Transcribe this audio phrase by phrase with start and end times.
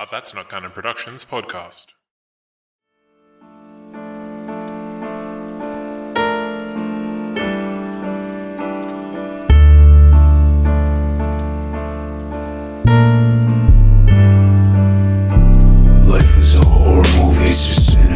[0.00, 1.93] A That's Not Canon Productions podcast.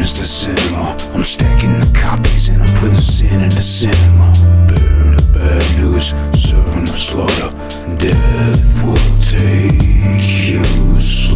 [0.09, 0.95] Is the cinema.
[1.13, 4.33] I'm stacking the copies and I'm putting sin in the cinema.
[4.67, 7.49] Bearing the bad news, serving the slaughter.
[7.97, 10.61] Death will take you.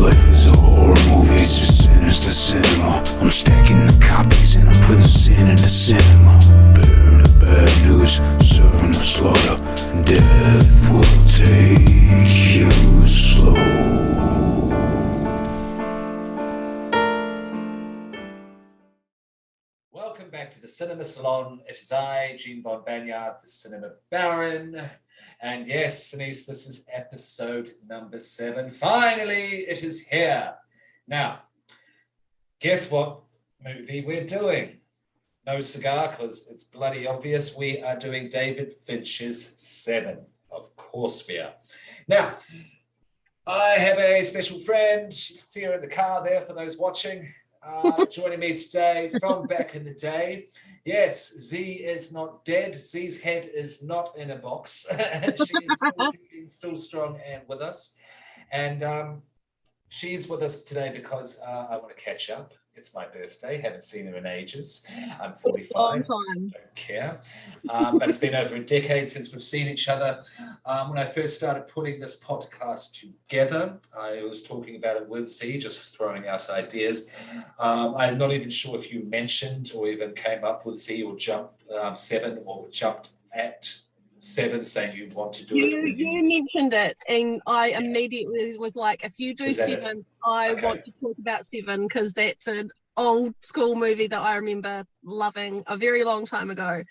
[0.02, 3.04] Life is a horror movie, it's just sin is the cinema.
[3.21, 6.40] I'm stacking the copies and I'm putting sin in the cinema.
[6.74, 9.58] Bearing the bad news, serving the slaughter.
[10.04, 12.71] Death will take you
[13.05, 14.62] slow.
[20.54, 21.62] To the Sinema Salon.
[21.68, 24.79] It is I, Jean Von Banyard, the Sinema Baron.
[25.41, 28.70] And yes, Denise, this is episode number seven.
[28.70, 30.54] Finally, it is here.
[31.07, 31.40] Now,
[32.59, 33.21] guess what
[33.65, 34.77] movie we're doing?
[35.48, 37.57] No cigar, because it's bloody obvious.
[37.57, 40.20] We are doing David Finch's Seven.
[40.51, 41.54] Of course we are.
[42.07, 42.35] Now,
[43.48, 45.12] I have a special friend.
[45.12, 47.34] See her in the car there for those watching.
[47.65, 50.47] Uh, joining me today from back in the day.
[50.83, 52.75] Yes, Z is not dead.
[52.75, 54.85] Z's head is not in a box.
[54.91, 56.11] and she is still,
[56.47, 57.95] still strong and with us.
[58.51, 59.21] And um,
[59.87, 62.53] she's with us today because uh, I want to catch up.
[62.76, 63.62] It's my birthday.
[63.62, 64.86] Haven't seen her in ages.
[65.22, 66.50] I'm 45 Long time.
[66.50, 67.20] don't care.
[67.70, 70.24] Um, but it's been over a decade since we've seen each other.
[70.66, 75.31] Um, when I first started putting this podcast together, I was talking about it with
[75.31, 77.09] Z, just throwing out ideas.
[77.59, 81.16] Um, I'm not even sure if you mentioned or even came up with Z or
[81.16, 83.76] jumped um, seven or jumped at
[84.23, 85.97] seven, saying you want to do You, it.
[85.97, 89.81] you- you mentioned it, and I immediately was like, if you do that it?
[89.84, 90.66] seven, I Okay.
[90.66, 95.63] want to talk about seven because that's an old school movie that I remember loving
[95.67, 96.84] a very long time ago.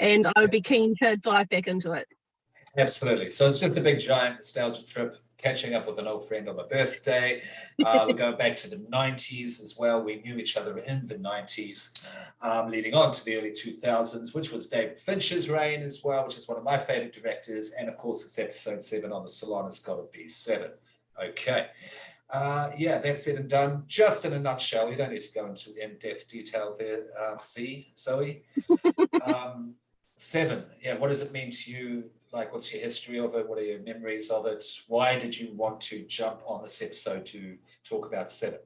[0.00, 2.08] And I would be keen to dive back into it.
[2.76, 3.30] Absolutely.
[3.30, 6.56] So it's just a big giant nostalgia trip, catching up with an old friend on
[6.56, 7.42] my birthday.
[7.84, 10.02] Uh, we're going back to the 90s as well.
[10.02, 11.98] We knew each other in the 90s,
[12.40, 16.38] um, leading on to the early 2000s, which was David Fincher's reign as well, which
[16.38, 17.72] is one of my favorite directors.
[17.72, 19.66] And of course, it's episode seven on the salon.
[19.66, 20.70] It's got to be seven.
[21.22, 21.66] Okay.
[22.30, 23.84] Uh, yeah, that's said and done.
[23.86, 27.02] Just in a nutshell, we don't need to go into in-depth detail there.
[27.20, 28.44] Uh, see, Zoe.
[29.26, 29.74] um,
[30.16, 30.64] seven.
[30.82, 32.04] Yeah, what does it mean to you?
[32.34, 33.48] Like, what's your history of it?
[33.48, 34.64] What are your memories of it?
[34.88, 37.58] Why did you want to jump on this episode to
[37.88, 38.58] talk about seven?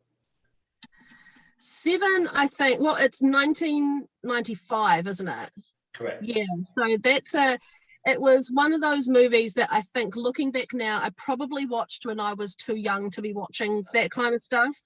[1.58, 5.50] Seven, I think, well, it's 1995, isn't it?
[5.94, 6.22] Correct.
[6.22, 6.46] Yeah.
[6.78, 7.58] So that's a,
[8.06, 12.06] it was one of those movies that I think looking back now, I probably watched
[12.06, 14.80] when I was too young to be watching that kind of stuff.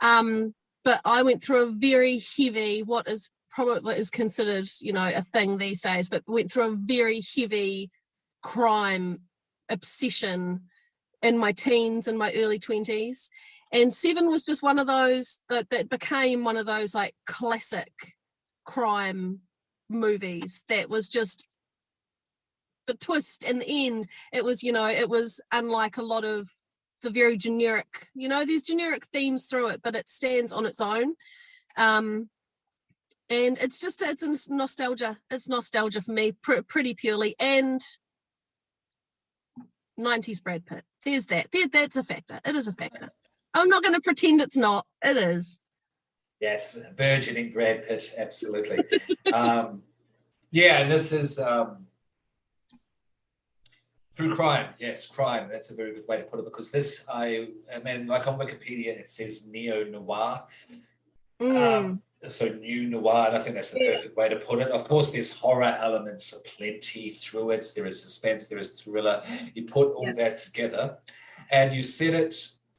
[0.00, 4.92] Um, but I went through a very heavy, what is probably what is considered, you
[4.92, 7.90] know, a thing these days, but went through a very heavy
[8.42, 9.20] crime
[9.68, 10.62] obsession
[11.22, 13.28] in my teens and my early 20s.
[13.72, 17.92] And Seven was just one of those that, that became one of those like classic
[18.64, 19.40] crime
[19.88, 21.46] movies that was just
[22.86, 24.06] the twist in the end.
[24.32, 26.48] It was you know it was unlike a lot of
[27.02, 30.80] the very generic you know there's generic themes through it but it stands on its
[30.80, 31.14] own.
[31.76, 32.30] Um
[33.30, 35.18] and it's just it's nostalgia.
[35.30, 37.36] It's nostalgia for me pr- pretty purely.
[37.38, 37.80] And
[39.98, 43.10] 90s brad pitt there's that there, that's a factor it is a factor
[43.54, 45.60] i'm not going to pretend it's not it is
[46.40, 48.84] Yes, burgeoning Brad Pitt, absolutely.
[49.32, 49.82] um,
[50.52, 51.86] yeah, and this is um,
[54.14, 54.68] through crime.
[54.78, 55.48] Yes, crime.
[55.50, 58.38] That's a very good way to put it because this, I, I mean, like on
[58.38, 60.44] Wikipedia, it says neo noir.
[61.42, 64.68] Mm, Um, so new noir, and I think that's the perfect way to put it.
[64.72, 67.70] Of course, there's horror elements aplenty through it.
[67.76, 69.22] There is suspense, there is thriller.
[69.54, 70.12] You put all Yeah.
[70.14, 70.98] that together,
[71.50, 72.34] and you set it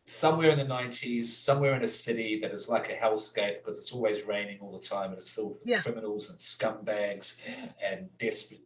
[0.06, 3.92] somewhere in the 90s, somewhere in a city that is like a hellscape because it's
[3.94, 5.82] always raining all the time and it's filled with Yeah.
[5.82, 7.38] criminals and scumbags
[7.82, 8.62] and desperate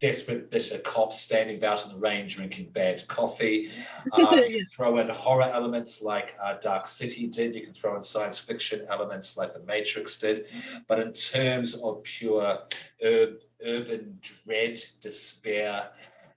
[0.00, 3.70] desperate, bitter cops standing about in the rain drinking bad coffee.
[4.12, 7.54] Um, you can throw in horror elements like uh, Dark City did.
[7.54, 10.46] You can throw in science fiction elements like The Matrix did.
[10.88, 12.60] But in terms of pure
[13.04, 15.90] ur- urban dread, despair,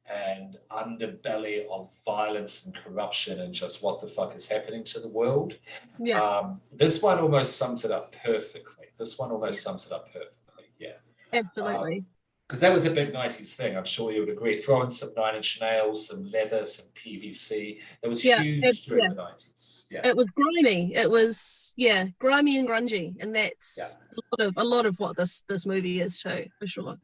[0.08, 5.08] and underbelly of violence and corruption and just what the fuck is happening to the
[5.08, 5.58] world.
[5.98, 6.22] Yeah.
[6.22, 8.88] Um, this one almost sums it up perfectly.
[9.00, 10.66] This one almost sums it up perfectly.
[10.78, 10.98] Yeah.
[11.32, 12.04] Absolutely.
[12.48, 13.78] Because that was a big 90s thing.
[13.78, 14.58] I'm sure you would agree.
[14.58, 17.80] Throw in some nine inch nails, some leather, some PVC.
[18.02, 19.10] That was Yeah, huge it- during yeah.
[19.12, 19.86] the 90s.
[19.90, 20.06] Yeah.
[20.08, 20.94] it was grimy.
[20.94, 25.16] It was yeah, grimy and grungy, and that's a lot of a lot of what
[25.16, 26.98] this this movie is too, for sure.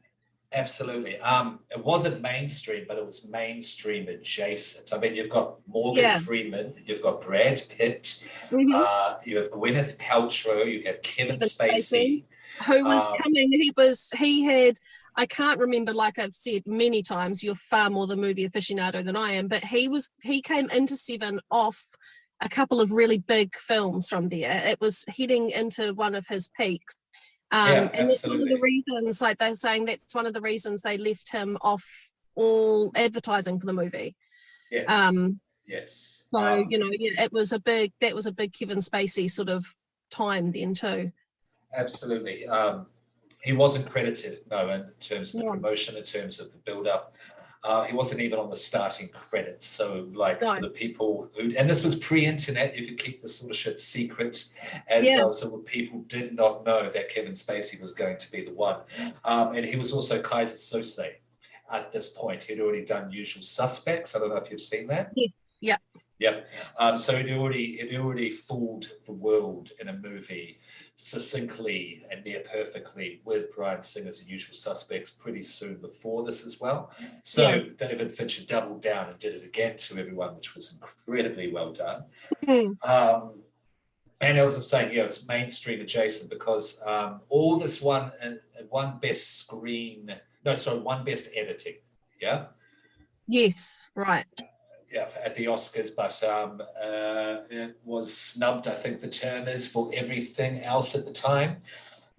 [0.52, 1.16] Absolutely.
[1.20, 4.92] Um, it wasn't mainstream, but it was mainstream adjacent.
[4.92, 6.18] I mean, you've got Morgan Yeah.
[6.18, 8.74] Freeman, you've got Brad Pitt, Mhm.
[8.74, 11.78] uh, you have Gwyneth Paltrow, you have Kevin Kevin Spacey.
[11.78, 12.24] Spacey.
[12.66, 13.52] Who was um, coming?
[13.52, 14.10] He was.
[14.18, 14.78] He had.
[15.16, 15.92] I can't remember.
[15.92, 19.48] Like I've said many times, you're far more the movie aficionado than I am.
[19.48, 20.10] But he was.
[20.22, 21.82] He came into Seven off
[22.40, 24.62] a couple of really big films from there.
[24.66, 26.94] It was heading into one of his peaks.
[27.52, 30.40] Um, Yeah, and that's one of the reasons, like they're saying, that's one of the
[30.40, 31.84] reasons they left him off
[32.34, 34.16] all advertising for the movie.
[34.70, 34.88] Yes.
[34.88, 36.26] Um, yes.
[36.32, 37.92] so Um, you know, yeah, it was a big.
[38.00, 39.66] That was a big Kevin Spacey sort of
[40.10, 41.12] time then too.
[41.74, 42.46] Absolutely.
[42.46, 42.86] Um,
[43.42, 45.52] he wasn't credited, no, in terms of the No.
[45.52, 47.14] promotion, in terms of the build up.
[47.62, 49.66] Uh, he wasn't even on the starting credits.
[49.66, 50.54] So, like, No.
[50.54, 53.56] for the people who, and this was pre internet, you could keep this sort of
[53.56, 54.44] shit secret
[54.88, 55.16] as Yeah.
[55.18, 55.32] well.
[55.32, 58.80] So, people did not know that Kevin Spacey was going to be the one.
[59.26, 61.16] Um, and he was also Keyser Söze
[61.70, 62.42] at this point.
[62.44, 64.16] He'd already done Usual Suspects.
[64.16, 65.10] I don't know if you've seen that.
[65.14, 65.28] Yeah.
[65.60, 65.76] Yeah.
[66.20, 66.48] Yep.
[66.78, 70.60] Um, so he'd already he'd already fooled the world in a movie
[70.94, 76.92] succinctly and near perfectly with Bryan Singer's Usual Suspects pretty soon before this as well.
[77.22, 77.62] So Yeah.
[77.76, 82.04] David Fincher doubled down and did it again to everyone, which was incredibly well done.
[82.44, 82.72] Hmm.
[82.84, 83.42] Um,
[84.20, 88.32] and I was just saying, yeah, it's mainstream adjacent because um, all this one uh,
[88.68, 90.14] one best screen,
[90.44, 91.76] no, sorry, one best editing,
[92.20, 92.44] yeah
[93.26, 94.26] Yes, right.
[94.90, 98.66] Yeah, at the Oscars, but um, uh, it was snubbed.
[98.66, 101.58] I think the term is for everything else at the time,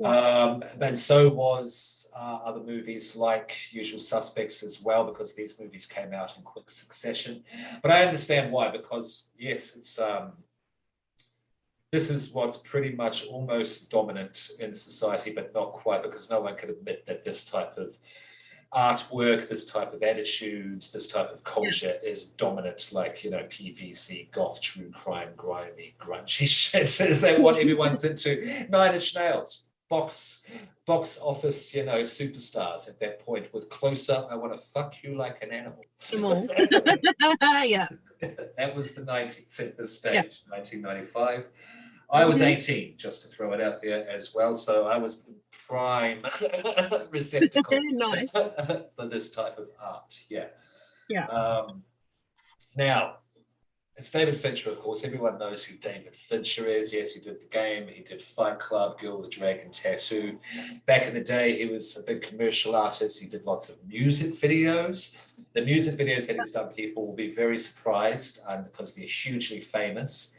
[0.03, 5.85] um, and so was uh, other movies like Usual Suspects as well, because these movies
[5.85, 7.43] came out in quick succession.
[7.81, 10.31] But I understand why, because yes, it's um,
[11.91, 16.55] this is what's pretty much almost dominant in society, but not quite, because no one
[16.55, 17.97] can admit that this type of
[18.73, 24.31] artwork, this type of attitude, this type of culture is dominant, like, you know, PVC,
[24.31, 26.83] goth, true crime, grimy, grungy shit.
[27.01, 28.65] Is that what everyone's into?
[28.69, 30.43] Nine Inch Nails, box,
[30.85, 35.15] box office, you know, superstars at that point with Closer, I want to fuck you
[35.17, 35.83] like an animal.
[37.65, 37.87] Yeah.
[38.57, 40.57] that was the 90s at this stage, Yeah.
[40.57, 41.45] 1995.
[42.13, 42.45] I was Mhm.
[42.57, 44.53] 18, just to throw it out there as well.
[44.53, 45.25] So I was
[45.71, 46.23] prime
[47.11, 48.31] receptacle Nice.
[48.95, 50.19] for this type of art.
[50.29, 50.47] Yeah.
[51.09, 51.25] Yeah.
[51.27, 51.83] Um,
[52.75, 53.17] now,
[53.95, 55.03] it's David Fincher, of course.
[55.03, 56.93] Everyone knows who David Fincher is.
[56.93, 57.87] Yes, he did the game.
[57.87, 60.39] He did Fight Club, Girl with the Dragon Tattoo.
[60.85, 63.21] Back in the day, he was a big commercial artist.
[63.21, 65.17] He did lots of music videos.
[65.53, 69.61] The music videos that he's done, people will be very surprised um, because they're hugely
[69.61, 70.35] famous.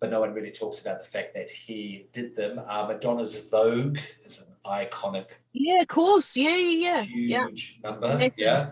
[0.00, 2.60] But no one really talks about the fact that he did them.
[2.66, 6.36] Uh, Madonna's Vogue is iconic Yeah, of course.
[6.36, 7.46] Yeah, yeah, yeah.
[7.48, 8.08] huge number.
[8.08, 8.32] Definitely.
[8.44, 8.70] Yeah.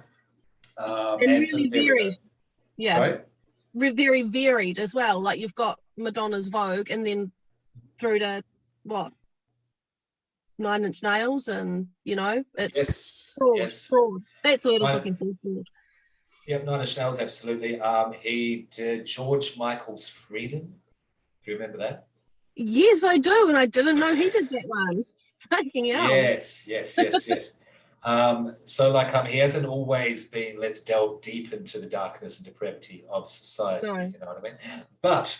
[0.76, 2.14] Um, And really varied.
[2.76, 2.96] Yeah.
[2.96, 3.18] Sorry?
[3.74, 5.20] Re- very varied as well.
[5.20, 7.32] Like you've got Madonna's Vogue and then
[7.98, 8.42] through to
[8.84, 9.12] what?
[10.58, 13.34] Nine Inch Nails and you know, it's Yes.
[13.36, 13.88] broad, Yes.
[13.88, 14.22] broad.
[14.44, 15.24] That's what I was I- looking for.
[15.42, 15.66] Broad.
[16.46, 17.80] Yep, Nine Inch Nails, absolutely.
[17.80, 20.60] Um, he did George Michael's Freedom.
[21.44, 22.06] Do you remember that?
[22.56, 25.04] Yes, I do, and I didn't know he did that one.
[25.50, 26.08] Fucking hell.
[26.10, 27.56] Yes, yes, yes, yes.
[28.02, 32.46] Um, so like um, he hasn't always been let's delve deep into the darkness and
[32.46, 33.98] depravity of society, No.
[34.00, 34.58] you know what I mean?
[35.02, 35.36] But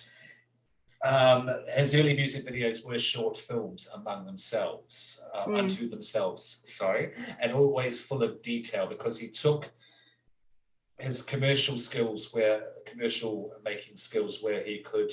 [1.05, 5.59] um, his early music videos were short films among themselves, um, Mm.
[5.59, 9.71] unto themselves, sorry, and always full of detail because he took
[10.99, 15.13] his commercial skills where commercial making skills where he could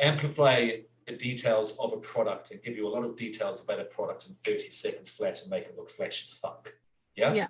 [0.00, 0.70] amplify
[1.12, 4.26] the details of a product and give you a lot of details about a product
[4.28, 6.72] in 30 seconds flat and make it look flash as fuck.
[7.14, 7.34] Yeah.
[7.34, 7.48] Yeah.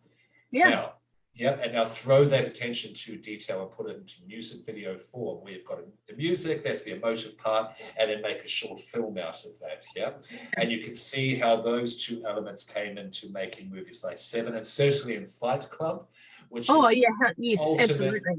[0.50, 0.69] Yeah.
[0.71, 0.92] Now,
[1.35, 5.42] Yeah, and now throw that attention to detail and put it into music video form.
[5.42, 5.78] where you've got
[6.09, 9.81] the music, that's the emotive part, and then make a short film out of that.
[9.97, 10.11] Yeah,
[10.59, 14.66] and you can see how those two elements came into making movies like Seven, and
[14.66, 16.07] certainly in Fight Club,
[16.50, 18.37] which Oh is yeah, yes, ultimate absolutely.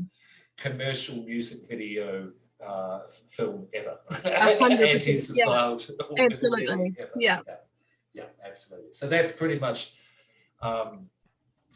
[0.58, 2.32] commercial music video
[2.65, 3.98] uh, film ever.
[4.10, 4.86] percent, yeah.
[4.88, 7.12] Anti-societal Absolutely, ever.
[7.17, 7.39] yeah.
[7.48, 7.55] yeah,
[8.13, 8.93] yeah, absolutely.
[8.93, 9.93] So that's pretty much.
[10.62, 11.10] Um,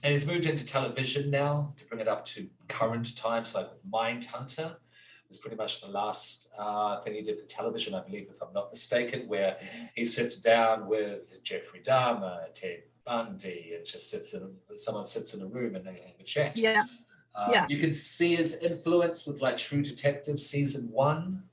[0.04, 3.92] and it's moved into television now to bring it up to current times, like with
[3.92, 4.76] Mindhunter.
[5.30, 8.54] It's pretty much the last uh, thing he did for television, I believe, if I'm
[8.54, 9.58] not mistaken, where
[9.94, 14.54] he sits down with Jeffrey Dahmer, Ted Bundy, and just sits in.
[14.78, 16.58] Someone sits in a room and they have a chat.
[16.58, 16.84] Yeah,
[17.38, 17.66] Uh, Yeah.
[17.70, 21.44] You can see his influence with like True Detective season one.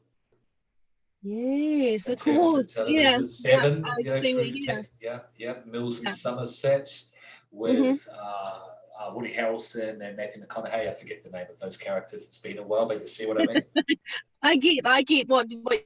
[1.23, 2.75] yes, of course.
[2.87, 4.51] Yeah, Seven, yeah, you know, True.
[4.53, 4.91] Detective.
[5.01, 5.55] Yeah, yeah.
[5.67, 6.11] Mills and Yeah.
[6.13, 6.19] Mm-hmm.
[6.19, 7.05] Somerset
[7.51, 8.59] with uh,
[8.99, 10.89] uh, Woody Harrelson and Matthew McConaughey.
[10.91, 12.27] I forget the name of those characters.
[12.27, 13.63] It's been a while, but you see what I mean.
[14.43, 15.81] I get, I get what what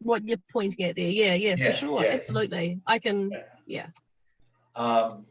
[0.00, 1.08] what you're pointing at there.
[1.08, 2.80] Yeah, yeah, Yeah, for sure, absolutely.
[2.86, 3.30] I can.
[3.66, 3.86] Yeah,
[4.74, 5.26] Um,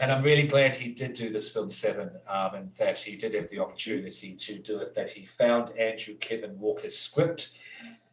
[0.00, 3.34] and I'm really glad he did do this film Seven, um, and that he did
[3.34, 4.94] have the opportunity to do it.
[4.94, 7.54] That he found Andrew Kevin Walker's script.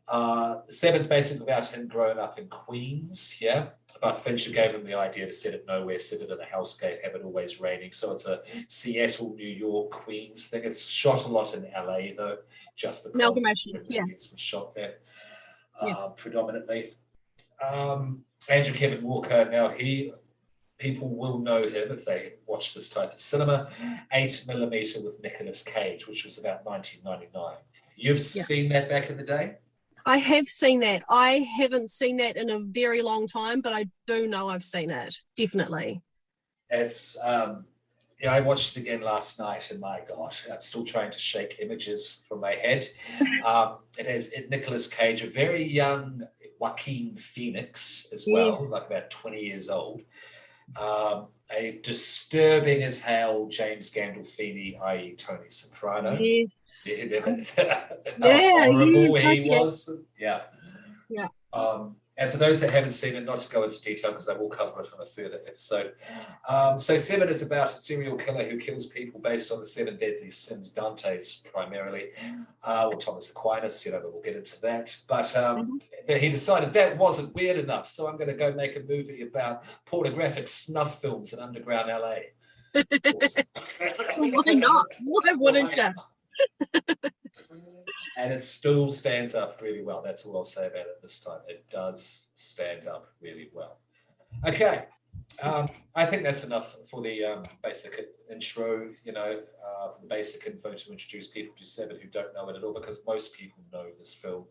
[0.07, 3.67] Uh, Seven's basically about him growing up in Queens, yeah.
[4.01, 7.03] But Fincher gave him the idea to set it nowhere, set it in a hellscape,
[7.03, 7.91] have it always raining.
[7.93, 10.63] So it's a Seattle, New York, Queens thing.
[10.65, 12.37] It's shot a lot in LA though,
[12.75, 13.17] just because
[13.63, 14.01] the yeah.
[14.01, 14.95] movies were shot there
[15.81, 15.93] Yeah.
[15.93, 16.95] uh, predominantly.
[17.65, 20.13] Um, Andrew Kevin Walker, now he
[20.81, 23.69] people will know him if they watch this type of cinema.
[24.11, 27.57] Eight millimeter with Nicolas Cage, which was about 1999.
[27.95, 28.43] You've Yeah.
[28.43, 29.57] seen that back in the day?
[30.05, 31.03] I have seen that.
[31.07, 34.89] I haven't seen that in a very long time, but I do know I've seen
[34.89, 35.15] it.
[35.37, 36.01] Definitely.
[36.71, 37.65] It's um,
[38.19, 41.57] yeah, I watched it again last night, and my God, I'm still trying to shake
[41.61, 42.87] images from my head.
[43.45, 46.21] Um, it has it, Nicolas Cage, a very young
[46.59, 50.01] Joaquin Phoenix as well, like about 20 years old.
[50.79, 56.17] Um, a disturbing as hell James Gandolfini, i.e., Tony Soprano.
[56.19, 56.47] Yes.
[57.07, 59.89] Yeah, Yeah, horrible he was.
[60.17, 60.41] Yeah.
[61.09, 61.27] Yeah.
[61.53, 64.33] Um, and for those that haven't seen it, not to go into detail because I
[64.33, 65.93] will cover it on a further episode.
[66.47, 69.97] Um, so Seven is about a serial killer who kills people based on the seven
[69.97, 72.09] deadly sins, Dante's primarily,
[72.63, 73.85] uh, or Thomas Aquinas.
[73.85, 74.95] You know, but we'll get into that.
[75.07, 78.75] But um, that he decided that wasn't weird enough, so I'm going to go make
[78.75, 82.15] a movie about pornographic snuff films in underground LA.
[84.17, 84.87] Why not?
[85.03, 85.89] Why wouldn't you?
[88.17, 90.01] And it still stands up really well.
[90.03, 91.39] That's all I'll say about it this time.
[91.47, 93.77] It does stand up really well.
[94.45, 94.85] Okay.
[95.41, 97.99] Um, I think that's enough for the um, basic
[98.31, 102.33] intro, you know, uh, for the basic info to introduce people to Seven who don't
[102.33, 104.45] know it at all, because most people know this film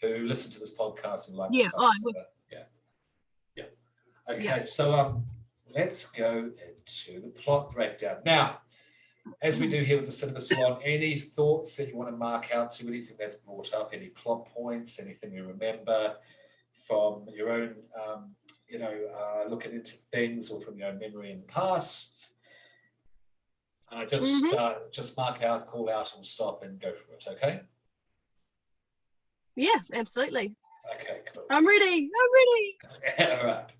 [0.00, 2.22] who listen to this podcast and like Yeah, oh, stuff, so,
[2.52, 2.58] yeah.
[3.56, 3.64] Yeah.
[4.34, 4.62] Okay, Yeah.
[4.62, 5.24] so um,
[5.74, 8.16] let's go into the plot breakdown.
[8.24, 8.60] Now,
[9.42, 12.50] as we do here with the Sinema Salon, any thoughts that you want to mark
[12.52, 16.16] out to anything that's brought up, any plot points, anything you remember
[16.86, 18.34] from your own, um,
[18.68, 22.34] you know, uh, looking into things or from your own memory in the past?
[23.90, 24.52] Uh, just, Mhm.
[24.58, 27.24] uh, just mark out, call out, and stop and go for it.
[27.26, 27.60] Okay.
[29.56, 30.56] Yes, absolutely.
[30.94, 31.22] Okay.
[31.34, 31.44] Cool.
[31.50, 32.10] I'm ready.
[32.20, 32.78] I'm ready.
[33.40, 33.70] All right.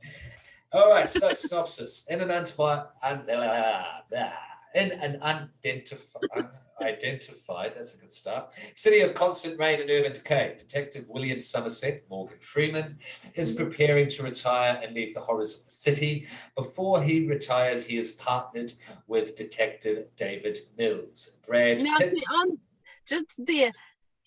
[0.73, 1.09] All right.
[1.09, 4.31] So synopsis: In an unidentified, un, uh, uh,
[4.79, 6.49] in an unidentified,
[6.81, 7.73] unidentified.
[7.75, 8.51] That's a good start.
[8.75, 10.55] City of constant rain and urban decay.
[10.57, 12.99] Detective William Somerset, Morgan Freeman,
[13.35, 16.29] is preparing to retire and leave the horrors of the city.
[16.57, 18.73] Before he retires, he is partnered
[19.09, 21.39] with Detective David Mills.
[21.47, 22.23] Brad Now, Pitt.
[22.31, 22.59] I'm
[23.07, 23.73] just there.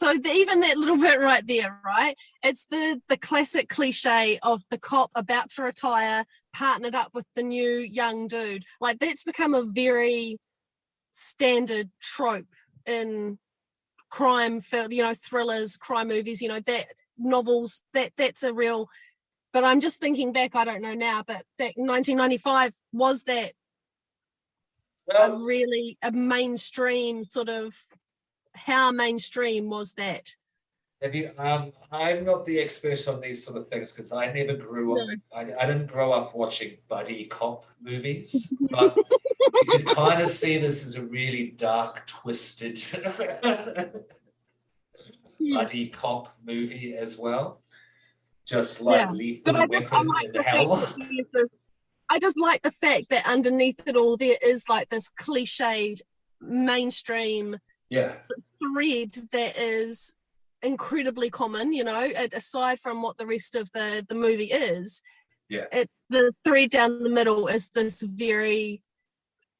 [0.01, 2.17] So the, even that little bit right there, right?
[2.43, 7.43] It's the the classic cliche of the cop about to retire, partnered up with the
[7.43, 8.65] new young dude.
[8.79, 10.39] Like that's become a very
[11.12, 12.48] standard trope
[12.86, 13.38] in
[14.10, 16.41] crime film, you know, thrillers, crime movies.
[16.41, 17.84] You know that novels.
[17.93, 18.89] That that's a real.
[19.53, 20.55] But I'm just thinking back.
[20.55, 23.51] I don't know now, but that 1995 was that
[25.15, 27.75] a really a mainstream sort of
[28.53, 30.36] how mainstream was that
[31.01, 31.31] Have you?
[31.38, 35.08] Um, I'm not the expert on these sort of things because I never grew up.
[35.36, 40.58] I, I didn't grow up watching buddy cop movies, but you can kind of see
[40.60, 42.86] this as a really dark, twisted
[45.53, 47.62] buddy cop movie as well.
[48.46, 49.12] Just like Yeah.
[49.12, 50.75] Lethal but I, I Weapon like in Hell.
[50.75, 51.50] that there's this,
[52.10, 56.01] I just like the fact that underneath it all there is like this cliched
[56.41, 57.58] mainstream
[57.91, 58.13] Yeah.
[58.63, 60.15] thread that is
[60.63, 65.01] incredibly common you know aside from what the rest of the the movie is
[65.50, 65.65] Yeah.
[65.71, 68.81] it the thread down the middle is this very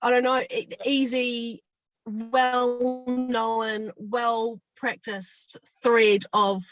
[0.02, 0.44] i don't know
[0.86, 1.64] easy
[2.06, 6.64] well known well practiced thread of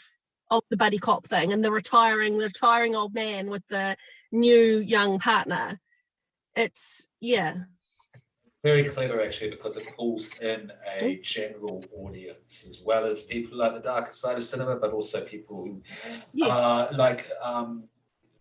[0.50, 3.96] of the buddy cop thing and the retiring the retiring old man with the
[4.32, 5.80] new young partner
[6.54, 7.54] it's yeah
[8.62, 13.72] very clever actually because it pulls in a general audience as well as people like
[13.74, 15.82] the darker side of cinema, but also people who
[16.34, 16.46] Yeah.
[16.48, 17.84] uh, like um,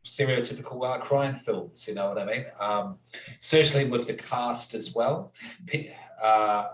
[0.06, 1.88] stereotypical uh, crime films.
[1.88, 2.46] You know what I mean?
[2.60, 2.98] Um,
[3.40, 5.32] certainly with the cast as well.
[5.66, 6.66] Pe- uh,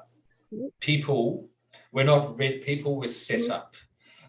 [0.80, 1.50] people
[1.92, 2.64] were not read.
[2.64, 3.76] People were set up.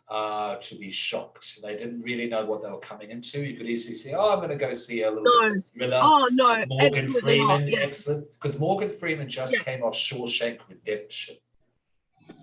[0.09, 3.41] Uh, to be shocked, they didn't really know what they were coming into.
[3.43, 5.57] You could easily say, "Oh, I'm going to go see a little No.
[5.75, 7.81] thriller." oh no Morgan Freeman, yeah.
[7.81, 8.31] excellent.
[8.35, 9.63] Because Morgan Freeman just Yeah.
[9.65, 11.37] came off Shawshank Redemption.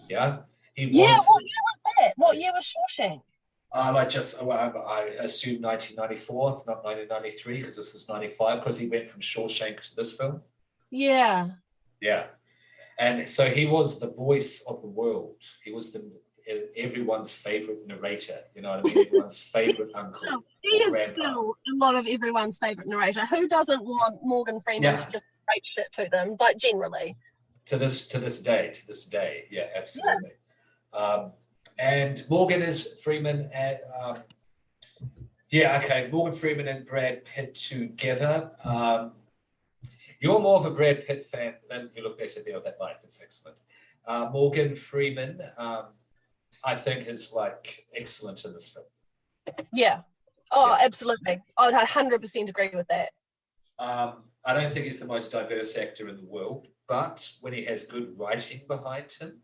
[0.09, 0.39] Yeah,
[0.73, 0.95] he was.
[0.95, 3.21] yeah what year was that what year was shawshank
[3.71, 8.87] Um, I just, I, I assume 1994, not 1993, because this is 95, because he
[8.89, 10.41] went from Shawshank to this film.
[10.91, 11.47] yeah
[12.01, 12.25] Yeah,
[12.99, 15.37] and so he was the voice of the world.
[15.63, 16.03] He was the
[16.75, 18.39] everyone's favorite narrator.
[18.55, 19.05] You know what I mean?
[19.07, 20.43] Everyone's favorite uncle.
[20.61, 21.09] He is Grandpa.
[21.09, 23.25] still a lot of everyone's favorite narrator.
[23.27, 24.95] Who doesn't want Morgan Freeman Yeah.
[24.95, 27.17] to just break shit to them, like generally?
[27.65, 30.31] to this to this day to this day yeah absolutely
[30.93, 31.31] um
[31.79, 34.17] and morgan is freeman and um
[35.49, 39.13] yeah okay morgan freeman and brad pitt together um
[40.19, 43.21] you're more of a brad pitt fan than you look better there that night that's
[43.21, 43.55] excellent
[44.07, 45.85] uh morgan freeman um
[46.63, 48.85] i think is like excellent in this film
[49.73, 50.01] Yeah.
[50.51, 51.41] Oh, absolutely.
[51.57, 53.09] I would 100% agree with that.
[53.79, 57.65] Um, I don't think he's the most diverse actor in the world, but when he
[57.65, 59.39] has good writing behind him,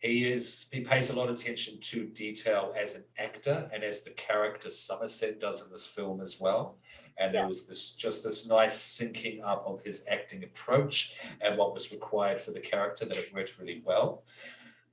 [0.00, 4.02] he is he pays a lot of attention to detail as an actor and as
[4.02, 6.78] the character Somerset does in this film as well.
[7.18, 11.74] And there was this just this nice syncing up of his acting approach and what
[11.74, 14.24] was required for the character that it worked really well.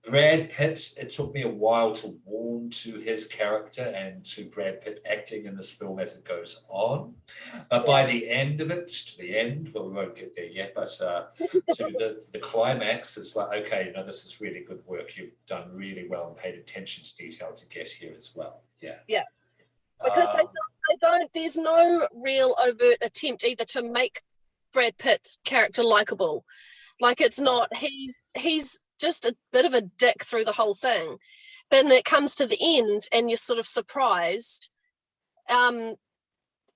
[0.07, 4.81] Brad Pitt, it took me a while to warm to his character and to Brad
[4.81, 7.13] Pitt acting in this film as it goes on.
[7.69, 10.73] But by the end of it, to the end, well, we won't get there yet,
[10.73, 14.81] but uh, to the, the climax, it's like, okay, you know, this is really good
[14.85, 15.17] work.
[15.17, 18.63] You've done really well and paid attention to detail to get here as well.
[18.79, 18.99] Yeah.
[19.07, 19.23] Yeah.
[20.03, 20.55] Because they Um, don't,
[20.89, 24.21] they don't, there's no real overt attempt either to make
[24.73, 26.45] Brad Pitt's character likable.
[27.01, 31.17] Like it's not, he, he's just a bit of a dick through the whole thing.
[31.69, 34.69] But when it comes to the end and you're sort of surprised,
[35.49, 35.95] um,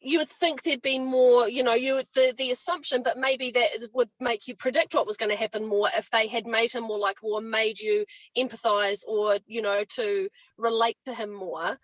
[0.02, 3.70] you would think there'd be more, you know, you the, the assumption, but maybe that
[3.94, 6.84] would make you predict what was going to happen more if they had made him
[6.84, 8.06] more likable or made you
[8.36, 11.78] empathize or, you know, to relate to him more.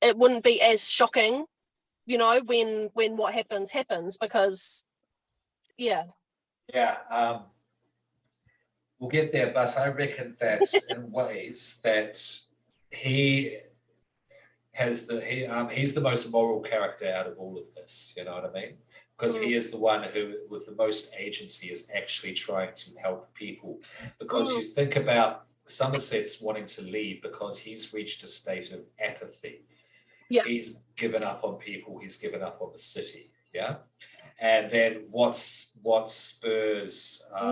[0.00, 1.44] It wouldn't be as shocking,
[2.06, 4.86] you know, when when what happens happens because
[5.76, 6.04] yeah.
[6.72, 7.42] Yeah, um,
[9.00, 12.22] we'll get there, but I reckon that in ways that
[12.90, 13.56] he
[14.72, 18.14] has the he um, he's the most moral character out of all of this.
[18.16, 18.74] You know what I mean?
[19.18, 23.34] Because he is the one who, with the most agency, is actually trying to help
[23.34, 23.80] people.
[24.18, 29.66] Because you think about Somerset's wanting to leave because he's reached a state of apathy.
[30.30, 30.44] Yeah.
[30.46, 31.98] He's given up on people.
[31.98, 33.30] He's given up on the city.
[33.52, 33.76] Yeah.
[34.42, 37.50] And then what's what spurs uh,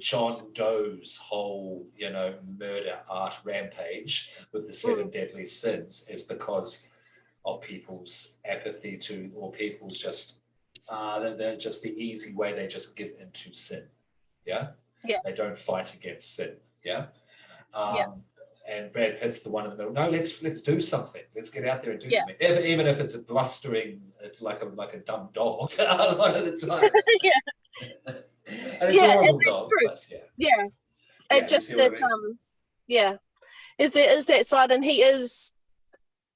[0.00, 6.86] John Doe's whole, you know, murder art rampage with the seven deadly sins is because
[7.44, 10.36] of people's apathy to, or people's just,
[10.88, 13.84] uh, they're, they're just the easy way they just give into sin.
[14.46, 14.68] Yeah.
[15.04, 15.18] Yeah.
[15.24, 16.54] They don't fight against sin.
[16.84, 17.06] Yeah.
[17.74, 18.06] Um, Yeah.
[18.68, 19.92] And Brad Pitt's the one in the middle.
[19.92, 21.22] No, let's let's do something.
[21.34, 22.20] Let's get out there and do Yeah.
[22.20, 22.36] something.
[22.40, 26.36] Even, even if it's a blustering, uh, like a like a dumb dog a lot
[26.36, 26.90] of the time.
[27.22, 28.14] Yeah.
[28.80, 29.70] An Yeah, adorable it's dog,
[30.10, 30.18] yeah.
[30.36, 30.66] Yeah.
[31.30, 32.02] Yeah, It just what I that mean?
[32.04, 32.38] um
[32.86, 33.16] yeah.
[33.78, 35.52] Is there is that side and he is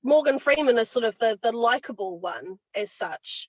[0.03, 3.49] Morgan Freeman is sort of the the likable one as such.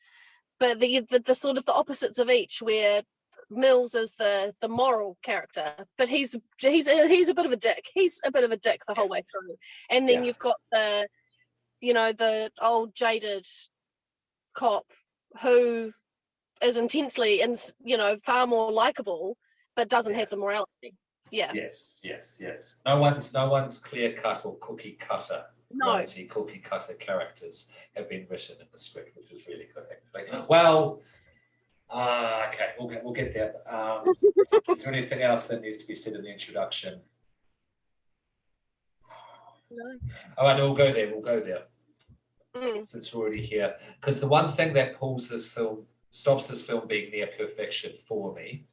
[0.59, 3.03] But the, the the sort of the opposites of each where
[3.49, 7.57] Mills is the the moral character, but he's he's a, he's a bit of a
[7.57, 7.85] dick.
[7.93, 9.55] He's a bit of a dick the whole way through.
[9.89, 10.23] And then Yeah.
[10.27, 11.07] you've got the
[11.79, 13.45] you know the old jaded
[14.53, 14.85] cop
[15.41, 15.93] who
[16.61, 19.37] is intensely and you know far more likable
[19.75, 20.95] but doesn't have the morality.
[21.31, 21.51] Yeah.
[21.53, 22.75] Yes, yes, yes.
[22.85, 25.43] No one's no one's clear cut or cookie cutter.
[25.71, 26.03] No.
[26.29, 29.83] Cookie cutter characters have been written in the script, which is really good.
[30.17, 30.45] Actually.
[30.49, 31.01] Well,
[31.89, 33.55] Ah, okay, we'll get, we'll get there.
[33.73, 34.13] Um,
[34.69, 37.01] is there anything else that needs to be said in the introduction?
[39.69, 39.97] No.
[40.37, 41.09] All right, we'll go there.
[41.11, 41.63] We'll go there
[42.55, 42.87] Mm.
[42.87, 43.75] since we're already here.
[44.01, 48.33] Because the one thing that pulls this film, stops this film being near perfection for
[48.33, 48.65] me,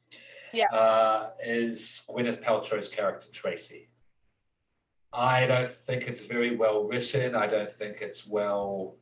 [0.53, 0.65] Yeah.
[0.73, 3.89] uh, is Gwyneth Paltrow's character Tracy.
[5.13, 7.35] I don't think it's very well written.
[7.35, 8.97] I don't think it's well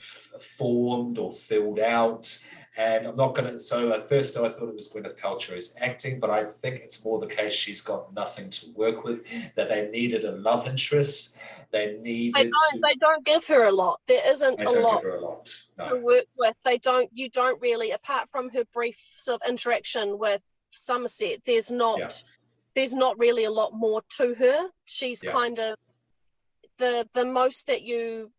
[0.00, 2.38] f- formed or filled out.
[2.78, 3.58] And I'm not going to.
[3.58, 7.18] So at first, I thought it was Gwyneth Paltrow's acting, but I think it's more
[7.18, 9.24] the case she's got nothing to work with.
[9.54, 11.36] That they needed a love interest.
[11.70, 12.34] They needed.
[12.34, 12.82] They don't.
[12.82, 14.00] They don't give her a lot.
[14.06, 15.50] There isn't a lot a lot.
[15.78, 16.54] to work with.
[16.64, 17.08] They don't.
[17.14, 21.40] You don't really, apart from her brief sort of interaction with Somerset.
[21.46, 21.98] There's not.
[21.98, 22.10] Yeah.
[22.74, 24.68] There's not really a lot more to her.
[24.84, 25.32] She's Yeah.
[25.32, 25.76] kind of
[26.76, 28.32] the the most that you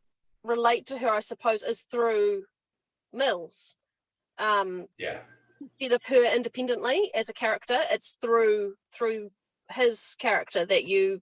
[0.43, 2.43] relate to her, I suppose, is through
[3.11, 3.73] Mills.
[4.37, 5.19] Um, Yeah.
[5.59, 9.31] instead of her independently as a character, it's through through
[9.71, 11.21] his character that you,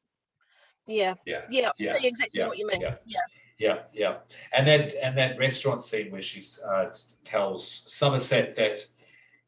[0.87, 1.45] yeah, Yeah.
[1.49, 2.81] yeah, Yeah, exactly yeah, what you mean.
[2.81, 2.95] yeah.
[3.05, 3.19] yeah.
[3.57, 4.17] Yeah, yeah,
[4.51, 6.87] and that and that restaurant scene where she uh,
[7.23, 8.85] tells Somerset that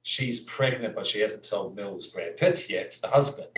[0.04, 3.50] she's pregnant, but she hasn't told Mills Brad Pitt yet, the husband,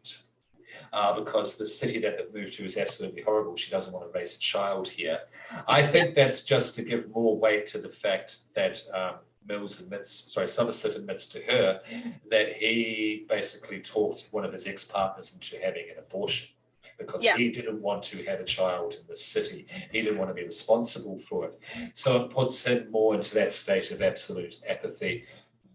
[0.91, 3.55] uh, because the city that they've moved to is absolutely horrible.
[3.57, 5.19] She doesn't want to raise a child here.
[5.67, 10.33] I think that's just to give more weight to the fact that um, Mills admits,
[10.33, 11.81] sorry, Somerset admits to her
[12.29, 16.49] that he basically talked one of his ex-partners into having an abortion
[16.97, 17.37] because Yeah.
[17.37, 19.65] he didn't want to have a child in the city.
[19.91, 21.59] He didn't want to be responsible for it.
[21.93, 25.25] So it puts him more into that state of absolute apathy.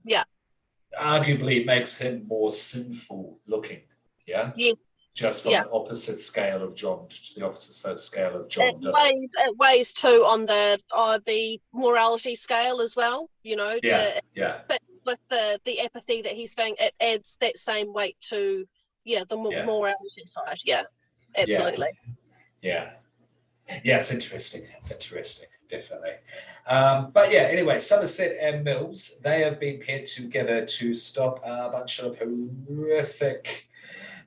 [0.04, 0.24] Yeah.
[1.00, 3.80] Arguably, makes him more sinful looking.
[4.26, 4.52] Yeah.
[4.56, 4.72] Yeah.
[5.14, 5.62] Just on Yeah.
[5.62, 10.24] the opposite scale of John, the opposite scale of John It weighs, it weighs too
[10.26, 13.30] on the on the morality scale as well.
[13.44, 14.14] You know, Yeah.
[14.14, 14.60] the, Yeah.
[14.66, 18.66] but with the the apathy that he's feeling, it adds that same weight to
[19.04, 19.64] yeah the Yeah.
[19.64, 20.58] morality side.
[20.64, 20.82] Yeah,
[21.36, 21.90] absolutely.
[22.60, 22.94] Yeah.
[23.84, 24.66] Yeah, it's interesting.
[24.76, 26.16] It's interesting, definitely.
[26.66, 31.70] Um, but yeah, anyway, Somerset and Mills, they have been paired together to stop a
[31.70, 33.68] bunch of horrific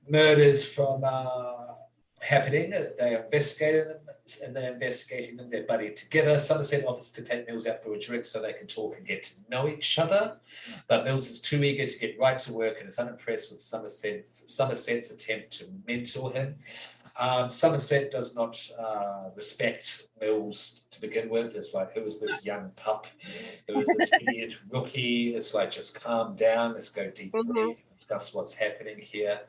[0.10, 1.74] murders from uh,
[2.20, 2.72] happening.
[2.72, 3.98] They are investigating them
[4.44, 5.50] and they're investigating them.
[5.50, 6.38] They're buddying together.
[6.40, 9.24] Somerset offers to take Mills out for a drink so they can talk and get
[9.24, 10.38] to know each other.
[10.88, 14.44] But Mills is too eager to get right to work and is unimpressed with Somerset's,
[14.48, 16.56] Somerset's attempt to mentor him.
[17.20, 21.56] Um, Somerset does not uh, respect Mills to begin with.
[21.56, 23.08] It's like, who is this young pup?
[23.68, 25.36] Who is this idiot rookie?
[25.36, 26.74] It's like, just calm down.
[26.74, 27.78] Let's go deep Mhm.
[27.92, 29.40] discuss what's happening here.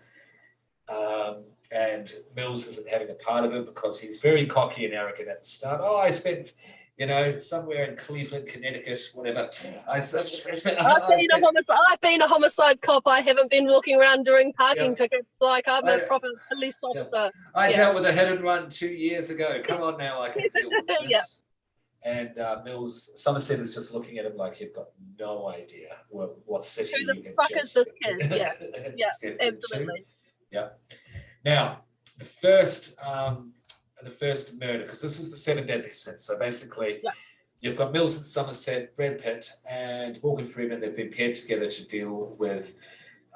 [0.88, 5.29] Um, and Mills isn't having a part of it because he's very cocky and arrogant
[5.29, 5.81] at the start.
[5.85, 6.55] Oh, I spent,
[6.96, 9.51] you know, somewhere in Cleveland, Connecticut, whatever.
[9.87, 10.12] I, I've,
[10.64, 13.03] been, a been a homicide cop.
[13.07, 14.94] I haven't been walking around doing parking Yeah.
[14.94, 16.88] tickets like I'm a I- proper police Yeah.
[17.03, 17.33] officer.
[17.55, 17.77] I Yeah.
[17.77, 19.61] dealt with a hit and run two years ago.
[19.62, 21.03] Come on now, I can deal with this.
[21.09, 21.20] Yeah.
[22.05, 24.87] And uh, Mills, Somerset is just looking at him like you've got
[25.18, 28.29] no idea what, what city Who the fuck is this kid?
[28.31, 28.53] Yeah.
[28.96, 29.87] Yeah, step into.
[30.52, 30.76] Absolutely.
[31.44, 31.82] Now,
[32.18, 33.52] the first, um,
[34.02, 36.24] the first murder, because this is the seven deadly sins.
[36.24, 37.11] So basically, Yeah.
[37.61, 40.80] you've got Mills and Somerset, Brad Pitt, and Morgan Freeman.
[40.80, 42.74] They've been paired together to deal with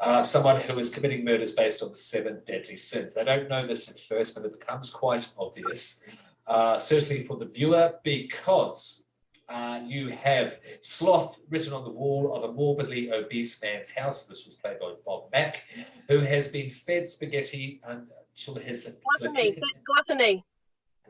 [0.01, 3.15] uh, someone who is committing murders based on the seven deadly sins.
[3.15, 6.03] They don't know this at first, but it becomes quite obvious,
[6.49, 9.02] uh, certainly for the viewer, because
[9.49, 14.25] uh, you have sloth written on the wall of a morbidly obese man's house.
[14.25, 15.65] This was played by Bob Mack,
[16.09, 18.89] who has been fed spaghetti until his.
[19.19, 19.59] Gluttony.
[19.85, 20.45] Gluttony.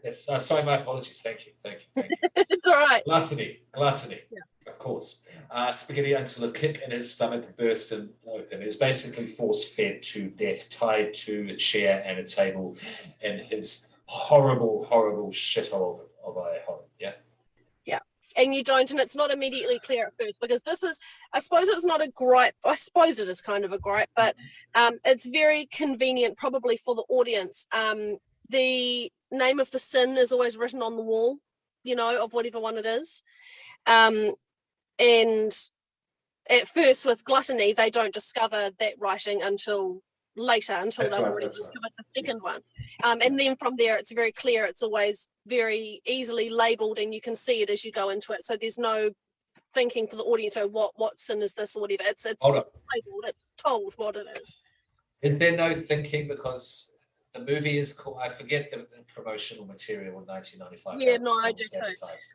[0.03, 1.21] That's, uh, sorry, my apologies.
[1.23, 1.53] Thank you.
[1.63, 2.03] Thank you.
[2.03, 2.45] Thank you.
[2.51, 3.05] It's all right.
[3.05, 4.73] Gluttony, gluttony, Yeah.
[4.73, 5.25] of course.
[5.51, 8.63] Uh, spaghetti until a kick in his stomach burst and open.
[8.63, 12.77] Is basically force fed to death, tied to a chair and a table
[13.21, 16.81] in his horrible, horrible shithole of a home.
[18.37, 20.99] And you don't and it's not immediately clear at first because this is
[21.33, 24.35] i suppose it's not a gripe i suppose it is kind of a gripe but
[24.75, 27.67] um, it's very convenient probably for the audience.
[27.73, 28.17] Um,
[28.49, 31.39] the name of the sin is always written on the wall
[31.85, 33.23] you know of whatever one it is.
[33.87, 34.35] Um,
[34.99, 35.53] and
[36.51, 40.03] at first with gluttony they don't discover that writing until
[40.37, 41.71] later until That's they've right, already that's right.
[41.73, 42.61] discovered the second one
[43.05, 47.21] um, and then from there it's very clear it's always very easily labeled and you
[47.21, 49.11] can see it as you go into it so there's no
[49.75, 53.25] thinking for the audience oh what what sin is this or whatever it's it's labeled
[53.25, 54.59] it's told what it is
[55.23, 56.93] Is there no thinking because
[57.35, 58.19] the movie is called.
[58.23, 61.01] I forget the, the promotional material in 1995.
[61.01, 61.65] Yeah, no, I do.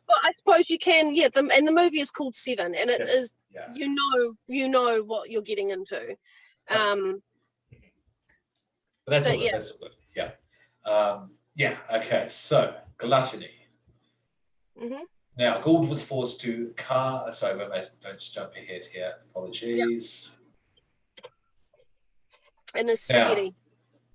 [0.08, 1.28] But I suppose you can, yeah.
[1.32, 3.20] The, and the movie is called Seven, and it Seven.
[3.22, 3.68] is Yeah.
[3.74, 6.16] you know you know what you're getting into.
[6.68, 7.22] Um,
[9.06, 9.42] But that's But all.
[9.44, 9.52] yeah.
[9.52, 9.78] That's all.
[9.82, 9.88] Yeah.
[10.84, 11.76] Um, yeah.
[11.94, 12.26] Okay.
[12.28, 13.50] So gluttony.
[14.80, 15.00] mhm.
[15.36, 17.30] Now, Gould was forced to car.
[17.30, 19.12] Sorry, wait, wait, don't just jump ahead here.
[19.30, 20.32] Apologies.
[22.74, 23.54] and a spaghetti.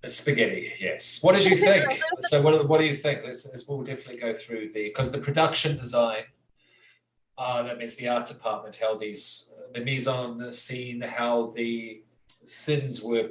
[0.01, 1.23] The spaghetti, yes.
[1.23, 2.01] What did you think?
[2.21, 3.23] so, what, what do you think?
[3.23, 6.23] Let's, let's we'll definitely go through the because the production design,
[7.37, 12.03] uh, that means the art department, how these the mise en scene, how the
[12.43, 13.29] sins were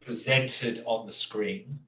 [0.00, 1.80] presented on the screen,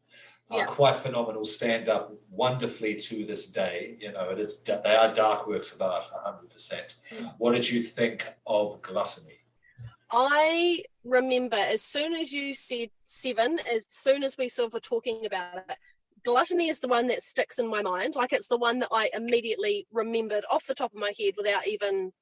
[0.53, 0.67] Yeah.
[0.67, 1.45] quite phenomenal.
[1.45, 3.97] Stand up wonderfully to this day.
[4.01, 6.97] You know, it is they are dark works of art, hundred percent.
[7.13, 7.35] Mm.
[7.39, 9.41] What did you think of Gluttony?
[10.11, 14.81] I remember as soon as you said seven, as soon as we sort of were
[14.81, 15.77] talking about it,
[16.25, 18.15] gluttony is the one that sticks in my mind.
[18.15, 21.67] Like it's the one that I immediately remembered off the top of my head without
[21.67, 22.13] even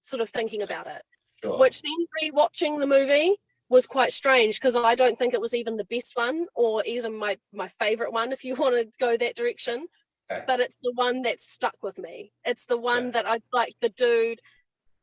[0.00, 1.02] sort of thinking about it.
[1.42, 1.58] Sure.
[1.58, 3.36] Which then rewatching the movie
[3.72, 7.16] was quite strange because I don't think it was even the best one or even
[7.18, 9.86] my my favorite one if you want to go that direction.
[10.30, 10.44] Okay.
[10.46, 12.32] But it's the one that stuck with me.
[12.44, 13.10] It's the one Yeah.
[13.12, 14.40] that I like the dude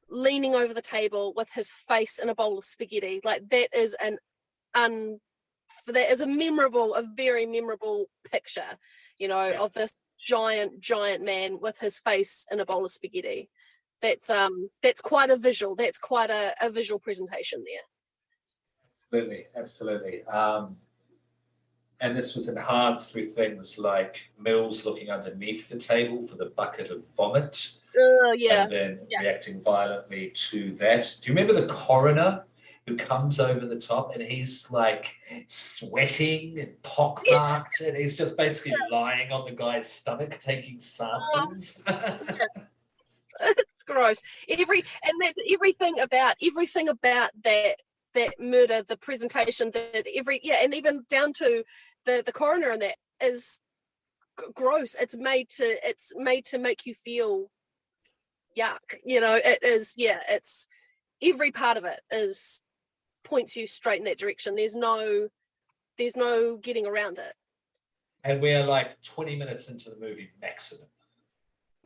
[0.09, 3.21] leaning over the table with his face in a bowl of spaghetti.
[3.23, 4.17] Like that is an
[4.73, 5.19] un
[5.87, 8.71] that is a memorable, a very memorable picture,
[9.17, 9.59] you know, Yeah.
[9.61, 9.91] of this
[10.25, 13.49] giant, giant man with his face in a bowl of spaghetti.
[14.01, 15.75] That's um that's quite a visual.
[15.75, 17.85] That's quite a, a visual presentation there.
[19.11, 20.23] Absolutely, absolutely.
[20.25, 20.77] Um,
[22.01, 26.91] and this was enhanced with things like Mills looking underneath the table for the bucket
[26.91, 28.63] of vomit Oh yeah.
[28.63, 29.19] and then yeah.
[29.21, 31.17] reacting violently to that.
[31.21, 32.45] Do you remember the coroner
[32.87, 35.15] who comes over the top and he's like
[35.47, 41.79] sweating and pockmarked and he's just basically lying on the guy's stomach taking samples?
[43.87, 47.75] gross every and that's everything about everything about that
[48.19, 51.63] that murder the presentation that every yeah and even down to
[52.05, 53.61] the the coroner and that is
[54.53, 54.95] gross.
[54.99, 57.49] It's made to it's made to make you feel
[58.57, 60.67] yuck you know it is yeah it's
[61.21, 62.61] every part of it is
[63.23, 64.55] points you straight in that direction.
[64.55, 65.29] There's no
[65.97, 67.33] there's no getting around it.
[68.23, 70.87] And we're like 20 minutes into the movie maximum.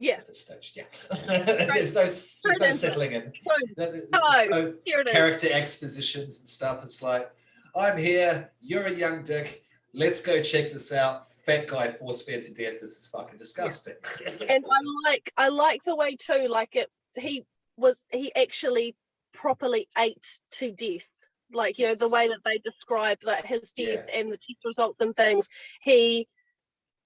[0.04, 0.74] Yeah at this stage.
[0.76, 0.84] Yeah,
[1.28, 3.34] there's no there's no settling in.
[3.46, 4.46] So, There- there- Hello.
[4.48, 6.84] no oh, is character expositions and stuff.
[6.84, 7.32] It's like
[7.76, 9.64] I'm here, you're a young dick.
[9.94, 11.28] Let's go check this out.
[11.46, 12.82] Fat guy force fed to death.
[12.82, 13.96] This is fucking disgusting.
[14.26, 17.46] and I like I like the way too, like it he
[17.78, 18.96] was he actually
[19.34, 21.10] properly ate to death.
[21.54, 25.00] Like you know, the way that they described that his death and the test results
[25.00, 25.50] and things,
[25.82, 26.28] he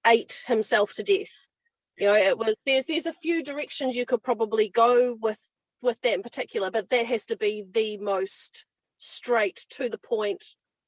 [0.06, 1.47] ate himself to death.
[1.98, 5.40] You know, it was there's there's a few directions you could probably go with
[5.82, 8.66] with that in particular, but that has to be the most
[9.00, 10.44] straight to the point,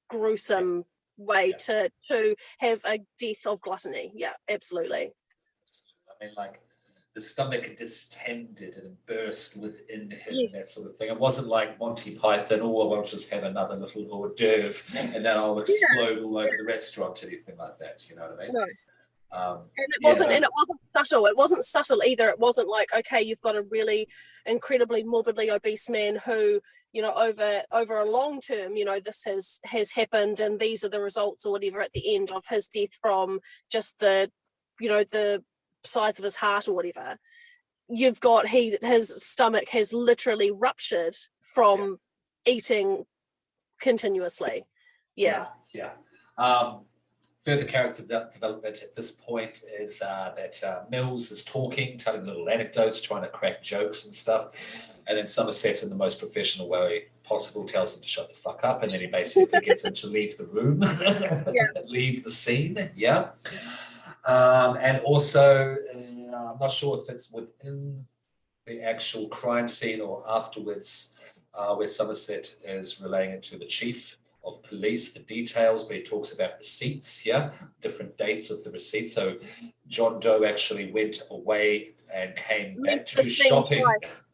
[0.10, 0.86] gruesome
[1.17, 1.58] way Yeah.
[1.58, 4.12] to to have a death of gluttony.
[4.15, 5.12] Yeah, absolutely.
[6.22, 6.60] I mean, like
[7.15, 10.50] the stomach distended and burst within him, Yeah.
[10.54, 11.10] that sort of thing.
[11.10, 15.36] It wasn't like Monty Python, oh, I'll just have another little hors d'oeuvre and then
[15.38, 18.08] I'll explode all over the restaurant, or anything like that.
[18.10, 18.54] You know what I mean?
[18.54, 18.65] No.
[19.32, 21.28] Um, and it wasn't and it wasn't subtle.
[21.28, 22.30] It wasn't subtle either.
[22.30, 24.08] It wasn't like okay you've got a really
[24.46, 26.60] incredibly morbidly obese man who
[26.94, 30.84] you know over over a long term you know this has has happened and these
[30.84, 33.39] are the results or whatever at the end of his death from
[33.72, 34.32] just the
[34.80, 35.44] you know the
[35.84, 37.18] size of his heart or whatever.
[37.88, 41.98] You've got he his stomach has literally ruptured from
[42.46, 43.06] eating
[43.80, 44.65] continuously.
[45.15, 45.92] Yeah Yeah.
[46.38, 46.86] Um,
[47.45, 52.25] further character de- development at this point is uh, that uh, Mills is talking, telling
[52.25, 54.52] little anecdotes, trying to crack jokes and stuff.
[55.08, 58.60] And then Somerset, in the most professional way possible, tells him to shut the fuck
[58.63, 58.84] up.
[58.84, 60.80] And then he basically gets him to leave the room,
[61.86, 62.91] leave the scene.
[62.95, 63.30] Yeah.
[64.25, 68.06] Um, and also, uh, I'm not sure if it's within
[68.67, 71.15] the actual crime scene or afterwards,
[71.58, 76.04] uh, where Somerset is relaying it to the chief of police, the details, but he
[76.04, 79.13] talks about receipts, yeah, different dates of the receipts.
[79.13, 79.38] So
[79.88, 83.84] John Doe actually went away and came back to shopping.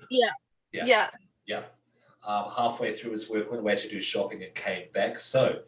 [0.09, 0.29] Yeah.
[0.71, 0.85] Yeah.
[0.85, 1.09] yeah
[1.45, 1.63] Yeah.
[2.27, 5.19] Um, halfway through his work, went away to do shopping and came back.
[5.19, 5.59] So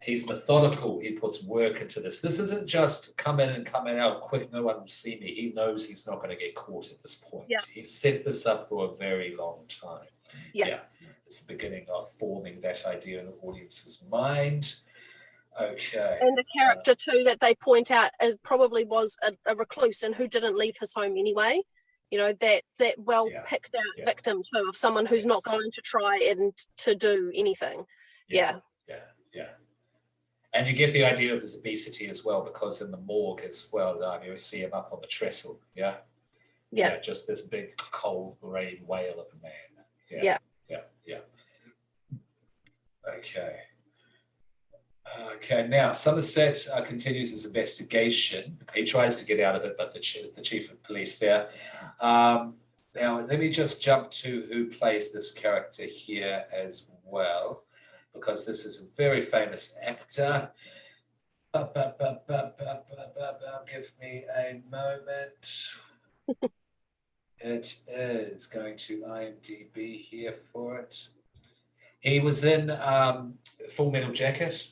[0.00, 1.00] he's methodical.
[1.00, 2.20] He puts work into this.
[2.20, 4.52] This isn't just come in and come in out quick.
[4.52, 5.34] No one will see me.
[5.34, 7.46] He knows he's not going to get caught at this point.
[7.48, 7.58] Yeah.
[7.72, 10.06] He set this up for a very long time.
[10.52, 10.80] Yeah.
[11.32, 14.74] It's the beginning of forming that idea in the audience's mind.
[15.58, 16.18] Okay.
[16.20, 20.14] and the character too that they point out as probably was a, a recluse and
[20.14, 21.62] who didn't leave his home anyway.
[22.10, 24.04] You know that that well Yeah, picked out yeah.
[24.04, 27.86] victim too of someone who's not going to try and to do anything.
[28.28, 28.58] Yeah.
[28.86, 28.96] Yeah,
[29.32, 29.48] yeah.
[30.52, 33.68] And you get the idea of his obesity as well, because in the morgue as
[33.72, 35.60] well, um, you see him up on the trestle.
[35.74, 35.94] Yeah.
[36.70, 36.98] Yeah.
[36.98, 39.52] just this big cold rain whale of a man.
[40.10, 40.16] Yeah.
[40.16, 40.22] Yeah.
[40.22, 40.24] Yeah.
[40.24, 40.38] Yeah.
[43.08, 43.56] Okay.
[45.32, 45.66] Okay.
[45.68, 48.58] Now Somerset uh, continues his investigation.
[48.74, 51.48] He tries to get out of it, but the chief, the chief of police there.
[52.00, 52.54] Um,
[52.94, 57.64] now let me just jump to who plays this character here as well,
[58.14, 60.50] because this is a very famous actor.
[61.54, 61.68] Give
[64.00, 65.70] me a moment.
[67.44, 71.08] It is going to IMDb here for it.
[72.02, 73.34] He was in um,
[73.70, 74.68] Full Metal Jacket.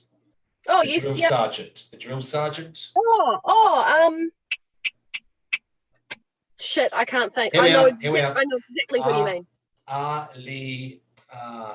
[0.68, 1.28] Oh the yes, drill yeah.
[1.28, 1.86] sergeant.
[1.90, 2.88] The drill sergeant.
[2.96, 4.30] Oh, oh, um,
[6.58, 7.54] shit, I can't think.
[7.54, 8.36] Here I we know, are, here we are.
[8.36, 9.32] I know exactly what you Ah.
[9.32, 9.46] mean.
[9.86, 10.28] R.
[10.36, 11.74] Lee uh,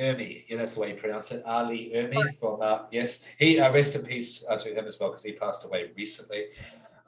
[0.00, 0.44] Ermey.
[0.48, 1.42] Yeah, that's the way you pronounce it.
[1.46, 1.64] R.
[1.66, 3.24] Lee Ermey from uh, yes.
[3.38, 6.46] He uh, rest in peace uh, to him as well because he passed away recently.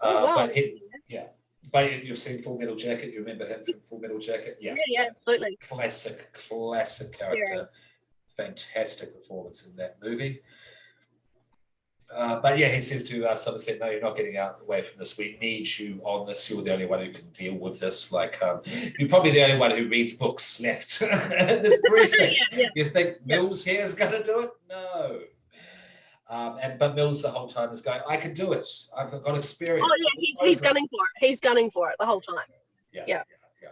[0.00, 0.34] Uh, Oh, wow.
[0.36, 1.26] But he, yeah.
[1.72, 3.12] But you- you've seen Full Metal Jacket.
[3.12, 4.58] You remember him from Full Metal Jacket?
[4.60, 5.56] Yeah, yeah, absolutely.
[5.60, 7.70] classic, classic character.
[8.36, 10.42] Fantastic performance in that movie.
[12.08, 14.96] Uh, but yeah, he says to uh, Somerset, "No, you're not getting out away from
[14.98, 15.18] this.
[15.18, 16.48] We need you on this.
[16.48, 18.12] You're the only one who can deal with this.
[18.12, 18.60] Like, um,
[18.96, 22.36] you're probably the only one who reads books left this precinct.
[22.52, 22.68] Yeah, yeah.
[22.76, 24.50] You think Mills here is going to do it?
[24.70, 25.20] No.
[26.28, 28.68] Um, and but Mills the whole time is going, I can do it.
[28.96, 29.86] I've got experience.
[29.88, 30.10] Oh yeah,
[30.40, 31.26] he, he's gunning for it.
[31.26, 32.36] He's gunning for it the whole time.
[32.92, 33.04] Yeah.
[33.06, 33.22] Yeah.
[33.62, 33.68] yeah,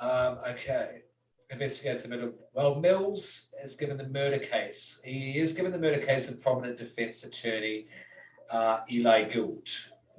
[0.00, 0.06] yeah.
[0.06, 1.02] Um, okay.
[1.50, 2.32] Investigates the murder.
[2.54, 5.00] Well, Mills is given the murder case.
[5.04, 7.86] He is given the murder case of prominent defense attorney
[8.50, 9.68] uh, Eli Gould.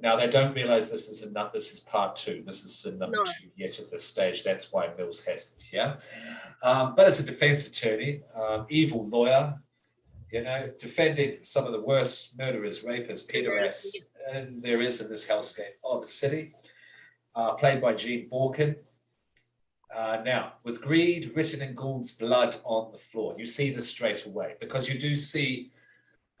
[0.00, 1.52] Now they don't realize this is enough.
[1.52, 2.42] This is part two.
[2.46, 3.24] This is the number No.
[3.24, 4.44] two yet at this stage.
[4.44, 5.64] That's why Mills has it.
[5.72, 5.96] Yeah.
[6.62, 9.54] Um, but as a defense attorney, um, evil lawyer,
[10.30, 13.94] you know, defending some of the worst murderers, rapists, pederasts,
[14.32, 16.54] and there is in this hellscape of the city,
[17.34, 18.76] uh, played by Gene Borkan.
[19.94, 24.26] Uh, now, with greed written in Gould's blood on the floor, you see this straight
[24.26, 25.72] away because you do see.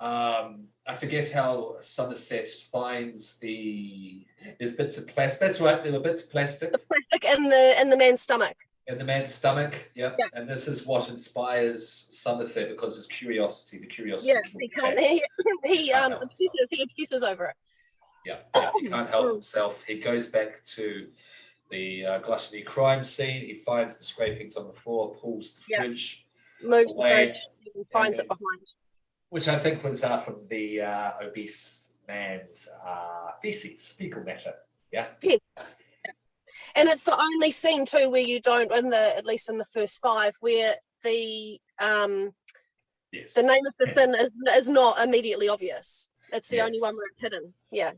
[0.00, 4.26] Um, I forget how Somerset finds the.
[4.58, 5.40] There's bits of plastic.
[5.40, 5.82] That's right.
[5.82, 8.56] There were bits of plastic The plastic in the in the man's stomach.
[8.88, 9.90] In the man's stomach.
[9.94, 10.16] Yep.
[10.18, 10.24] Yeah.
[10.32, 11.86] And this is what inspires
[12.22, 14.32] Somerset because his curiosity, the curiosity.
[14.32, 14.98] Yeah, he can't.
[15.64, 17.56] He, he um help obsesses, he obsesses over it.
[18.24, 19.76] Yeah, yeah, he can't help himself.
[19.86, 21.08] He goes back to
[21.70, 23.42] the uh, gluttony crime scene.
[23.42, 25.78] He finds the scrapings on the floor, pulls the Yeah.
[25.80, 26.26] fridge
[26.62, 27.36] Moves the fridge
[27.76, 28.60] and finds and it behind.
[29.28, 34.54] which I think was uh, from the uh, obese man's uh, feces, fecal matter.
[34.90, 35.08] Yeah.
[36.74, 39.64] And it's the only scene too where you don't, in the at least in the
[39.64, 42.32] first five, where the um
[43.10, 43.32] Yes.
[43.32, 46.10] the name of the sin is is not immediately obvious.
[46.30, 47.54] It's the only one where it's hidden.
[47.70, 47.92] Yeah.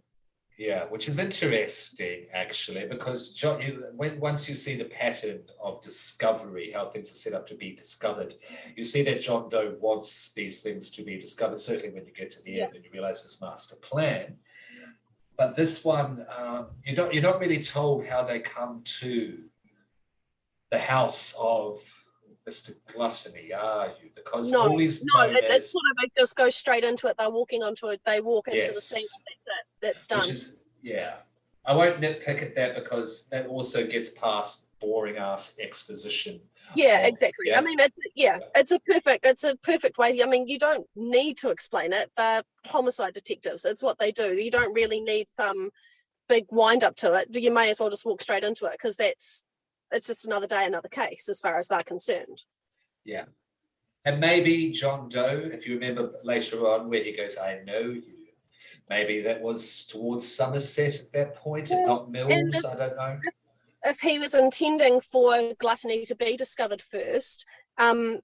[0.56, 5.80] Yeah, which is interesting actually, because John, you, when once you see the pattern of
[5.80, 8.34] discovery, how things are set up to be discovered,
[8.76, 11.58] you see that John Doe wants these things to be discovered.
[11.58, 14.36] Certainly, when you get to the end and you realize his master plan.
[15.40, 19.38] But this one, um, you don't, you're not really told how they come to
[20.70, 21.80] the house of
[22.46, 22.74] Mr.
[22.92, 24.10] Gluttony, are you?
[24.14, 24.76] Because No, No, known
[25.34, 27.16] it, as- sort of they just go straight into it.
[27.18, 28.02] They're walking onto it.
[28.04, 29.00] They walk into the scene.
[29.00, 29.96] That's it.
[29.96, 30.18] That's done.
[30.18, 31.14] Which is yeah.
[31.64, 36.42] I won't nitpick at that because that also gets past boring ass exposition.
[36.74, 37.46] Yeah, exactly.
[37.46, 37.58] yeah.
[37.58, 40.20] I mean, it's, yeah, it's a perfect, it's a perfect way.
[40.22, 42.10] I mean, you don't need to explain it.
[42.16, 43.64] They're homicide detectives.
[43.64, 44.34] It's what they do.
[44.34, 45.70] You don't really need some
[46.28, 47.28] big wind up to it.
[47.30, 49.44] You may as well just walk straight into it because that's
[49.90, 52.44] it's just another day, another case, as far as they're concerned.
[53.04, 53.24] Yeah.
[54.04, 58.02] And maybe John Doe, if you remember later on where he goes, I know you.
[58.88, 62.32] Maybe that was towards Somerset at that point and Yeah, not Mills.
[62.32, 63.20] and I don't know.
[63.84, 67.46] If he was intending for gluttony to be discovered first,
[67.78, 68.20] um,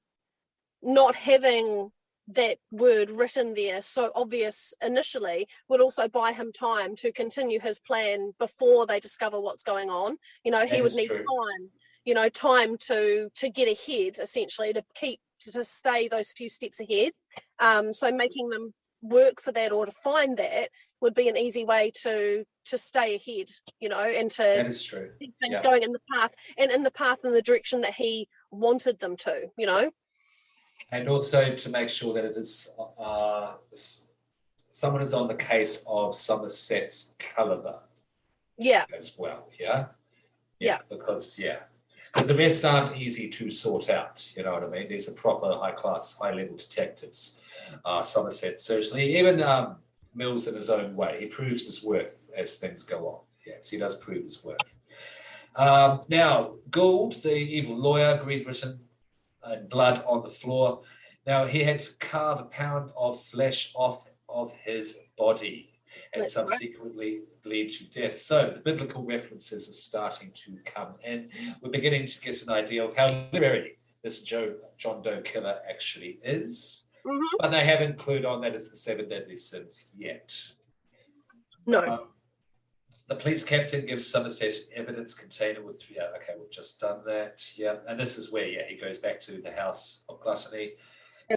[0.82, 1.90] not having
[2.28, 7.78] that word written there so obvious initially would also buy him time to continue his
[7.78, 11.18] plan before they discover what's going on you know he would need true.
[11.18, 11.70] time
[12.04, 16.48] you know time to to get ahead essentially to keep to, to stay those few
[16.48, 17.12] steps ahead
[17.60, 20.70] um so making them work for that or to find that
[21.00, 24.82] would be an easy way to to stay ahead you know and to That is
[24.82, 25.10] true.
[25.20, 25.62] keep things yeah.
[25.62, 29.16] going in the path and in the path in the direction that he wanted them
[29.18, 29.90] to you know
[30.90, 33.52] and also to make sure that it is uh,
[34.70, 37.78] someone is on the case of Somerset's caliber
[38.58, 39.48] Yeah, as well.
[39.58, 39.86] Yeah.
[40.60, 40.78] Yeah.
[40.88, 41.60] Because yeah,
[42.12, 44.32] because the rest aren't easy to sort out.
[44.36, 44.88] You know what I mean?
[44.88, 47.40] These are proper high class, high level detectives.
[47.84, 49.76] Uh, Somerset certainly, even um,
[50.14, 53.20] Mills in his own way, he proves his worth as things go on.
[53.46, 54.58] Yes, he does prove his worth.
[55.54, 58.80] Um, now, Gould, the evil lawyer, greed written
[59.42, 60.82] and blood on the floor.
[61.26, 65.70] Now, he had carved a pound of flesh off of his body
[66.12, 68.18] and That's subsequently bleed to death.
[68.18, 71.30] So, the biblical references are starting to come in.
[71.60, 76.18] We're beginning to get an idea of how literary this Joe, John Doe killer actually
[76.22, 76.84] is.
[77.06, 77.20] Mhm.
[77.38, 80.52] But they haven't clued on that as the seven deadly sins yet.
[81.66, 82.08] no, Um,
[83.08, 87.44] the police captain gives Somerset evidence container with yeah, okay, we've just done that.
[87.56, 90.74] Yeah, and this is where yeah he goes back to the house of gluttony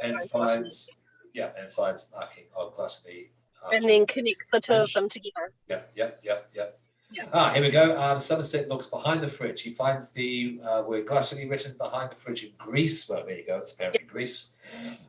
[0.02, 0.90] and finds
[1.34, 3.32] yeah and finds marking of gluttony.
[3.64, 5.54] uh, and then connects the two of them together.
[5.68, 6.70] yeah, yeah, yeah, yeah.
[7.12, 7.26] Yeah.
[7.34, 8.00] Ah, here we go.
[8.00, 9.62] Um, Somerset looks behind the fridge.
[9.62, 13.10] He finds the uh, word gluttony written behind the fridge in grease.
[13.10, 13.58] Well, there you go.
[13.58, 14.58] It's apparently grease,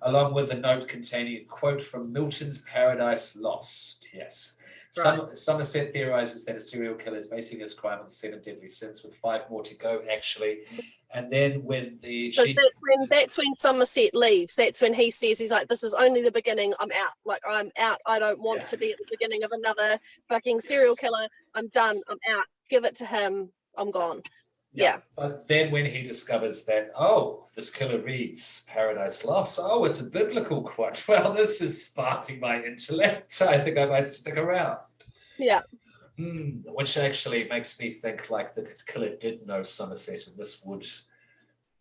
[0.03, 4.09] along with a note containing a quote from Milton's Paradise Lost.
[4.15, 4.57] Yes.
[4.93, 8.67] Some, Somerset theorizes that a serial killer is basing his crime on the seven deadly
[8.67, 10.61] sins, with five more to go, actually.
[11.15, 14.55] And then when the So chief, that's when that's when Somerset leaves.
[14.57, 16.73] That's when he says he's like, "This is only the beginning.
[16.81, 17.13] I'm out.
[17.25, 18.01] Like I'm out.
[18.07, 18.67] I don't want Yeah.
[18.67, 19.99] to be at the beginning of another
[20.29, 20.99] fucking serial Yes.
[21.01, 21.29] killer.
[21.55, 21.97] I'm done.
[22.09, 22.45] I'm out.
[22.69, 23.51] Give it to him.
[23.77, 24.23] I'm gone."
[24.73, 24.99] yeah.
[25.17, 29.59] But then when he discovers that, oh, this killer reads Paradise Lost.
[29.61, 31.05] Oh, it's a biblical quote.
[31.09, 33.41] Well, this is sparking my intellect.
[33.43, 34.79] I think I might stick around.
[35.39, 35.63] Yeah,
[36.21, 40.87] Hmm, which actually makes me think like the killer did know Somerset, and this would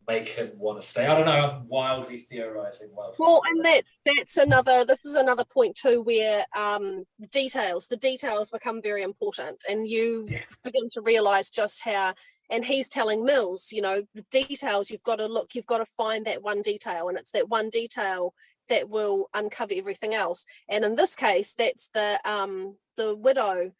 [0.09, 1.05] make him want to stay.
[1.05, 1.31] I don't know.
[1.31, 2.89] I'm wildly theorizing.
[2.93, 4.83] Wildly Well, and that that's another.
[4.83, 9.87] This is another point too, where um, the details, the details become very important, and
[9.87, 10.41] you Yeah.
[10.63, 12.13] begin to realize just how.
[12.51, 14.89] And he's telling Mills, you know, the details.
[14.89, 15.53] You've got to look.
[15.53, 18.33] You've got to find that one detail, and it's that one detail
[18.69, 20.45] that will uncover everything else.
[20.67, 23.71] And in this case, that's the um, the widow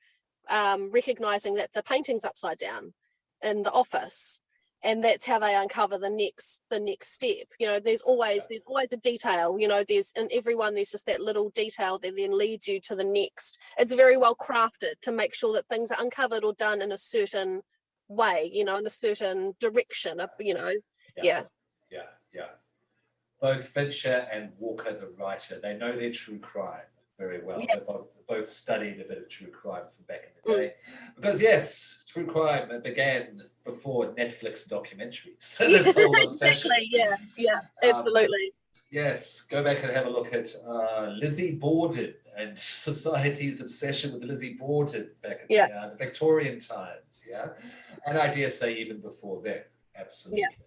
[0.50, 2.94] um, recognizing that the painting's upside down
[3.42, 4.42] in the office
[4.84, 8.62] and that's how they uncover the next the next step you know there's always there's
[8.66, 12.38] always a detail you know there's in everyone there's just that little detail that then
[12.38, 16.02] leads you to the next it's very well crafted to make sure that things are
[16.02, 17.62] uncovered or done in a certain
[18.08, 20.72] way you know in a certain direction of you know
[21.22, 21.44] yeah.
[21.92, 22.04] yeah,
[22.34, 22.46] yeah.
[23.42, 26.84] Both Fincher and Walker, the writer, they know their true crime
[27.18, 27.60] very well.
[27.60, 27.76] Yeah.
[27.76, 30.56] They've both, both studied a bit of true crime from back in the Mm.
[30.56, 30.74] day.
[31.16, 35.46] Because yes, true crime began before Netflix documentaries.
[35.60, 35.80] Yeah,
[36.24, 36.72] obsession.
[36.72, 38.48] exactly yeah yeah Um, absolutely
[38.92, 42.58] Yes, go back and have a look at uh, Lizzie Borden and
[42.90, 45.68] society's obsession with Lizzie Borden back in Yeah.
[45.68, 47.50] the, uh, Victorian times, yeah,
[48.08, 49.62] and I dare say even before then,
[49.96, 50.58] absolutely.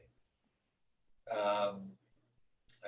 [1.37, 1.77] Um,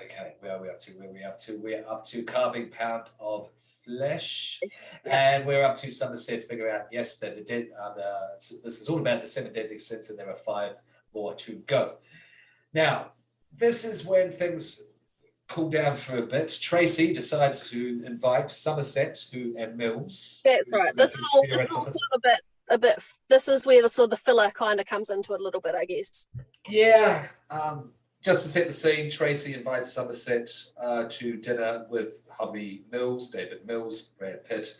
[0.02, 0.92] okay, where are we up to?
[0.92, 1.58] Where are we up to?
[1.58, 3.48] We're up to carving pound of
[3.84, 4.60] flesh,
[5.04, 7.68] and we're up to Somerset figure out yes that the dead.
[7.80, 10.76] Uh, the, this is all about the seven deadly sins, and there are five
[11.14, 11.94] more to go.
[12.72, 13.12] Now,
[13.52, 14.82] this is when things
[15.48, 16.56] cool down for a bit.
[16.60, 20.40] Tracy decides to invite Somerset who and Mills.
[20.44, 22.40] that's right this is all, this all a bit
[22.70, 25.40] a bit this is where the sort of the filler kind of comes into it
[25.40, 26.28] a little bit i guess
[26.66, 27.26] Yeah.
[27.50, 27.90] Um,
[28.24, 30.50] just to set the scene, Tracy invites Somerset
[30.80, 34.78] uh, to dinner with hubby Mills, David Mills, Brad Pitt,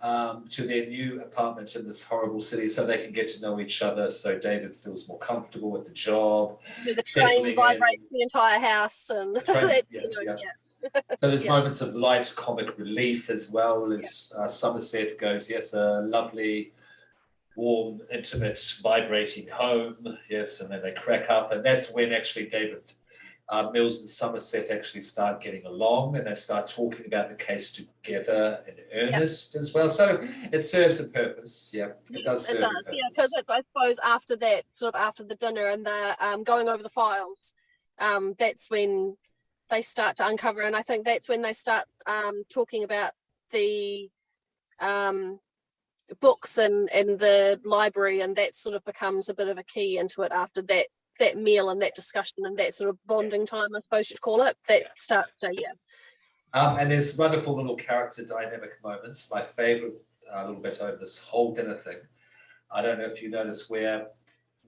[0.00, 3.60] um, to their new apartment in this horrible city so they can get to know
[3.60, 4.08] each other.
[4.08, 6.58] So David feels more comfortable with the job.
[6.86, 7.54] The train in.
[7.54, 11.00] vibrates the entire house and The train- that, yeah, you know, yeah.
[11.18, 16.00] So there's moments of light comic relief as well as uh, Somerset goes, yes, a
[16.06, 16.72] lovely,
[17.58, 20.16] warm, intimate, vibrating home.
[20.30, 21.50] Yes, and then they crack up.
[21.52, 22.92] And that's when actually David
[23.48, 27.72] uh, Mills and Somerset actually start getting along and they start talking about the case
[27.72, 29.90] together in earnest as well.
[29.90, 31.72] So it serves a purpose.
[31.74, 32.94] Yeah, it does serve It does, a purpose.
[32.96, 36.68] yeah, because I suppose after that, sort of after the dinner and the um, going
[36.68, 37.54] over the files,
[37.98, 39.16] um, that's when
[39.68, 43.12] they start to uncover, and I think that's when they start um, talking about
[43.50, 44.08] the
[44.80, 45.40] um,
[46.20, 49.98] books and and the library, and that sort of becomes a bit of a key
[49.98, 50.86] into it after that
[51.18, 54.42] that meal and that discussion and that sort of bonding time, I suppose you'd call
[54.42, 54.56] it.
[54.68, 54.88] That Yeah.
[54.94, 55.72] starts to yeah,
[56.52, 59.30] Um, and there's wonderful little character dynamic moments.
[59.30, 59.94] My favorite
[60.32, 61.98] uh, little bit over this whole dinner thing.
[62.70, 64.08] I don't know if you notice where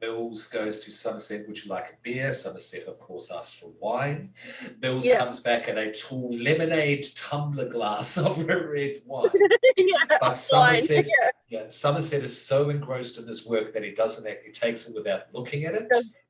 [0.00, 2.32] Mills goes to Somerset, would you like a beer?
[2.32, 4.32] Somerset, of course, asks for wine.
[4.80, 5.18] Mills Yeah.
[5.18, 9.30] comes back in a tall lemonade tumbler glass of red wine.
[9.76, 10.32] yeah, But.
[10.32, 11.30] Somerset, Yeah.
[11.48, 15.22] yeah, Somerset is so engrossed in this work that he doesn't actually takes it without
[15.34, 15.88] looking at it,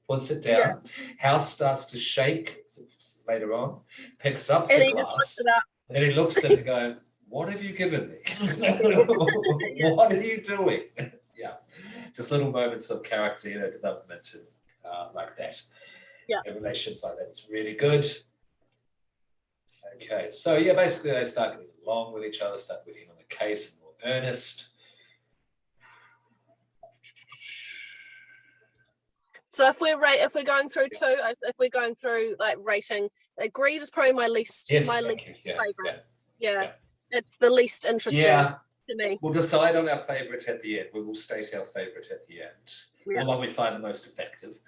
[0.09, 0.83] puts it down.
[1.19, 2.65] House starts to shake
[3.29, 3.81] later on,
[4.19, 5.63] picks up And the glass, up.
[5.91, 6.97] and he looks at it and going,
[7.29, 8.17] What have you given me?
[9.91, 10.83] what are you doing?
[11.37, 11.53] yeah.
[12.15, 14.43] Just little moments of character, you know, development and
[14.85, 15.63] uh, like that.
[16.29, 16.41] Yeah.
[16.47, 17.27] And relations like that.
[17.29, 18.07] It's really good.
[19.97, 23.35] Okay, so yeah, basically they start getting along with each other, start working on the
[23.35, 24.69] case in more earnest.
[29.53, 32.57] So if we're rate, if we're going through two, uh, if we're going through like
[32.63, 33.09] rating,
[33.43, 35.25] uh, Greed is probably my least, Yes, my least.
[35.45, 35.75] Yeah, favourite.
[36.39, 36.53] yeah.
[36.53, 36.71] yeah, yeah.
[37.11, 38.55] it's the least interesting Yeah,
[38.91, 39.19] to me.
[39.21, 40.89] we'll decide on our favourite at the end.
[40.93, 42.75] We will state our favourite at the end.
[43.07, 43.21] Yeah.
[43.21, 44.59] The one we find the most effective.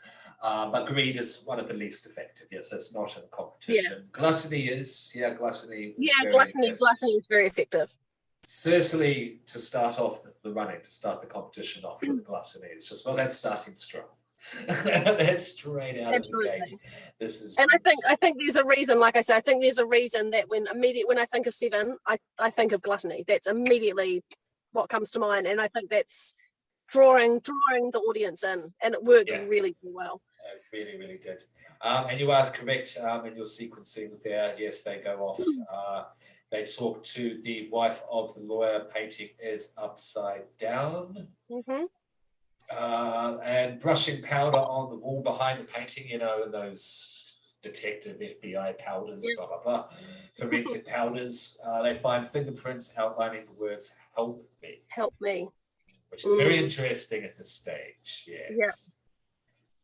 [0.43, 2.49] Uh, but greed is one of the least effective.
[2.51, 4.09] Yes, it's not in competition.
[4.11, 5.95] Gluttony is, yeah, gluttony.
[5.97, 6.79] Yeah, gluttony, effective.
[6.79, 7.97] gluttony is very effective.
[8.45, 12.67] Certainly to start off the running, to start the competition off with gluttony.
[12.73, 14.07] It's just, well, that's starting strong.
[14.67, 16.79] that's straight out of the gate.
[17.19, 19.63] This is And I think I think there's a reason, like I said, I think
[19.63, 22.83] there's a reason that when immediate when I think of seven, I, I think of
[22.83, 23.25] gluttony.
[23.27, 24.23] That's immediately
[24.73, 25.47] what comes to mind.
[25.47, 26.35] And I think that's
[26.91, 29.41] drawing drawing the audience in and it works Yeah.
[29.41, 30.21] really, really well.
[30.55, 31.43] It really, really did.
[31.81, 34.55] Um, and you are correct um, in your sequencing there.
[34.59, 35.41] Yes, they go off.
[35.73, 36.05] Uh,
[36.51, 38.87] they talk to the wife of the lawyer.
[38.95, 41.29] Painting is upside down.
[41.49, 41.85] hmm
[42.71, 48.19] Uh, and brushing powder on the wall behind the painting, you know, and those detective
[48.21, 49.85] FBI powders, blah, blah, blah.
[50.39, 51.59] Forensic powders.
[51.67, 55.49] Uh, they find fingerprints outlining the words help me Help me.
[56.09, 56.63] which is very Mm.
[56.63, 58.27] interesting at this stage.
[58.27, 58.97] Yes.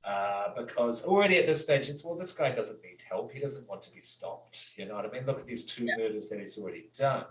[0.03, 3.31] Uh, because already at this stage, it's well, this guy doesn't need help.
[3.33, 4.71] He doesn't want to be stopped.
[4.79, 5.27] You know what I mean?
[5.27, 7.27] Look at these two murders that he's already done.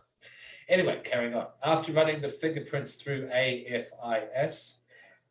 [0.70, 1.48] Anyway, carrying on.
[1.64, 4.80] After running the fingerprints through AFIS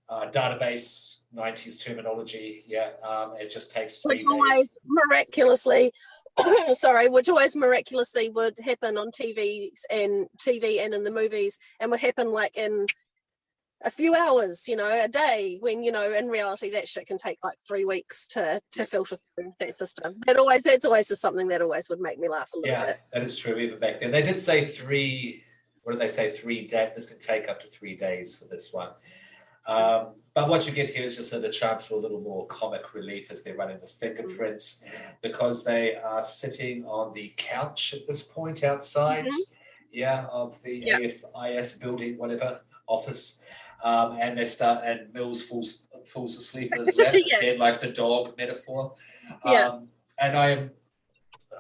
[0.08, 4.68] uh, database, 90s terminology, yeah, um, it just takes Which always days.
[4.84, 5.92] miraculously
[6.72, 11.90] sorry, which always miraculously would happen on TV and TV and in the movies and
[11.90, 12.86] would happen like in
[13.82, 17.18] a few hours, you know, a day when, you know, in reality that shit can
[17.18, 20.16] take like three weeks to to filter through that system.
[20.26, 22.86] That always that's always just something that always would make me laugh a little Yeah,
[22.86, 23.00] bit.
[23.12, 23.58] that is true.
[23.58, 25.42] Even back then, they did say three.
[25.82, 26.30] What did they say?
[26.30, 26.90] Three days.
[26.96, 28.90] This can take up to three days for this one.
[29.66, 32.92] Um, but what you get here is just a, chance for a little more comic
[32.94, 34.84] relief as they're running the fingerprints,
[35.22, 39.38] because they are sitting on the couch at this point outside, Mhm.
[39.90, 40.98] yeah, of the Yeah.
[40.98, 43.40] AFIS building, whatever office.
[43.82, 47.38] Um, and they start, and Mills falls falls asleep in his lap, Yeah.
[47.38, 48.94] again, like the dog metaphor.
[49.44, 49.68] Yeah.
[49.70, 49.88] Um,
[50.18, 50.70] and I am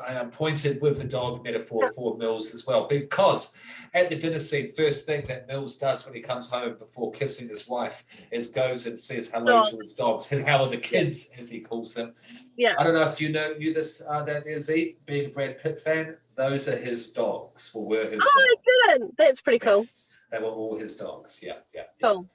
[0.04, 3.54] I am pointed with the dog metaphor for Mills as well, because
[3.94, 7.48] at the dinner scene, first thing that Mills does when he comes home before kissing
[7.48, 10.30] his wife is goes and says hello to his dogs.
[10.32, 12.12] And how are the kids, as he calls them?
[12.56, 12.74] Yeah.
[12.78, 15.62] I don't know if you know knew this, uh, that is he, being a Brad
[15.62, 16.16] Pitt fan.
[16.36, 18.98] Those are his dogs, or were his Oh, dogs.
[19.00, 19.10] good.
[19.16, 19.78] That's pretty cool.
[19.78, 21.40] Yes, they were all his dogs.
[21.42, 21.84] Yeah, yeah.
[22.00, 22.08] yeah.
[22.08, 22.28] Cool.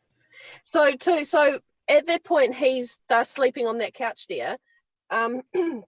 [0.74, 4.57] So too, so at that point he's they're sleeping on that couch there.
[5.12, 5.41] Um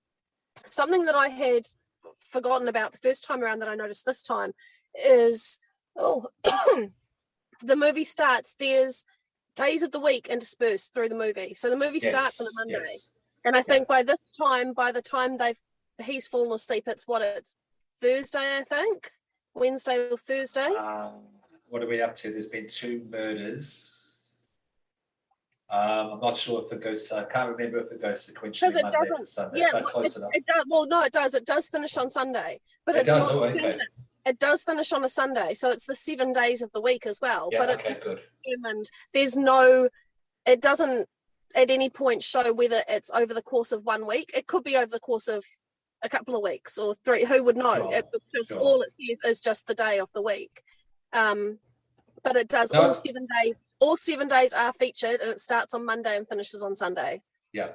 [0.73, 1.63] something that I had
[2.19, 4.53] forgotten about the first time around that I noticed this time
[4.95, 5.59] is
[5.95, 6.27] oh
[7.63, 9.05] the movie starts, there's
[9.55, 11.53] days of the week interspersed through the movie.
[11.53, 12.89] So the movie starts on a Monday.
[12.89, 13.09] yes.
[13.45, 15.59] And I think by this time, by the time they've
[16.01, 17.55] he's fallen asleep, it's what it's
[18.01, 19.11] Thursday, I think.
[19.53, 20.73] Wednesday or Thursday.
[20.75, 21.21] Um,
[21.69, 22.31] what are we up to?
[22.31, 24.02] There's been two murders.
[25.69, 27.11] Um, I'm not sure if it goes.
[27.11, 29.25] I can't remember if it goes sequentially it Monday to.
[29.25, 30.29] Sunday, Yeah, but well, close it, enough.
[30.33, 31.33] it does, well, no, it does.
[31.33, 33.25] It does finish on Sunday, but It it's does.
[33.27, 33.35] not.
[33.35, 33.77] Oh, okay.
[34.25, 37.19] It does finish on a Sunday, so it's the seven days of the week as
[37.21, 37.49] well.
[37.51, 37.59] Yeah.
[37.59, 37.99] but it's okay.
[38.01, 38.19] Good.
[38.45, 38.89] determined.
[39.13, 39.89] There's no.
[40.45, 41.07] It doesn't
[41.55, 44.31] at any point show whether it's over the course of one week.
[44.35, 45.43] It could be over the course of
[46.03, 47.25] a couple of weeks or three.
[47.25, 47.75] Who would know?
[47.75, 48.05] Sure, It,
[48.47, 48.59] sure.
[48.59, 48.93] all it
[49.23, 50.63] says is just the day of the week.
[51.13, 51.59] Um,
[52.23, 52.81] but it does No.
[52.83, 53.55] all seven days.
[53.83, 57.21] All seven days are featured, and it starts on Monday and finishes on Sunday.
[57.51, 57.71] Yeah.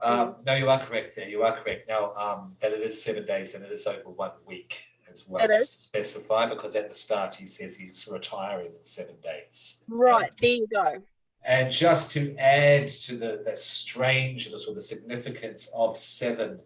[0.00, 1.28] Um, no, you are correct there.
[1.28, 1.88] You are correct.
[1.88, 5.44] Now, um, that it is seven days and it is over one week as well.
[5.44, 9.84] It just to specify because at the start he says he's retiring in seven days.
[9.86, 11.00] Right there, you go.
[11.44, 16.58] And just to add to the, the strangeness or the significance of Seven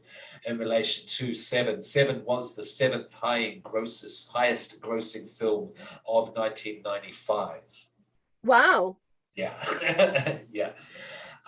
[0.47, 5.73] in relation to Seven, Seven was the seventh high grossest, highest grossing film
[6.07, 7.61] of 1995.
[8.47, 8.97] Wow.
[9.35, 9.53] Yeah,
[10.53, 10.71] yeah.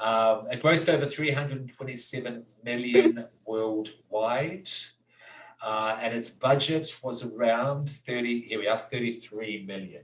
[0.01, 4.69] Um, it grossed over 327 million worldwide.
[5.63, 10.03] Uh, and its budget was around 30, here we are, 33 million.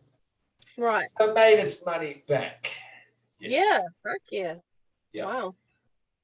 [0.77, 1.07] Right.
[1.19, 2.71] So it made its money back.
[3.39, 3.53] Yes.
[3.53, 4.11] Yeah.
[4.11, 4.55] Heck yeah.
[5.13, 5.25] Yeah.
[5.27, 5.55] Wow.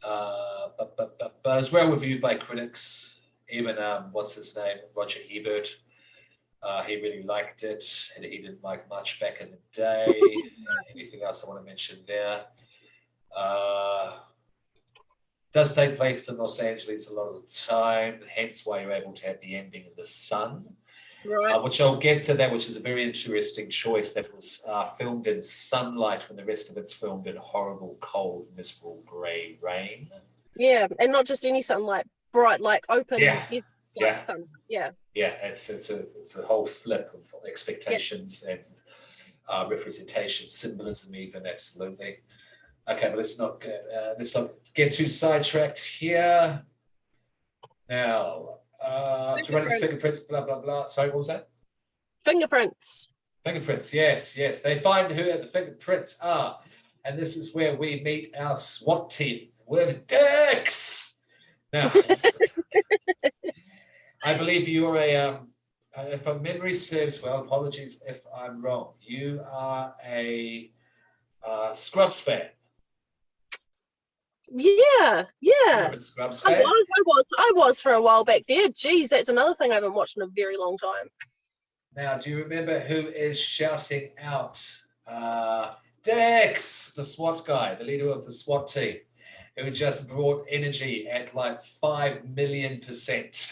[0.03, 3.21] Uh, but, but, but, but was well reviewed by critics.
[3.49, 5.77] Even um, what's his name, Roger Ebert.
[6.63, 10.21] Uh, he really liked it, and he didn't like much back in the day.
[10.95, 12.43] Anything else I want to mention there?
[13.35, 14.19] Uh,
[15.53, 19.13] does take place in Los Angeles a lot of the time, hence why you're able
[19.13, 20.65] to have the ending in the sun,
[21.25, 21.55] Right.
[21.55, 24.87] uh, which I'll get to that, which is a very interesting choice that was uh,
[24.95, 30.09] filmed in sunlight when the rest of it's filmed in horrible, cold, miserable grey rain.
[30.57, 30.87] yeah.
[30.99, 33.19] And not just any sunlight, bright, like open.
[33.19, 33.47] Yeah.
[33.97, 34.23] Yeah.
[34.69, 34.91] Yeah.
[35.15, 38.61] yeah, it's it's a it's a whole flip of expectations and
[39.49, 42.19] uh, representation, symbolism, even absolutely.
[42.89, 46.63] Okay, but let's not get uh, let's not get too sidetracked here.
[47.89, 50.87] Now, uh, running fingerprints, blah blah blah.
[50.87, 51.49] Sorry, what was that?
[52.25, 53.11] Fingerprints.
[53.45, 54.61] Fingerprints, yes, yes.
[54.61, 56.59] They find who the fingerprints are,
[57.05, 61.17] and this is where we meet our SWAT team with Dex.
[61.73, 61.93] Now,
[64.23, 65.49] I believe you're a, um,
[65.97, 68.93] uh, if my memory serves well, apologies if I'm wrong.
[69.01, 70.71] You are a
[71.47, 72.43] uh, Scrubs fan.
[74.53, 75.25] Yeah.
[75.41, 75.53] Yeah.
[75.67, 78.69] I was, I was, I was for a while back there.
[78.69, 81.09] Geez, that's another thing I haven't watched in a very long time.
[81.97, 84.63] Now, do you remember who is shouting out?
[85.07, 88.99] Uh, Dex, the SWAT guy, the leader of the SWAT team,
[89.61, 93.51] who just brought energy at like 5 million percent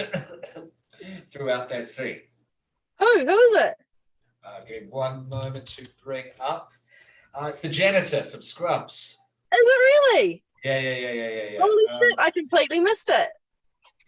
[1.31, 2.21] throughout that thing.
[2.99, 3.19] Who?
[3.27, 3.75] Who is it?
[4.45, 6.73] Uh, give me one moment to bring up.
[7.35, 9.19] Uh, it's the janitor from Scrubs.
[9.53, 10.43] Is it really?
[10.65, 11.51] Yeah, yeah, yeah, yeah, yeah.
[11.53, 11.59] yeah.
[11.61, 12.15] Holy Um, shit!
[12.19, 13.29] I completely missed it.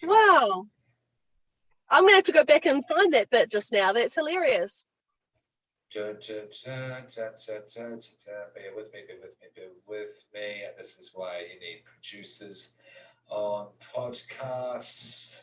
[0.03, 0.67] Wow.
[1.91, 3.93] I'm gonna have to go back and find that bit just now.
[3.93, 4.87] That's hilarious.
[8.55, 10.63] Bear with me, bear with me, bear with me.
[10.65, 12.69] And this is why you need producers
[13.29, 15.41] on podcasts.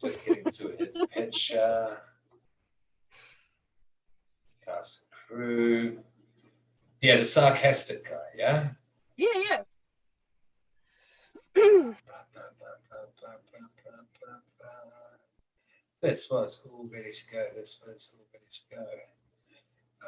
[0.00, 1.98] Just getting to his picture.
[4.64, 5.98] Cast and crew.
[7.00, 8.68] Yeah, the sarcastic guy, yeah?
[9.16, 9.62] Yeah,
[11.56, 11.92] yeah.
[16.00, 17.46] This was all ready to go.
[17.56, 18.86] This was all ready to go.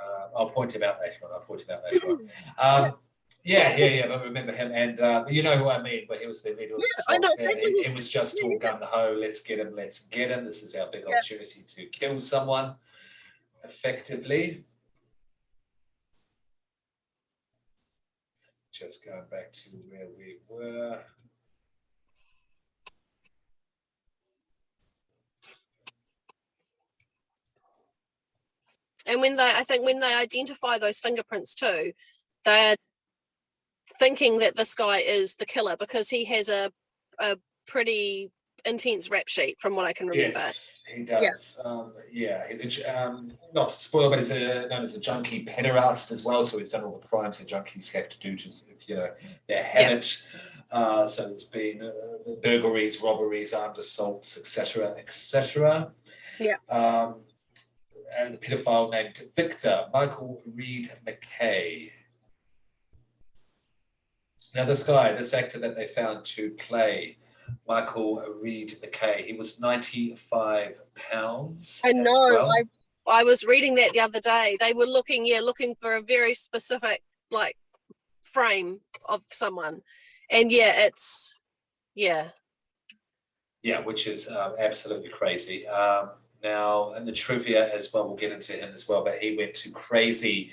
[0.00, 1.32] Uh, I'll point him out later on.
[1.32, 2.30] I'll point him out later on.
[2.58, 2.94] Um,
[3.42, 4.04] yeah, yeah, yeah.
[4.06, 6.04] I remember him, and uh, you know who I mean.
[6.08, 7.30] But he was the leader of the Yeah, know.
[7.38, 9.16] It, it was just all gun ho.
[9.18, 9.74] Let's get him.
[9.74, 10.44] Let's get him.
[10.44, 11.16] This is our big Yeah.
[11.16, 12.74] opportunity to kill someone
[13.64, 14.64] effectively.
[18.72, 21.00] Just going back to where we were.
[29.06, 31.92] And when they, I think, when they identify those fingerprints too,
[32.44, 32.76] they're
[33.98, 36.72] thinking that this guy is the killer because he has a
[37.18, 37.36] a
[37.66, 38.30] pretty
[38.64, 40.38] intense rap sheet, from what I can remember.
[40.38, 41.56] Yes, he does.
[41.64, 45.44] Um, yeah, he's a, um, not to spoil, but he's a, known as a junkie
[45.44, 46.44] pederast as well.
[46.44, 48.50] So he's done all the crimes that junkies have to do to,
[48.86, 49.10] you know,
[49.46, 50.26] their habit.
[50.72, 55.90] Uh, so there's been uh, burglaries, robberies, armed assaults, etc., etc.
[56.38, 56.56] Yeah.
[56.68, 57.16] Um,
[58.18, 61.92] and a pedophile named Victor Michael Reid MacKay.
[64.54, 67.18] Now, this guy, this actor that they found to play
[67.68, 71.80] Michael Reid MacKay, he was 95 pounds.
[71.84, 72.28] I know.
[72.30, 72.52] well.
[72.52, 72.64] I
[73.06, 74.56] I was reading that the other day.
[74.60, 77.56] They were looking, yeah, looking for a very specific like
[78.22, 79.82] frame of someone,
[80.30, 81.34] and yeah, it's
[81.94, 82.28] yeah,
[83.62, 85.66] Yeah, which is um, absolutely crazy.
[85.66, 86.10] Um,
[86.42, 89.54] now, and the trivia as well, we'll get into him as well, but he went
[89.54, 90.52] to crazy,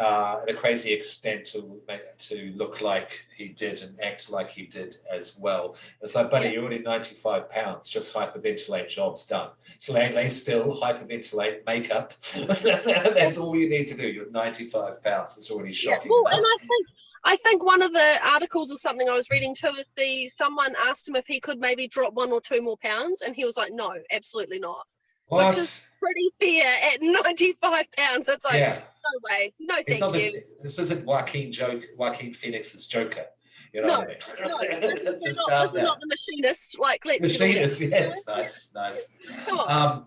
[0.00, 4.64] uh, a crazy extent to make, to look like he did and act like he
[4.64, 5.76] did as well.
[6.02, 6.54] It's like, buddy, Yeah.
[6.54, 9.50] you're already 95 pounds, just hyperventilate, job's done.
[9.78, 12.14] So lay, lay still, hyperventilate, makeup.
[12.34, 14.06] That's all you need to do.
[14.06, 15.36] You're 95 pounds.
[15.36, 15.94] It's already yeah.
[15.94, 16.10] shocking.
[16.10, 16.44] Well, and.
[16.44, 16.86] I think
[17.24, 20.74] I think one of the articles or something I was reading too is the someone
[20.80, 23.56] asked him if he could maybe drop one or two more pounds, and he was
[23.56, 24.86] like, no, absolutely not.
[25.28, 25.46] What?
[25.48, 28.28] Which is pretty fair at 95 pounds.
[28.28, 28.80] It's like, yeah.
[28.80, 30.42] no way, no, It's thank you.
[30.62, 33.26] this isn't Joaquin joke Joaquin Phoenix's Joker.
[33.72, 35.04] You know No, what No, I mean?
[35.04, 35.82] this is Just not, out this is there.
[35.84, 36.78] not the machinist.
[36.78, 37.20] Like, let's.
[37.38, 39.06] Machinist, yes, nice, nice.
[39.44, 39.70] Come on.
[39.92, 40.06] Um,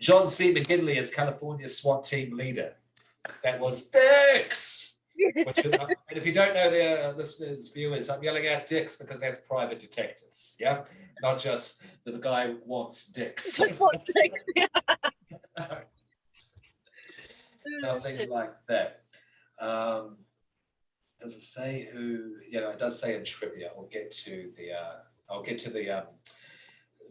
[0.00, 0.54] John C.
[0.54, 2.72] McGinley as California SWAT team leader.
[3.42, 4.93] That was Dex.
[5.16, 8.96] Which, is- and if you don't know the uh, listeners, viewers, I'm yelling at dicks
[8.96, 10.56] because they're private detectives.
[10.58, 10.84] Yeah,
[11.22, 13.58] not just the guy who wants dicks.
[17.80, 19.00] Nothing like that.
[19.58, 20.16] Um,
[21.20, 22.34] does it say who?
[22.48, 23.70] You know, it does say in trivia.
[23.76, 24.72] I'll get to the.
[24.72, 24.94] Uh,
[25.30, 26.04] I'll get to the um,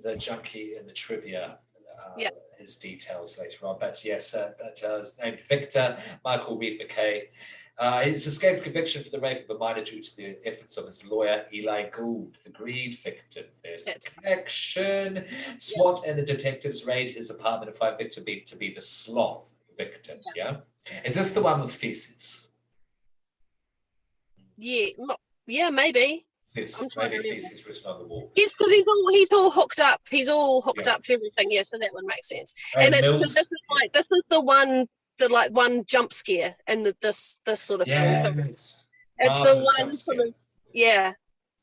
[0.04, 1.58] the junkie in the trivia.
[1.99, 2.30] Uh, Yeah.
[2.60, 7.30] His details later on, but yes, uh, but uh, named Victor Michael Reid MacKay.
[7.80, 10.86] Uh, he's escaped conviction for the rape of a minor due to the efforts of
[10.86, 13.45] his lawyer Eli Gould, the greed victim.
[13.63, 15.26] There's the connection.
[15.57, 19.51] SWAT and the detectives raid his apartment and find Victor be, to be the sloth
[19.76, 20.19] victim.
[20.36, 20.57] Yeah.
[21.03, 22.49] Is this the one with feces?
[24.57, 24.88] Yeah,
[25.47, 26.26] yeah, maybe.
[26.45, 28.32] Says I'm trying to maybe feces written on the wall.
[28.36, 30.01] Yes, because he's all he's all hooked up.
[30.09, 30.93] He's all hooked Yeah.
[30.93, 31.47] up to everything.
[31.49, 32.53] Yes, so that one makes sense.
[32.76, 34.88] And And it's Mills- this is like this is the one
[35.20, 38.24] the like one jump scare in the, this this sort of yeah.
[38.24, 38.39] film.
[38.39, 38.86] It's
[39.20, 40.34] It's the one sort of
[40.74, 41.14] yeah.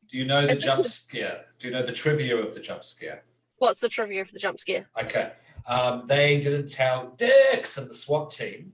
[0.09, 1.45] Do you know the think jump it's- scare?
[1.59, 3.25] Do you know the trivia of the jump scare?
[3.59, 4.87] What's the trivia for the jump scare?
[5.01, 5.33] Okay.
[5.69, 8.73] Um, they didn't tell Dix and the SWAT team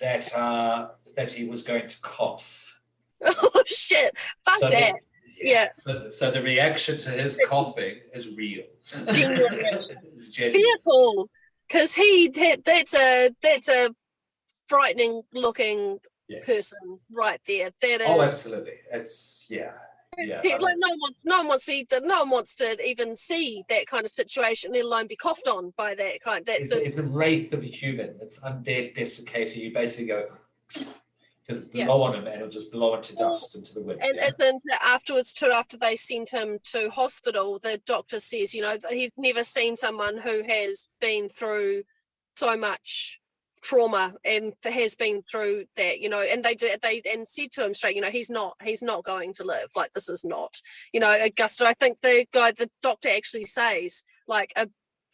[0.00, 2.76] that uh, that he was going to cough.
[3.24, 4.14] oh shit!
[4.44, 4.94] Fuck So the- that.
[5.42, 5.68] Yeah.
[5.74, 8.64] So, so the reaction to his coughing is real.
[8.84, 9.58] Genuine.
[10.14, 11.26] it's genuine.
[11.66, 13.94] Because he that, that's a that's a
[14.70, 15.98] frightening looking
[16.30, 16.46] Yes.
[16.46, 17.70] person right there.
[17.82, 18.18] That oh, is.
[18.20, 18.74] Oh, absolutely.
[18.92, 19.72] It's yeah,
[20.16, 20.40] yeah.
[20.44, 23.16] I like mean, no one, no one wants to be, no one wants to even
[23.16, 26.46] see that kind of situation, let alone be coughed on by that kind.
[26.46, 28.14] That it's, it's a wraith of a human.
[28.22, 29.56] It's undead desiccator.
[29.56, 30.28] You basically go
[31.48, 31.86] just Yeah.
[31.86, 34.00] blow on him, and it'll just blow into dust into the wind.
[34.00, 34.26] and, yeah?
[34.26, 38.78] and then afterwards too, after they sent him to hospital, the doctor says, you know,
[38.88, 41.82] he's never seen someone who has been through
[42.36, 43.19] so much
[43.62, 47.64] trauma and has been through that, you know, and they did they and said to
[47.66, 49.70] him straight, you know, he's not he's not going to live.
[49.76, 50.60] Like this is not,
[50.92, 51.66] you know, Augusta.
[51.66, 54.68] I think the guy, the doctor actually says like a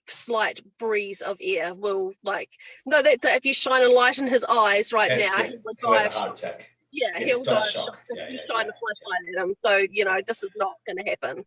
[0.08, 2.50] slight breeze of air will like
[2.84, 5.50] no that if you shine a light in his eyes right Yes, now yeah.
[5.50, 6.70] he would He'll die have of heart attack.
[6.92, 7.98] yeah, Yeah, he'll die die of of shock.
[8.14, 9.54] Yeah, yeah, shine a flashlight at him.
[9.64, 11.44] So you know this is not going to happen.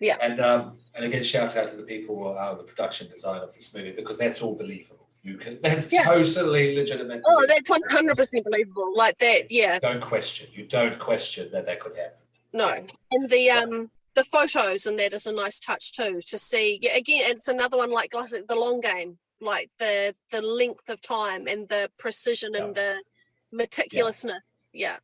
[0.00, 3.54] Yeah and um, and again, shout out to the people, uh, the production design of
[3.54, 5.03] this movie because that's all believable.
[5.24, 6.04] You can, that's Yeah.
[6.04, 7.22] totally legitimate.
[7.26, 8.92] Oh, that's one hundred percent believable.
[8.94, 9.78] Like that, yeah.
[9.78, 10.48] Don't question.
[10.52, 12.18] You don't question that that could happen.
[12.52, 16.78] No, and the um the photos and that is a nice touch too to see.
[16.82, 21.00] Yeah, again, it's another one like like the long game, like the the length of
[21.00, 22.98] time and the precision and the
[23.52, 24.40] meticulousness.
[24.72, 24.96] Yeah,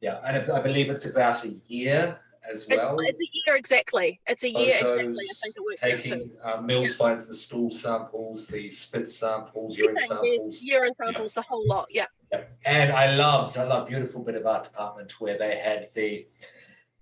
[0.00, 2.18] Yeah, and I I believe it's about a year
[2.50, 2.96] as it's, well.
[3.00, 4.20] it's a year exactly.
[4.26, 4.98] It's a year exactly.
[5.00, 5.96] I Photos, think it works out too.
[5.96, 10.62] taking uh, Mills finds the stool samples, the spit samples, urine samples.
[10.62, 11.86] urine samples, the whole lot.
[11.90, 12.06] Yeah.
[12.32, 12.42] Yeah.
[12.66, 16.26] And I loved, I love beautiful bit of art department where they had the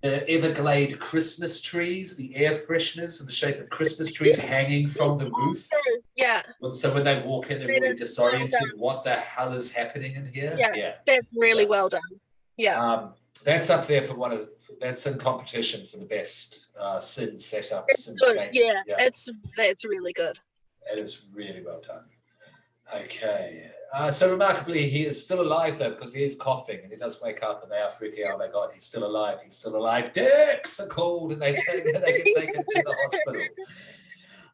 [0.03, 5.17] the Everglade Christmas trees, the air fresheners in the shape of Christmas trees hanging from
[5.17, 5.69] the roof.
[6.17, 8.61] Yeah, So when they walk in, they're really disoriented.
[8.75, 8.97] well.
[8.97, 10.57] What the hell is happening in here?
[10.59, 10.73] Yeah.
[10.75, 10.93] yeah.
[11.07, 11.69] that's really Yeah.
[11.71, 12.01] well done.
[12.57, 12.85] Yeah.
[12.85, 13.15] Um,
[13.45, 17.87] that's up there for one of that's in competition for the best uh, sin setup.
[17.89, 18.51] It's sin good.
[18.53, 18.97] Yeah, yeah.
[18.99, 20.39] it's that's really good.
[20.93, 22.05] It is really well done.
[22.95, 23.71] Okay.
[23.95, 27.21] Uh, so remarkably, he is still alive though, because he is coughing and he does
[27.23, 28.35] wake up and they are freaking out.
[28.35, 29.39] Oh my God, he's still alive.
[29.45, 30.13] He's still alive.
[30.13, 33.43] Dicks are called and they take they get taken to the hospital.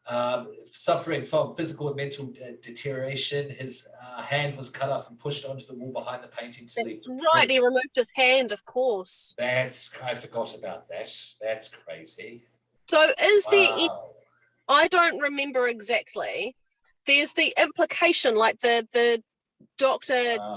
[0.07, 3.87] Um, suffering from physical and mental de- deterioration, his
[4.19, 7.01] uh, hand was cut off and pushed onto the wall behind the painting to leave.
[7.33, 9.35] Right, he removed his hand, of course.
[9.37, 11.11] That's I forgot about that.
[11.41, 12.45] That's crazy.
[12.89, 13.89] So is there any
[14.67, 16.55] I don't remember exactly.
[17.07, 19.23] There's the implication, like the the
[19.77, 20.53] doctor, Wow.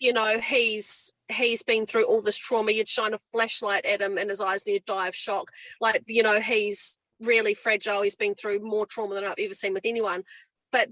[0.00, 2.72] you know, he's he's been through all this trauma.
[2.72, 5.50] You'd shine a flashlight at him in his eyes, and he'd die of shock.
[5.80, 8.02] Like you know, he's really fragile.
[8.02, 10.24] He's been through more trauma than I've ever seen with anyone.
[10.72, 10.88] But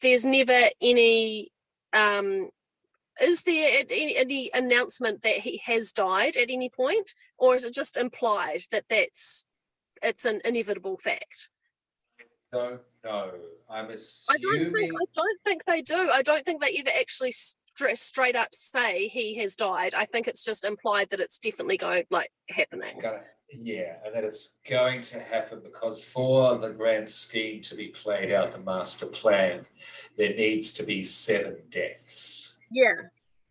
[0.00, 1.50] there's never any.
[1.92, 2.50] um
[3.18, 7.74] is there any, any announcement that he has died at any point, or is it
[7.74, 9.46] just implied that that's
[10.02, 11.48] it's an inevitable fact?
[12.52, 13.30] I don't know.
[13.70, 16.10] I'm assuming I don't think I don't think they do.
[16.10, 19.94] I don't think they ever actually stra- straight up say he has died.
[19.94, 22.98] I think it's just implied that it's definitely going like happening.
[23.00, 23.20] Gonna,
[23.50, 28.32] yeah, and that it's going to happen because for the grand scheme to be played
[28.32, 29.66] out, the master plan,
[30.16, 32.58] there needs to be seven deaths.
[32.70, 32.94] Yeah.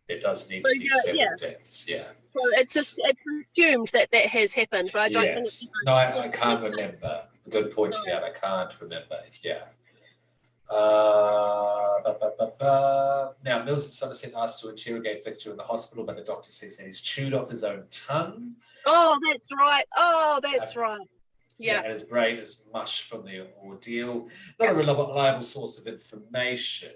[0.08, 1.36] There does need So, to be yeah, seven yeah.
[1.38, 1.88] deaths.
[1.88, 2.04] Yeah.
[2.32, 3.20] So it's just it's
[3.56, 5.62] assumed that that has happened, but I don't think yes.
[5.62, 7.22] it's No, I, I can't remember.
[7.48, 8.24] Good point to out.
[8.24, 9.18] I can't remember.
[9.42, 9.62] Yeah.
[10.68, 13.32] Uh, ba, ba, ba.
[13.44, 16.76] Now, Mills and Somerset asked to interrogate Victor in the hospital, but the doctor says
[16.76, 18.56] that he's chewed off his own tongue.
[18.86, 19.84] Oh, that's right.
[19.96, 21.00] Oh, that's right.
[21.58, 21.80] Yeah.
[21.82, 24.28] And his brain is mush from the ordeal.
[24.60, 26.92] Not a reliable source of information.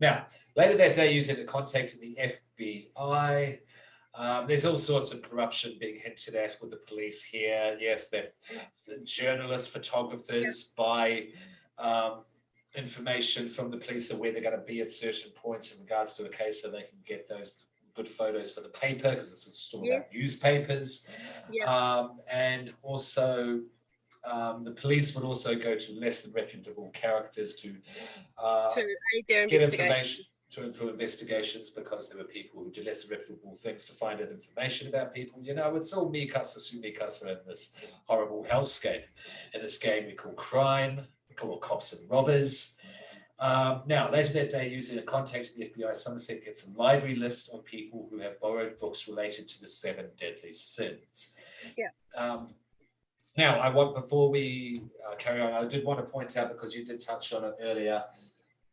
[0.00, 0.26] Now,
[0.56, 2.16] later that day, using the contact of the
[2.58, 3.58] FBI,
[4.14, 7.76] um, there's all sorts of corruption being hinted at with the police here.
[7.80, 8.34] Yes, that
[8.86, 11.28] the journalists, photographers buy
[11.78, 12.22] um,
[12.74, 16.12] information from the police of where they're going to be at certain points in regards
[16.14, 17.64] to a case so they can get those
[17.96, 19.96] good photos for the paper because this was still Yeah.
[19.96, 21.08] about newspapers.
[21.50, 21.64] Yeah.
[21.64, 23.62] Um, and also,
[24.24, 27.76] um, the police would also go to less than reputable characters to
[28.38, 28.86] uh, To
[29.26, 33.92] get information to improve investigations because there were people who did less reputable things to
[33.92, 35.42] find out information about people.
[35.42, 37.70] You know, it's all me cuss for sue me for in this
[38.04, 39.02] horrible hellscape.
[39.54, 42.75] In this game we call crime, we call it cops and robbers.
[43.38, 47.16] Um, now, later that day, using a contact of the FBI, Somerset gets a library
[47.16, 51.28] list of people who have borrowed books related to the seven deadly sins.
[51.76, 51.88] Yeah.
[52.16, 52.46] Um,
[53.36, 56.74] now, I want before we uh, carry on, I did want to point out because
[56.74, 58.04] you did touch on it earlier,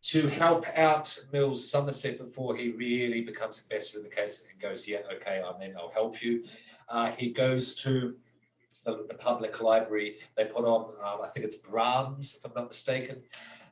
[0.03, 4.88] to help out Mills Somerset before he really becomes invested in the case and goes,
[4.88, 6.43] yeah, okay, I'm in, I'll help you.
[6.89, 8.16] Uh, he goes to
[8.86, 10.18] the, the public library.
[10.36, 13.22] They put on, um, I think it's Brahms, if I'm not mistaken,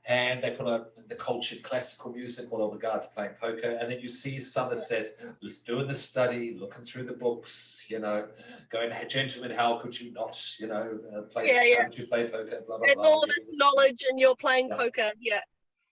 [0.08, 3.78] and they put on the cultured classical music while all the guards are playing poker.
[3.80, 8.28] And then you see Somerset who's doing the study, looking through the books, you know,
[8.72, 11.88] going, hey, gentlemen, how could you not, you know, uh, play, Yeah, yeah.
[11.92, 13.04] you play poker, blah, blah, And blah.
[13.08, 14.78] all this knowledge and you're playing Yeah.
[14.78, 15.12] poker.
[15.20, 15.42] Yeah.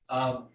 [0.09, 0.47] Um,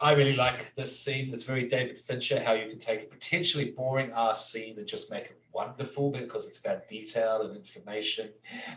[0.00, 1.32] I really like this scene.
[1.32, 5.10] It's very David Fincher, how you can take a potentially boring ass scene and just
[5.10, 8.30] make it wonderful because it's about detail and information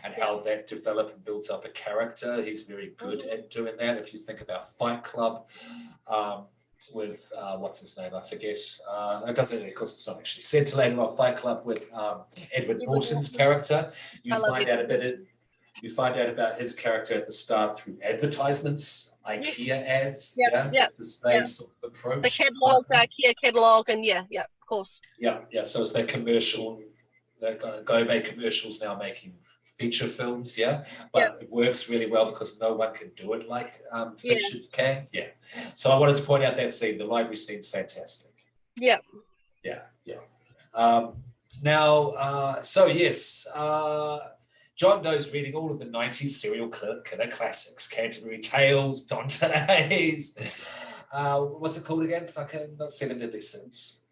[0.04, 2.42] and how that develops and builds up a character.
[2.42, 3.98] He's very good at doing that.
[3.98, 5.48] If you think about Fight Club,
[6.06, 6.44] um,
[6.92, 8.12] with uh, what's his name?
[8.14, 8.58] I forget.
[8.90, 11.16] Uh, it doesn't, of course, it's not actually said to later on.
[11.16, 13.92] Fight Club with um, Edward Edward Norton's character.
[14.22, 15.26] You find out a bit.
[15.80, 20.34] You find out about his character at the start through advertisements, IKEA ads.
[20.36, 21.48] Yep, yeah, yep, it's the same yep.
[21.48, 22.22] sort of approach.
[22.22, 25.00] The catalog, uh, IKEA catalog, and yeah, yeah, of course.
[25.18, 25.62] Yeah, yeah.
[25.62, 26.80] So it's that commercial,
[27.40, 29.34] the Go- Gourmet commercials now making
[29.78, 30.58] feature films.
[30.58, 34.38] Yeah, but it works really well because no one can do it like um, Yeah.
[34.72, 35.06] Can.
[35.12, 35.28] Yeah.
[35.74, 36.98] So I wanted to point out that scene.
[36.98, 38.32] The library scene's fantastic.
[38.76, 38.98] Yeah.
[39.64, 40.16] Yeah, yeah.
[40.74, 41.22] Um,
[41.62, 44.18] now, uh, so yes, uh,
[44.76, 50.36] John knows reading all of the 90s serial killer, killer classics Canterbury Tales, Dante's.
[51.12, 52.26] Uh, what's it called again?
[52.26, 54.02] Fucking not Seven Deadly Sins.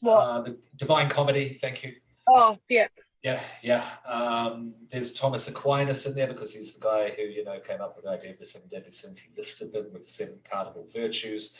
[0.00, 0.16] What?
[0.18, 1.94] Uh, the Divine Comedy, thank you.
[2.28, 2.88] oh, yeah.
[3.22, 3.84] Yeah, yeah.
[4.06, 7.94] Um, there's Thomas Aquinas in there because he's the guy who, you know, came up
[7.94, 9.18] with the idea of the seven deadly sins.
[9.18, 11.52] He listed them with the seven cardinal virtues.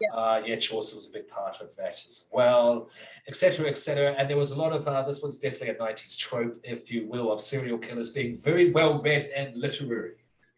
[0.00, 0.16] Yeah.
[0.16, 2.90] Uh, yeah, Chaucer was a big part of that as well,
[3.26, 4.14] etc., etc.
[4.18, 7.08] And there was a lot of, uh, this was definitely a 90s trope, if you
[7.08, 10.12] will, of serial killers being very well read and literary.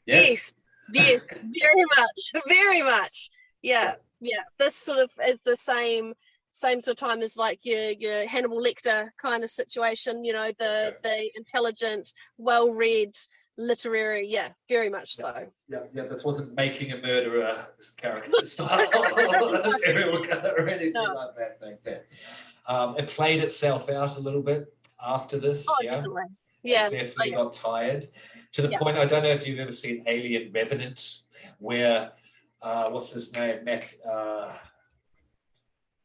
[0.05, 0.53] Yes.
[0.93, 1.23] Yes.
[1.31, 2.45] very much.
[2.47, 3.31] Very much.
[3.63, 3.95] Yeah.
[4.21, 4.43] Yeah.
[4.59, 6.13] This sort of is the same
[6.53, 10.53] same sort of time as like your your Hannibal Lecter kind of situation, you know,
[10.59, 13.17] the the intelligent, well read,
[13.57, 15.49] literary, yeah, very much so.
[15.69, 18.87] Yeah, yeah, this wasn't making a murderer character style
[19.79, 21.15] serial killer or anything No.
[21.15, 22.01] like that back then.
[22.69, 24.73] Um, it played itself out a little bit
[25.05, 25.67] after this.
[25.69, 26.23] Oh, yeah, definitely.
[26.65, 26.89] It Yeah.
[26.89, 27.37] definitely yeah.
[27.37, 28.09] got tired
[28.53, 28.79] to the Yeah.
[28.79, 28.99] point.
[28.99, 31.23] I don't know if you've ever seen Alien Revenant,
[31.59, 32.13] where
[32.63, 33.93] uh, what's his name, Matt?
[34.09, 34.53] Uh,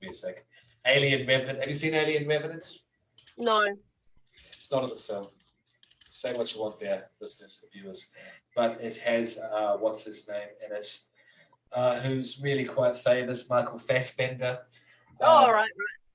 [0.05, 0.45] a sec.
[0.85, 1.59] Alien Revenant.
[1.59, 2.67] Have you seen Alien Revenant?
[3.37, 3.65] No.
[4.53, 5.27] It's not in the film.
[6.09, 8.11] Say what you want there, listeners, viewers.
[8.55, 10.99] But it has uh, what's his name in it,
[11.73, 14.59] uh, who's really quite famous, Michael Fassbender.
[15.21, 15.69] Oh, Uh, all right.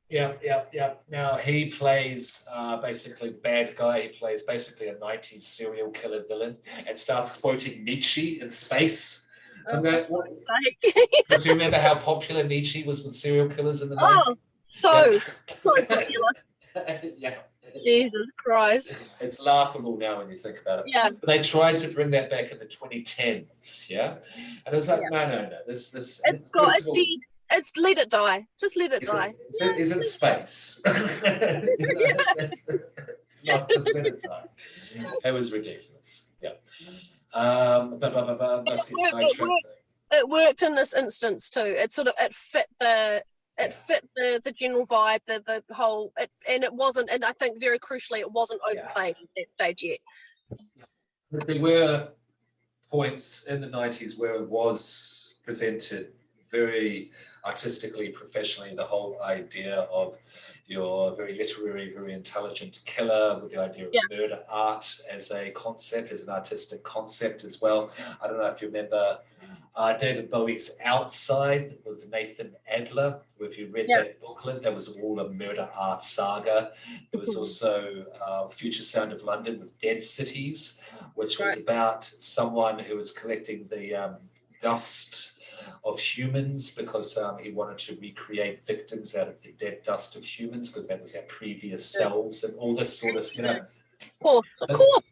[0.09, 0.95] Yeah, yeah, yeah.
[1.09, 4.03] Now he plays uh, basically bad guy.
[4.03, 9.29] He plays basically a '90s serial killer villain and starts quoting Nietzsche in space.
[9.71, 10.29] I'm going, what-
[11.29, 14.23] Because you remember how popular Nietzsche was with serial killers in the 90s?
[14.27, 14.35] oh,
[14.75, 15.19] so
[15.63, 16.05] so popular.
[17.19, 17.35] yeah.
[17.87, 19.03] Jesus Christ.
[19.21, 20.85] It's laughable now when you think about it.
[20.89, 21.11] Yeah.
[21.11, 24.17] But they tried to bring that back in the 2010s, yeah?
[24.67, 25.57] And it was like, no, no, no.
[25.67, 27.05] This, this, It's got all, dead.
[27.51, 28.47] It's let it die.
[28.61, 29.29] Just let it is die.
[29.29, 30.83] it, is it, is it space?
[33.45, 34.45] Know, it's- just let it die.
[35.25, 36.31] It was ridiculous.
[36.41, 36.51] Yeah.
[37.35, 39.67] Um, but, but, but, but let's get It worked, it sidetracked.
[40.13, 41.61] It worked in this instance too.
[41.65, 43.23] It sort of it fit the
[43.59, 43.71] it Yeah.
[43.71, 47.59] fit the the general vibe, the the whole it, and it wasn't and I think
[47.61, 48.81] very crucially it wasn't Yeah.
[48.83, 49.99] overplayed at that stage yet.
[51.47, 52.09] There were
[52.91, 56.13] points in the 90s where it was presented
[56.53, 57.11] very
[57.45, 60.17] artistically, professionally, the whole idea of
[60.67, 64.17] your very literary, very intelligent killer with the idea of Yeah.
[64.17, 67.91] murder art as a concept, as an artistic concept as well.
[68.21, 69.19] I don't know if you remember
[69.75, 73.23] uh, David Bowie's Outside with Nathan Adler.
[73.41, 74.03] If you read Yeah.
[74.03, 76.73] that booklet, that was all a murder art saga.
[77.11, 77.39] There was Mhm.
[77.39, 80.79] also uh, Future Sound of London with Dead Cities,
[81.15, 81.61] which was Right.
[81.63, 84.17] about someone who was collecting the um,
[84.61, 85.32] dust
[85.85, 90.25] of humans because um, he wanted to recreate victims out of the dead dust of
[90.25, 93.61] humans because that was our previous selves and all this sort of, you know.
[93.61, 95.03] Of course, of course,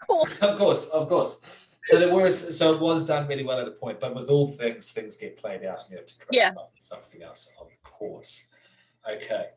[0.00, 0.42] of course.
[0.42, 1.40] Of course, of course.
[1.84, 4.50] So there was, so it was done really well at a point, but with all
[4.50, 6.48] things, things get played out and you have to correct Yeah.
[6.50, 8.48] up with something else, of course.
[9.10, 9.48] Okay,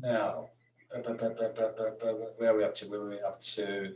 [0.00, 0.50] now,
[0.92, 2.88] where are we up to?
[2.88, 3.94] Where are we up to?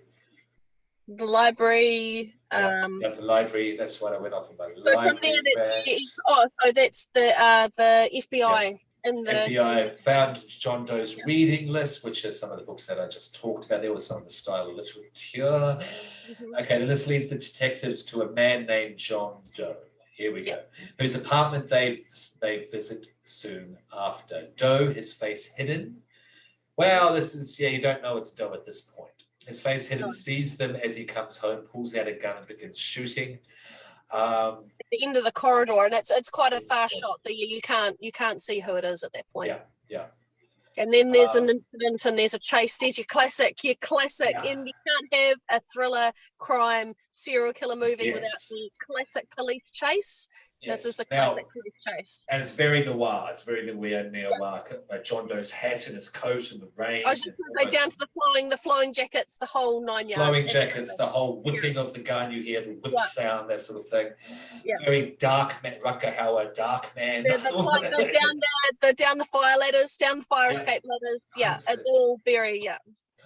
[1.16, 2.34] The library.
[2.52, 3.76] Yeah, Um, yeah, the library.
[3.76, 4.70] That's what I went off about.
[4.76, 5.98] so Library,
[6.28, 12.04] oh, so that's the uh, the FBI in the FBI found John Doe's reading list,
[12.04, 13.82] which is some of the books that I just talked about.
[13.82, 15.78] There was some of the style of literature.
[16.30, 16.60] Mhm.
[16.62, 19.76] Okay, then this leads the detectives to a man named John Doe.
[20.14, 20.62] Here we go.
[21.00, 22.04] Whose apartment they
[22.40, 24.48] they visit soon after.
[24.56, 26.02] Doe, his face hidden.
[26.76, 29.09] Well, this is yeah, you don't know it's Doe at this point.
[29.46, 30.12] His face hidden No.
[30.12, 33.38] sees them as he comes home, pulls out a gun and begins shooting.
[34.12, 37.36] Um, at the end of the corridor, and it's it's quite a far shot that
[37.36, 39.48] you, you can't you can't see who it is at that point.
[39.48, 40.06] yeah, yeah.
[40.76, 42.76] And then there's an Um, incident and there's a chase.
[42.78, 44.30] There's your classic, your classic.
[44.32, 44.50] Yeah.
[44.50, 44.72] And you
[45.12, 50.28] can't have a thriller, crime, serial killer movie without the classic police chase.
[50.62, 51.08] This is yes.
[51.08, 51.36] the Now,
[51.88, 52.20] chase.
[52.28, 53.28] and it's very noir.
[53.30, 54.62] It's very noir, noir.
[54.90, 57.02] Uh, John Doe's hat and his coat and the rain.
[57.06, 59.46] I was just and going to say down to the flowing, the flowing jackets, the
[59.46, 60.22] whole nine yards.
[60.22, 62.30] flowing jackets, the whole whipping of the gun.
[62.30, 63.02] You hear the whip Yeah.
[63.04, 64.08] sound, that sort of thing.
[64.64, 64.76] Yeah.
[64.84, 67.22] Very dark man, Hauer, dark man.
[67.22, 67.50] The, the, the
[68.12, 70.52] down the, the down the fire ladders, down the fire Yeah.
[70.58, 71.20] escape ladders.
[71.36, 72.78] Yeah, it's all very yeah.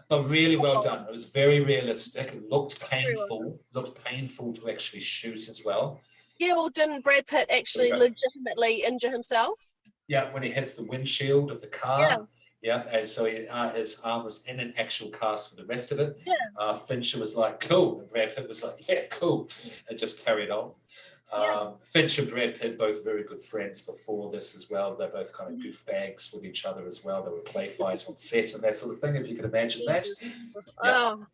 [0.08, 1.04] but really well done.
[1.08, 2.28] It was very realistic.
[2.28, 3.58] It looked painful.
[3.72, 6.00] Looked painful to actually shoot as well.
[6.38, 9.74] Yeah, well, didn't Brad Pitt actually legitimately injure himself?
[10.08, 12.00] Yeah, when he hits the windshield of the car.
[12.00, 12.16] Yeah.
[12.62, 15.92] Yeah, and so he, uh, his arm was in an actual cast for the rest
[15.92, 16.18] of it.
[16.26, 16.32] Yeah.
[16.58, 18.00] Uh, Fincher was like, cool.
[18.00, 19.50] And Brad Pitt was like, yeah, cool.
[19.90, 20.70] And just carried on.
[21.30, 21.52] Yeah.
[21.52, 24.96] Um, Fincher and Brad Pitt, both very good friends before this as well.
[24.96, 27.22] They're both kind of goofbags with each other as well.
[27.22, 29.82] They were play fight on set and that sort of thing, if you can imagine
[29.86, 30.06] that.
[30.82, 31.26] Oh,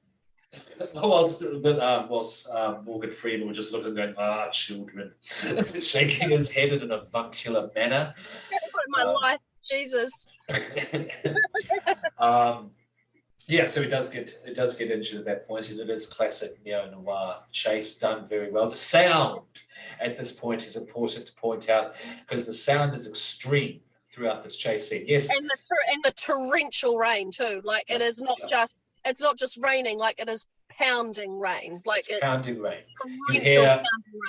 [0.94, 5.12] Whilst, with, um, whilst um, Morgan Freeman was just looking going, ah, children,
[5.80, 8.14] shaking his head in an avuncular manner.
[8.88, 9.38] my Um, life,
[9.70, 10.26] Jesus.
[12.18, 12.70] um,
[13.46, 16.06] yeah, so it does get it does get injured at that point, and it is
[16.06, 18.68] classic neo noir chase done very well.
[18.68, 19.40] The sound
[20.00, 24.56] at this point is important to point out because the sound is extreme throughout this
[24.56, 25.04] chase scene.
[25.06, 25.56] Yes, and the
[25.92, 27.60] and the torrential rain too.
[27.64, 28.46] Like it is not Yeah.
[28.50, 28.74] just
[29.04, 29.98] it's not just raining.
[29.98, 30.46] Like it is
[30.78, 31.82] pounding rain.
[31.84, 32.82] Like it's it, pounding rain.
[33.28, 33.82] torrential hear-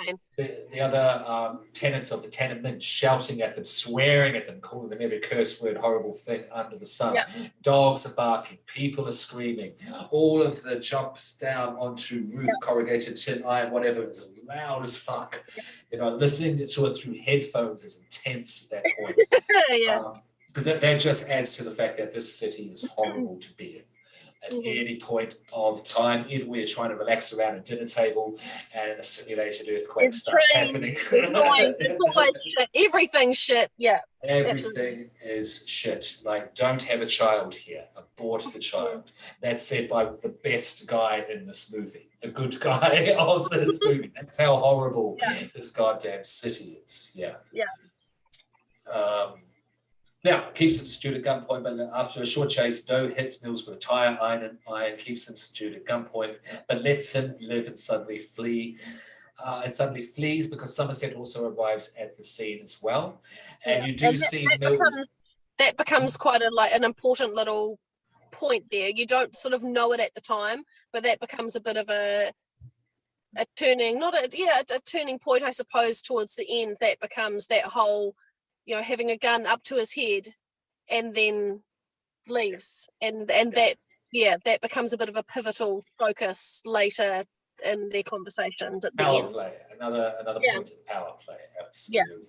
[0.06, 0.16] rain.
[0.36, 4.88] The, the other um, tenants of the tenement shouting at them, swearing at them, calling
[4.90, 7.14] them every curse word, horrible thing under the sun.
[7.14, 7.26] Yeah.
[7.62, 9.72] Dogs are barking, people are screaming.
[10.10, 15.40] All of the jumps down onto roof, corrugated tin iron, whatever, is loud as fuck.
[15.92, 19.18] You know, listening to it through headphones is intense at that point.
[19.70, 20.02] yeah.
[20.48, 23.76] because that, that just adds to the fact that this city is horrible to be
[23.76, 23.82] in.
[24.44, 24.80] At Mhm.
[24.80, 28.36] any point of time, either we're trying to relax around a dinner table
[28.74, 30.96] and a simulated earthquake It's starts train, happening.
[30.96, 32.28] It's always, it's always
[32.58, 32.68] shit.
[32.74, 33.70] Everything's shit.
[33.76, 34.00] Yeah.
[34.24, 36.16] Everything is shit.
[36.24, 37.86] Like, don't have a child here.
[37.94, 39.12] Abort the child.
[39.40, 44.10] That's said by the best guy in this movie, the good guy of this movie.
[44.16, 45.46] That's how horrible Yeah.
[45.54, 47.12] this goddamn city is.
[47.14, 47.36] Yeah.
[47.52, 47.64] Yeah.
[48.92, 49.44] Um,
[50.24, 53.76] now, keeps him subdued at gunpoint, but after a short chase, Doe hits Mills with
[53.76, 56.36] a tire iron and iron keeps him subdued at gunpoint,
[56.68, 58.78] but lets him live and suddenly flee.
[59.42, 63.20] Uh, and suddenly flees because Somerset also arrives at the scene as well.
[63.64, 64.78] And you do And that- see that Mills.
[64.78, 65.06] becomes,
[65.58, 67.80] that becomes quite a like an important little
[68.30, 68.90] point there.
[68.90, 70.62] You don't sort of know it at the time,
[70.92, 72.30] but that becomes a bit of a
[73.36, 76.76] a turning, not a yeah, a turning point, I suppose, towards the end.
[76.80, 78.14] That becomes that whole,
[78.64, 80.28] you know, having a gun up to his head,
[80.88, 81.62] and then
[82.28, 83.76] leaves, and and that
[84.12, 87.24] yeah, that becomes a bit of a pivotal focus later
[87.64, 89.32] in their conversations at the power end.
[89.32, 90.54] play, another another Yeah.
[90.54, 92.26] point of power play, absolutely.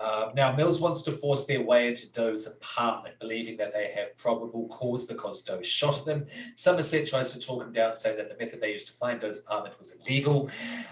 [0.00, 4.16] Uh, now, Mills wants to force their way into Doe's apartment, believing that they have
[4.16, 6.26] probable cause because Doe shot at them.
[6.54, 9.40] Somerset tries to talk him down, saying that the method they used to find Doe's
[9.40, 10.50] apartment was illegal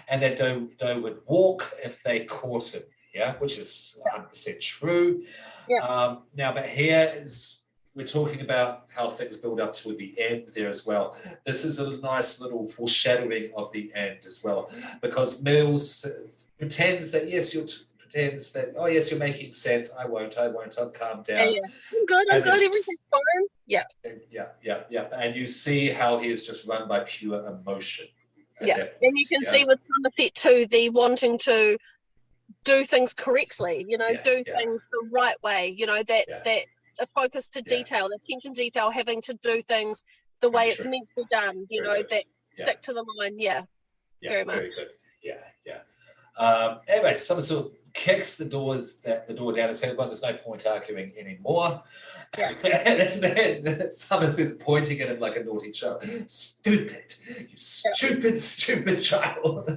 [0.09, 2.83] and that Doe, Doe would walk if they caught him.
[3.17, 5.23] Yeah, which is 100% true.
[5.67, 5.79] Yeah.
[5.79, 7.61] Um, now, but here is
[7.95, 11.17] we're talking about how things build up to the end there as well.
[11.45, 14.69] This is a nice little foreshadowing of the end as well,
[15.01, 16.05] because Mills
[16.59, 19.89] pretends that yes, you're t- pretends that oh yes, you're making sense.
[19.97, 20.37] I won't.
[20.37, 20.77] I won't.
[20.77, 21.53] I'll calm down.
[21.55, 21.61] yeah.
[21.93, 22.25] I'm good.
[22.29, 22.53] I'm And good.
[22.53, 23.45] Everything's fine.
[23.65, 23.83] Yeah.
[24.29, 25.07] Yeah, yeah, yeah.
[25.19, 28.05] And you see how he is just run by pure emotion.
[28.61, 28.85] Yeah.
[29.01, 29.53] And you can yeah.
[29.53, 31.77] see with Somerset too, the wanting to
[32.63, 34.55] do things correctly, you know, Yeah, do yeah.
[34.57, 36.41] things the right way, you know, that Yeah.
[36.43, 36.65] that
[36.99, 40.03] a focus to detail, attention to detail, having to do things
[40.41, 42.09] the way it's meant to be done, you Very know, good.
[42.09, 43.39] that stick to the line.
[43.39, 43.63] Yeah.
[44.21, 44.89] Yeah, very very, good.
[45.23, 45.35] Yeah,
[45.65, 45.81] yeah.
[46.43, 50.07] Um, anyway, some sort of kicks the doors that the door down and says, "Well,
[50.07, 51.83] there's no point arguing anymore."
[52.37, 52.49] Yeah.
[52.63, 56.03] and then Somerset's pointing at him like a naughty child.
[56.27, 59.69] Stupid, you stupid, stupid child.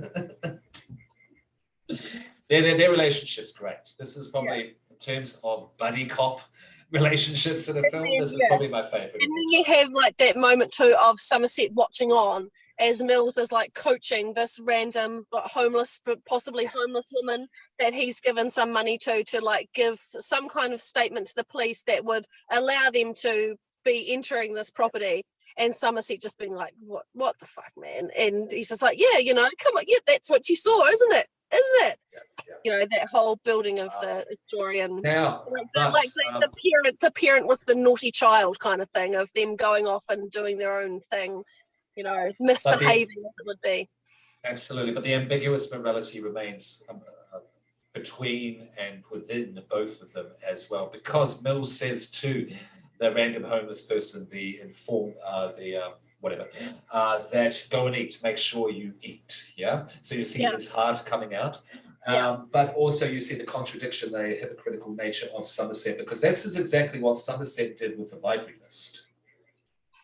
[2.51, 3.95] their, their their relationship's great.
[3.99, 6.43] This is probably in terms of buddy cop
[6.91, 8.09] relationships in a film.
[8.19, 9.15] This is probably my favorite.
[9.15, 13.53] And then you have like that moment too of Somerset watching on as Mills is
[13.53, 17.47] like coaching this random but homeless, but possibly homeless woman
[17.79, 21.45] that he's given some money to to like give some kind of statement to the
[21.45, 25.25] police that would allow them to be entering this property.
[25.57, 27.05] And Somerset just being like, "What?
[27.13, 30.31] What the fuck, man?" And he's just like, "Yeah, you know, come on, yeah, that's
[30.31, 31.27] what you saw, isn't it?
[31.53, 31.99] Isn't it?"
[32.65, 36.35] You know, that whole building of the story and Now, like, the, but, like the,
[36.35, 39.87] um, the parent the parent with the naughty child kind of thing of them going
[39.87, 41.43] off and doing their own thing
[41.97, 43.89] you know misbehaving as it would be.
[44.45, 47.01] Absolutely, but the ambiguous morality remains um,
[47.35, 47.39] uh,
[47.93, 52.51] between and within both of them as well, because Mills says to
[52.99, 56.49] the random homeless person, the inform, uh, the um, whatever,
[56.93, 59.43] uh, that go and eat, make sure you eat.
[59.57, 60.53] Yeah, so you see Yeah.
[60.53, 61.61] his heart coming out.
[62.07, 62.29] Yeah.
[62.31, 67.01] Um, but also you see the contradiction, the hypocritical nature of Somerset, because that's exactly
[67.01, 69.07] what Somerset did with the library list.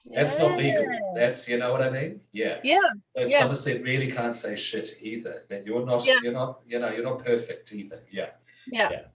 [0.05, 0.87] That's not legal.
[1.17, 2.21] That's you know what I mean?
[2.33, 2.61] Yeah.
[2.63, 2.81] yeah
[3.15, 3.41] But Yeah.
[3.41, 5.45] Somerset really can't say shit either.
[5.49, 6.19] That you're not, Yeah.
[6.23, 8.05] you're not, you know, you're not perfect either.
[8.11, 8.31] Yeah,
[8.71, 9.07] yeah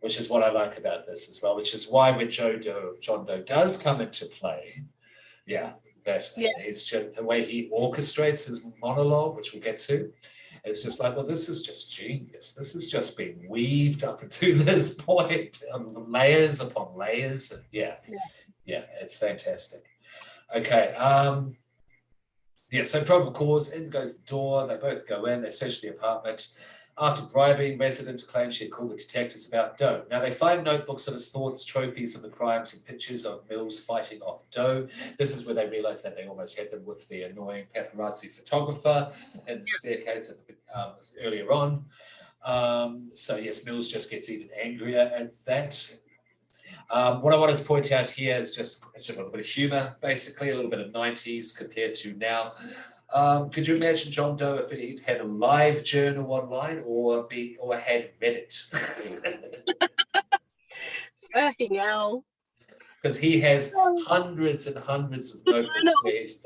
[0.00, 1.56] which is what I like about this as well.
[1.56, 4.84] Which is why when Joe Doe, John Doe does come into play,
[5.46, 5.72] yeah,
[6.06, 6.48] that Yeah.
[6.58, 10.12] it's just the way he orchestrates his monologue, which we'll get to.
[10.64, 12.52] It's just like, well, this is just genius.
[12.52, 17.52] This has just been weaved up into this point, um, layers upon layers.
[17.52, 18.18] And yeah, Yeah.
[18.64, 19.84] yeah, it's fantastic.
[20.54, 20.92] Okay.
[20.94, 21.56] Um,
[22.72, 24.66] yeah, so probable cause, in goes the door.
[24.66, 26.48] They both go in, they search the apartment.
[26.98, 30.04] After bribing, resident claims she had called the detectives about Doe.
[30.10, 33.78] Now they find notebooks of his thoughts, trophies of the crimes, and pictures of Mills
[33.78, 34.88] fighting off Doe.
[35.18, 39.12] This is where they realize that they almost had them with the annoying paparazzi photographer
[39.46, 40.32] in the staircase
[40.74, 40.92] um,
[41.22, 41.84] earlier on.
[42.42, 45.96] Um, so yes, Mills just gets even angrier at that.
[46.90, 49.46] Um, what I wanted to point out here is just it's a little bit of
[49.46, 52.54] humor, basically, a little bit of 90s compared to now.
[53.12, 57.56] Um, could you imagine John Doe if he'd had a live journal online or be
[57.60, 58.52] or had Reddit?
[61.32, 62.24] fucking hell
[63.02, 63.72] Because he has
[64.06, 66.40] hundreds and hundreds of notebooks where he's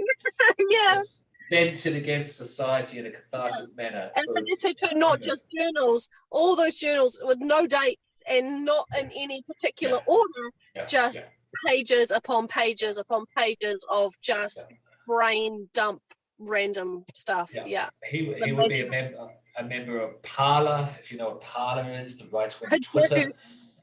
[0.71, 1.03] yeah
[1.51, 4.11] vented against society in a cathartic manner.
[4.17, 7.99] and for- this is not just journals all those journals with no date
[8.29, 10.13] and not in any particular Yeah.
[10.15, 11.25] order yeah, just- yeah.
[11.67, 14.77] pages upon pages upon pages of just Yeah.
[15.07, 16.03] brain dump
[16.41, 17.65] random stuff Yeah.
[17.67, 21.41] yeah He, he would be a member a member of Parler, if you know what
[21.43, 22.81] Parler is, the right wing.
[22.81, 23.33] Twitter.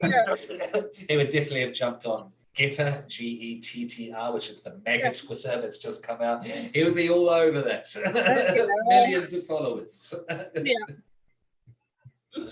[0.02, 4.80] he would definitely have jumped on Gettr, G E T T R, which is the
[4.84, 5.12] mega Yeah.
[5.12, 6.44] Twitter that's just come out.
[6.44, 7.86] He would be all over that.
[8.88, 10.14] Millions of followers.
[10.54, 12.44] Yeah.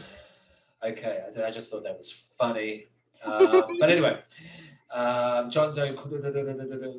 [0.84, 2.88] okay, I, I just thought that was funny.
[3.24, 4.20] Um, but anyway,
[4.92, 5.96] um, John Doe.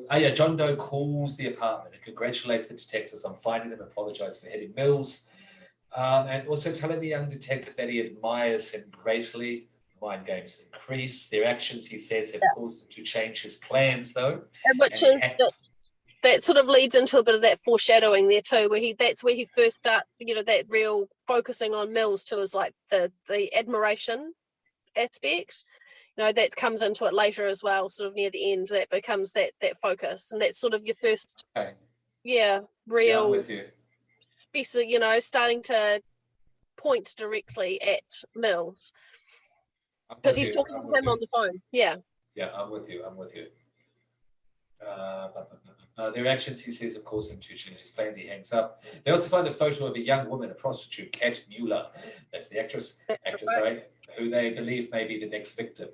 [0.09, 4.41] Oh yeah, John Doe calls the apartment and congratulates the detectives on finding them, apologizes
[4.41, 5.25] for hitting Mills,
[5.95, 9.69] um, and also telling the young detective that he admires him greatly.
[10.01, 11.27] Mind games increase.
[11.27, 14.43] Their actions, he says, have caused him to change his plans, though.
[14.65, 15.51] And which is he had- that,
[16.21, 19.23] that sort of leads into a bit of that foreshadowing there too, where he that's
[19.23, 23.11] where he first start, you know, that real focusing on Mills too is like the
[23.27, 24.33] the admiration
[24.95, 25.63] aspect.
[26.17, 28.89] You know, that comes into it later as well, sort of near the end, that
[28.89, 30.31] becomes that that focus.
[30.31, 31.73] And that's sort of your first Okay,
[32.23, 33.65] yeah, yeah, I'm real with you.
[34.51, 36.01] of, you know, starting to
[36.75, 38.01] point directly at
[38.35, 38.93] Mills.
[40.09, 41.11] Because he's talking to him you.
[41.11, 41.61] on the phone.
[41.71, 41.97] Yeah.
[42.33, 43.03] Yeah, I'm with you.
[43.05, 43.47] I'm with you.
[44.85, 45.29] Uh,
[45.97, 48.17] uh, their actions, he says, have caused him to change his plans.
[48.17, 48.83] He hangs up.
[49.03, 51.87] They also find a photo of a young woman, a prostitute, Kat Mueller.
[52.31, 53.83] That's the actress, actress, sorry,
[54.17, 55.89] who they believe may be the next victim.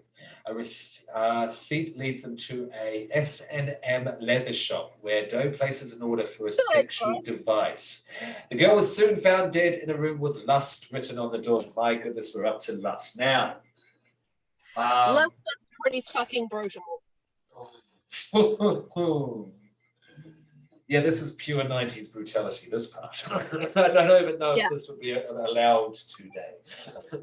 [0.45, 1.53] A receipt uh,
[1.95, 7.21] leads them to a S&M leather shop where Doe places an order for a sexual
[7.21, 8.05] device.
[8.49, 11.63] The girl was soon found dead in a room with lust written on the door.
[11.77, 13.57] My goodness, we're up to lust now.
[14.75, 16.81] Um, Lust is pretty fucking brutal.
[20.93, 23.23] yeah, this is pure 90s brutality, this part.
[23.31, 24.65] I don't even know Yeah.
[24.65, 26.53] if this would be allowed today.
[27.11, 27.17] Uh,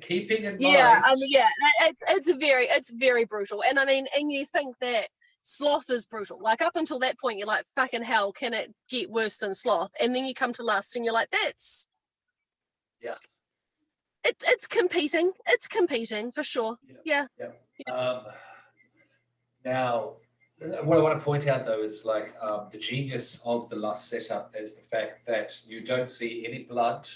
[0.00, 1.04] Keeping in Yeah, mind.
[1.04, 1.48] I mean, yeah,
[1.82, 3.62] it, it's a very, it's very brutal.
[3.62, 5.08] And I mean, and you think that
[5.42, 6.40] sloth is brutal.
[6.40, 9.90] Like up until that point, you're like, fucking hell, can it get worse than sloth?
[10.00, 11.88] And then you come to lust, and you're like, that's
[13.02, 13.16] Yeah.
[14.24, 15.32] It, it's competing.
[15.46, 16.78] It's competing for sure.
[17.04, 17.26] Yeah.
[17.92, 18.22] Um,
[19.62, 20.14] now,
[20.60, 24.08] what I want to point out though is like um, the genius of the lust
[24.08, 27.08] setup is the fact that you don't see any blood.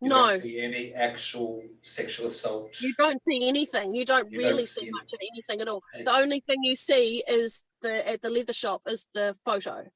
[0.00, 0.28] You No.
[0.28, 2.80] don't see any actual sexual assault.
[2.80, 3.94] You don't see anything.
[3.94, 5.82] You don't You don't really see see much of anything at all.
[5.94, 9.86] The only thing you see is the at the leather shop is the photo,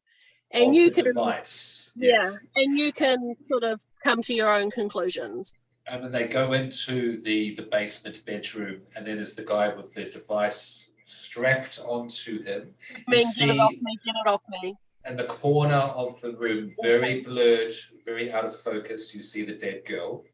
[0.51, 1.93] and you can device.
[1.97, 2.39] yeah, yes.
[2.56, 5.52] and you can sort of come to your own conclusions.
[5.86, 9.94] And then they go into the, the basement bedroom, and then there's the guy with
[9.94, 12.74] the device strapped onto him.
[12.94, 14.76] I mean, get it off me, get it off me.
[15.06, 17.72] in the corner of the room, very blurred,
[18.05, 20.24] very out of focus, you see the dead girl.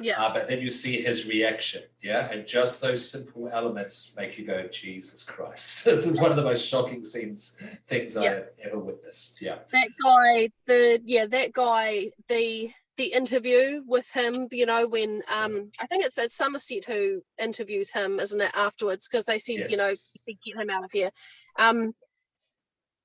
[0.00, 0.20] Yeah.
[0.20, 4.44] Uh, but then you see his reaction, yeah, and just those simple elements make you
[4.44, 5.86] go, Jesus Christ!
[5.86, 7.56] it was one of the most shocking scenes,
[7.86, 8.22] things Yeah.
[8.22, 9.40] I've ever witnessed.
[9.40, 15.22] Yeah, that guy the yeah that guy the the interview with him you know when
[15.32, 19.08] um i think it's, it's somerset who interviews him isn't it afterwards?
[19.08, 20.18] Because they said you know Yes.
[20.46, 21.10] get him out of here.
[21.58, 21.94] Um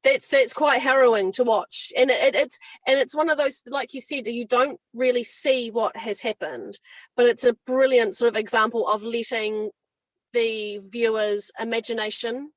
[0.03, 1.91] that's that's quite harrowing to watch.
[1.97, 2.57] And it, it, it's
[2.87, 6.79] and it's one of those like you said you don't really see what has happened
[7.17, 9.71] but it's a brilliant sort of example of letting
[10.33, 12.51] the viewer's imagination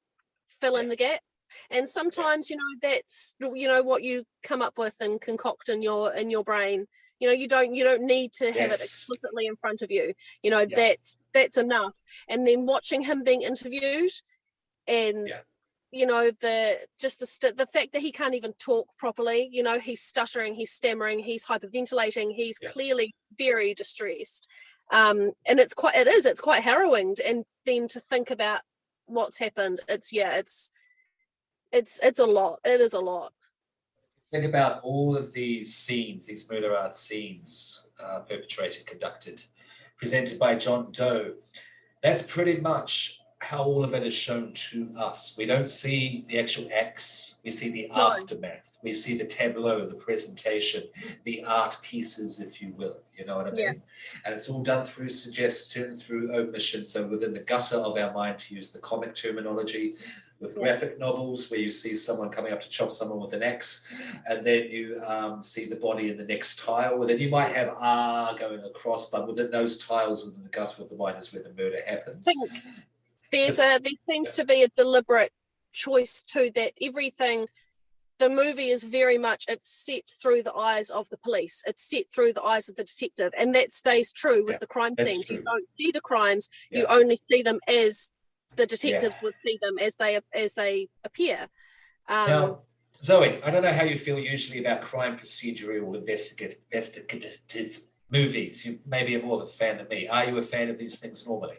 [0.60, 1.20] fill in the gap.
[1.70, 5.82] And sometimes you know that's you know what you come up with and concoct in
[5.82, 6.86] your in your brain
[7.22, 10.12] you know you don't you don't need to have it explicitly in front of you.
[10.42, 10.76] You know Yeah.
[10.76, 11.94] that's that's enough.
[12.28, 14.10] And then watching him being interviewed
[14.88, 15.42] and Yeah.
[15.92, 19.62] you know the just the st- the fact that he can't even talk properly you
[19.62, 22.70] know he's stuttering he's stammering he's hyperventilating he's Yeah.
[22.72, 24.48] clearly very distressed.
[24.90, 28.62] Um and it's quite it is it's quite harrowing and then to think about
[29.06, 29.78] what's happened.
[29.88, 30.72] It's yeah it's
[31.70, 32.58] it's it's a lot.
[32.64, 33.32] It is a lot
[34.32, 39.44] think about all of these scenes, these murder art scenes, uh, perpetrated, conducted,
[39.98, 41.34] presented by John Doe.
[42.02, 45.34] That's pretty much how all of it is shown to us.
[45.36, 48.12] We don't see the actual acts, we see the No.
[48.12, 50.84] aftermath, we see the tableau, the presentation,
[51.24, 52.96] the art pieces, if you will.
[53.18, 53.66] You know what I mean?
[53.66, 53.72] Yeah.
[54.24, 56.82] And it's all done through suggestion, through omission.
[56.84, 59.96] So within the gutter of our mind, to use the comic terminology,
[60.42, 63.86] with graphic novels where you see someone coming up to chop someone with an axe,
[64.26, 66.98] and then you um, see the body in the next tile.
[66.98, 70.82] Well, then you might have R going across, but within those tiles, within the gutter
[70.82, 72.26] of the mind, is where the murder happens.
[73.30, 75.32] there's a there seems to be a deliberate
[75.72, 77.46] choice too that everything
[78.18, 81.64] the movie is very much it's set through the eyes of the police.
[81.66, 84.66] It's set through the eyes of the detective and that stays true with Yeah, the
[84.66, 85.28] crime scenes.
[85.30, 88.12] You don't see the crimes you only see them as
[88.56, 91.48] the detectives would see them as they as they appear
[92.08, 92.58] um Now,
[93.02, 97.80] Zoe, I don't know how you feel usually about crime procedural or investigative, investigative
[98.10, 98.64] movies.
[98.64, 100.06] You maybe are more of a fan than me.
[100.06, 101.56] Are you a fan of these things normally?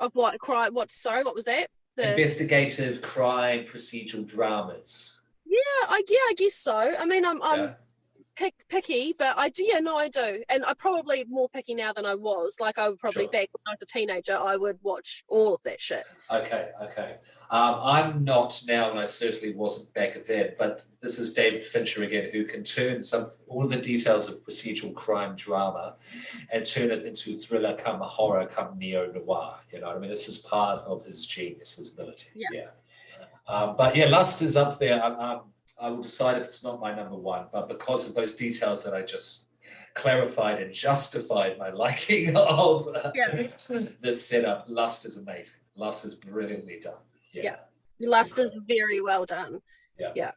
[0.00, 5.22] of what crime what sorry what was that the, Investigative crime procedural dramas.
[5.46, 7.72] yeah i yeah i guess so i mean i'm i'm yeah?
[8.68, 10.42] Pick, picky, but I do, yeah, no, I do.
[10.48, 12.58] And I'm probably more picky now than I was.
[12.60, 13.32] Like I would probably Sure.
[13.32, 16.04] back when I was a teenager, I would watch all of that shit.
[16.30, 17.16] Okay, okay.
[17.50, 20.54] Um, I'm not now, and I certainly wasn't back then.
[20.58, 24.44] But this is David Fincher again, who can turn some all of the details of
[24.44, 25.96] procedural crime drama
[26.52, 29.56] and turn it into thriller, come horror, come neo noir.
[29.72, 32.28] You know, what I mean, this is part of his genius, his ability.
[32.34, 32.66] Yeah.
[33.46, 35.02] Um, but yeah, Lust is up there.
[35.02, 35.40] I'm, I'm,
[35.80, 38.94] I will decide if it's not my number one, but because of those details that
[38.94, 39.50] I just
[39.94, 43.48] clarified and justified my liking of uh, Yeah.
[44.00, 45.60] this setup, Lust is amazing.
[45.76, 46.94] Lust is brilliantly done.
[47.32, 47.42] Yeah.
[47.42, 47.56] Yeah.
[48.08, 49.60] Lust is very well done.
[49.98, 50.12] Yeah.
[50.14, 50.30] Yeah.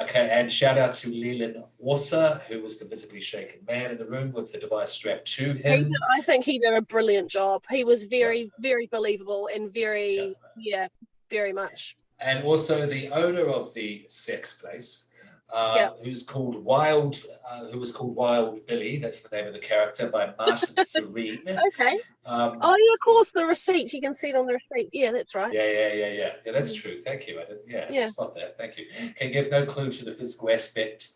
[0.00, 4.04] Okay, and shout out to Leland Orser, who was the visibly shaken man in the
[4.04, 5.88] room with the device strapped to him.
[6.10, 7.62] I think he did a brilliant job.
[7.70, 10.88] He was very, very believable and very, yeah,
[11.30, 11.94] very much.
[12.20, 15.08] And also the owner of the sex place,
[15.52, 15.90] uh, Yeah.
[16.02, 18.96] who's called Wild, uh, who was called Wild Billy.
[18.98, 21.42] That's the name of the character by Martin Serene.
[21.46, 21.98] Okay.
[22.26, 23.92] Um, Oh yeah, of course, the receipt.
[23.92, 24.88] You can see it on the receipt.
[24.92, 25.52] Yeah, that's right.
[25.52, 26.30] yeah, yeah, yeah, yeah.
[26.46, 27.00] Yeah, that's true.
[27.02, 27.38] Thank you.
[27.40, 27.68] I didn't.
[27.68, 28.06] Yeah, Yeah.
[28.06, 28.56] spot that.
[28.56, 28.86] Thank you.
[29.16, 31.14] Can give no clue to the physical aspect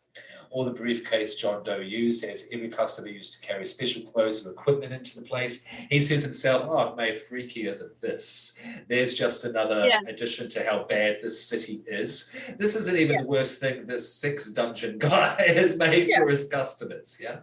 [0.50, 4.50] or the briefcase John Doe used, as every customer used to carry special clothes or
[4.52, 5.62] equipment into the place.
[5.90, 8.58] He says himself, "Oh, I've made freakier than this."
[8.88, 10.00] There's just another Yeah.
[10.06, 12.32] addition to how bad this city is.
[12.58, 16.18] This isn't even the worst thing this sex dungeon guy has made Yeah.
[16.20, 17.18] for his customers.
[17.20, 17.40] Yeah.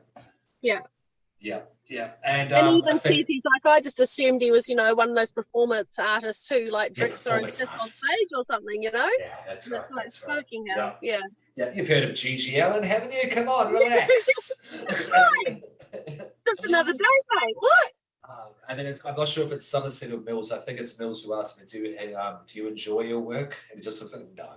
[0.62, 0.80] Yeah.
[1.40, 1.62] Yeah.
[1.88, 2.12] Yeah.
[2.24, 4.76] And, And um, even I think- says he's like, I just assumed he was, you
[4.76, 8.92] know, one of those performance artists who like drinks performance on stage or something, you
[8.92, 9.10] know?
[9.20, 9.92] yeah, that's And right.
[9.92, 10.36] like That's right.
[10.38, 10.98] fucking hell.
[11.02, 11.20] Yeah.
[11.56, 13.30] Yeah, you've heard of GG Allin, haven't you?
[13.32, 14.52] Come on, relax.
[14.90, 15.12] Just
[16.64, 17.56] another day, mate.
[17.58, 17.92] What?
[18.28, 20.52] Um, and then it's, I'm not sure if it's Somerset or Mills.
[20.52, 23.56] I think it's Mills who asked me, "Do you, um, do you enjoy your work?"
[23.70, 24.50] And he just looks like, "No,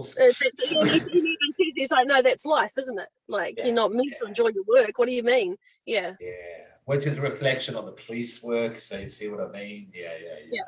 [0.00, 2.72] of course." Uh, not." but- yeah, he- he even says- He's like, no, that's life,
[2.76, 3.08] isn't it?
[3.28, 4.98] Like, Yeah, you're not meant to enjoy your work.
[4.98, 5.56] What do you mean?
[5.86, 6.14] Yeah.
[6.20, 8.80] yeah, which is a reflection on the police work.
[8.80, 9.92] So you see what I mean?
[9.94, 10.46] Yeah, yeah, yeah.
[10.52, 10.62] Yeah.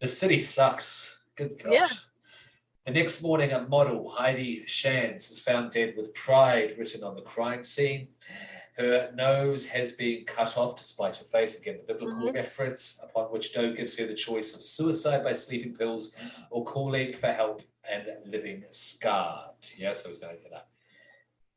[0.00, 1.18] The city sucks.
[1.36, 1.72] Good God.
[1.72, 1.86] Yeah.
[2.84, 7.22] The next morning, a model, Heidi Schanz, is found dead with pride written on the
[7.22, 8.08] crime scene.
[8.76, 11.56] Her nose has been cut off despite her face.
[11.58, 12.34] Again, the biblical Mhm.
[12.34, 16.14] reference, upon which Doe gives her the choice of suicide by sleeping pills
[16.50, 19.54] or calling for help and living scarred.
[19.76, 20.68] Yeah, so it's going to get that.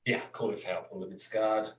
[0.05, 1.69] Yeah, calling for help or living scarred.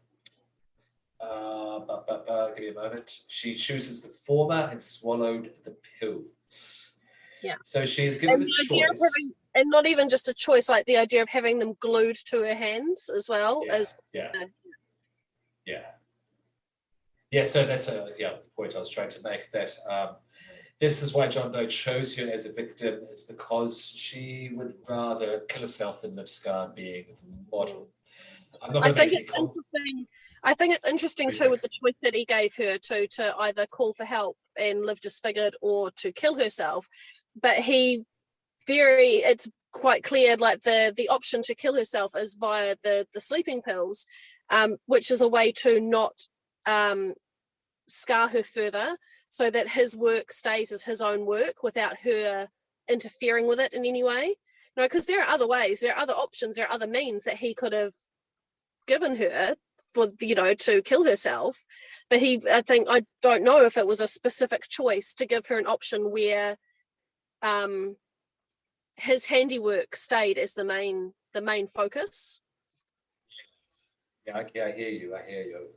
[1.20, 3.22] Uh, but, but, but, give me a moment.
[3.26, 6.98] She chooses the former and swallowed the pills.
[7.42, 7.56] Yeah.
[7.64, 8.80] So she's given And the choice.
[9.00, 12.42] having, and not even just a choice, like the idea of having them glued to
[12.42, 14.30] her hands as well yeah, as yeah,
[15.66, 15.82] yeah,
[17.30, 17.44] yeah.
[17.44, 19.50] So that's a yeah the point I was trying to make.
[19.52, 20.16] That um,
[20.80, 25.40] this is why John Doe chose her as a victim is because she would rather
[25.48, 27.88] kill herself than live scarred being a model.
[28.62, 30.06] I'm not I think it's interesting.
[30.44, 33.66] I think it's interesting too with the choice that he gave her to to either
[33.66, 36.88] call for help and live disfigured or to kill herself.
[37.40, 38.04] But he
[38.66, 43.20] very it's quite clear like the the option to kill herself is via the the
[43.20, 44.06] sleeping pills,
[44.50, 46.14] um, which is a way to not
[46.66, 47.14] um,
[47.86, 48.96] scar her further,
[49.30, 52.48] so that his work stays as his own work without her
[52.88, 54.36] interfering with it in any way.
[54.76, 57.38] No, because there are other ways, there are other options, there are other means that
[57.38, 57.94] he could have
[58.86, 59.56] given her
[59.94, 61.64] for you know to kill herself
[62.10, 65.46] but he i think i don't know if it was a specific choice to give
[65.46, 66.56] her an option where
[67.42, 67.96] um
[68.96, 72.42] his handiwork stayed as the main the main focus
[74.26, 75.16] Yeah, okay, I hear you.
[75.16, 75.68] I hear you.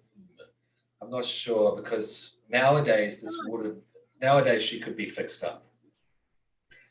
[1.01, 3.81] I'm not sure because nowadays this would
[4.21, 5.65] nowadays she could be fixed up.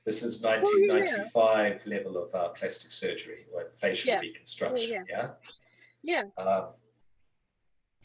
[0.04, 4.20] This is 1995 level of uh, plastic surgery or facial Yeah.
[4.20, 5.04] reconstruction.
[5.08, 5.28] Yeah.
[6.02, 6.70] yeah Um,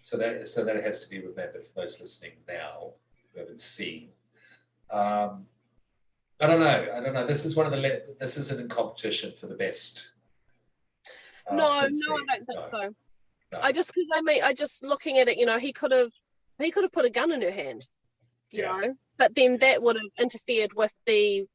[0.02, 2.94] so that so that has to be remembered for those listening now
[3.34, 4.10] who haven't seen.
[4.92, 5.48] Um,
[6.40, 6.88] I don't know.
[6.96, 7.26] I don't know.
[7.26, 10.12] This is one of the le- this isn't in competition for the best.
[11.50, 12.96] uh, no no i don't think No, so.
[13.62, 16.10] I just i mean i just looking at it you know he could have
[16.60, 17.88] he could have put a gun in her hand
[18.52, 18.78] you Yeah.
[18.78, 21.46] know but then that would have interfered with the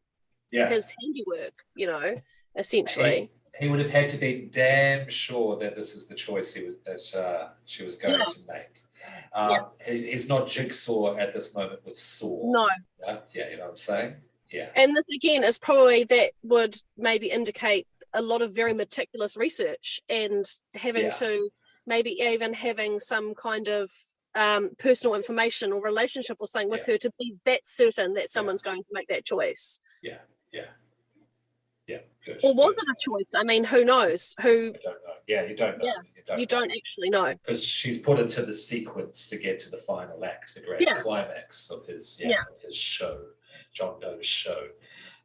[0.51, 0.69] yeah.
[0.69, 2.17] his handiwork you know
[2.57, 6.55] essentially he, he would have had to be damn sure that this is the choice
[6.55, 6.75] he was,
[7.13, 8.25] that uh, she was going Yeah.
[8.25, 8.83] to make.
[9.33, 9.67] Um,
[10.29, 12.51] not jigsaw at this moment with Saw.
[12.53, 12.67] no
[13.07, 14.15] Yeah, yeah, you know what I'm saying?
[14.51, 14.69] Yeah.
[14.75, 20.01] and this again is probably that would maybe indicate a lot of very meticulous research
[20.09, 20.45] and
[20.75, 21.11] having Yeah.
[21.11, 21.51] to
[21.91, 23.91] maybe even having some kind of
[24.37, 26.95] um, personal information or relationship or something with Yeah.
[26.95, 30.19] her to be that certain that someone's going to make that choice Yeah,
[30.53, 30.67] yeah,
[31.89, 31.99] yeah.
[32.25, 32.39] Good.
[32.45, 32.85] or was good.
[32.85, 35.15] it a choice i mean who knows who I don't know.
[35.27, 35.85] Yeah, you don't know.
[35.85, 36.39] Yeah, you don't.
[36.41, 40.25] you don't actually know because she's put into the sequence to get to the final
[40.25, 40.95] act, the grand Yeah.
[41.03, 42.45] climax of his yeah, Yeah.
[42.67, 43.17] his show,
[43.73, 44.69] John Doe's show.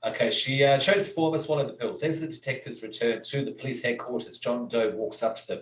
[0.05, 2.03] Okay, she uh, chose to form swallow of the pills.
[2.03, 5.61] As the detectives return to the police headquarters, John Doe walks up to them,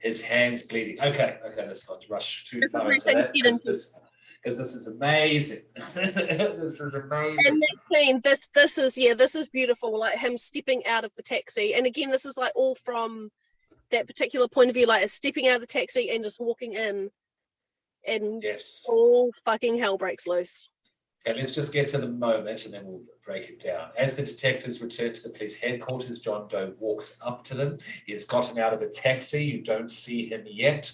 [0.00, 1.00] his hands bleeding.
[1.00, 3.62] Okay, okay, let's not rush too far into that because
[4.56, 5.60] this is amazing.
[5.94, 7.46] this is amazing.
[7.46, 11.14] and that scene this this is yeah this is beautiful like him stepping out of
[11.14, 13.30] the taxi and again this is like all from
[13.90, 17.10] that particular point of view like stepping out of the taxi and just walking in
[18.06, 18.80] and yes.
[18.88, 20.69] all fucking hell breaks loose
[21.26, 23.90] Okay, let's just get to the moment and then we'll break it down.
[23.96, 27.76] As the detectives return to the police headquarters, John Doe walks up to them.
[28.06, 29.44] He has gotten out of a taxi.
[29.44, 30.90] You don't see him yet.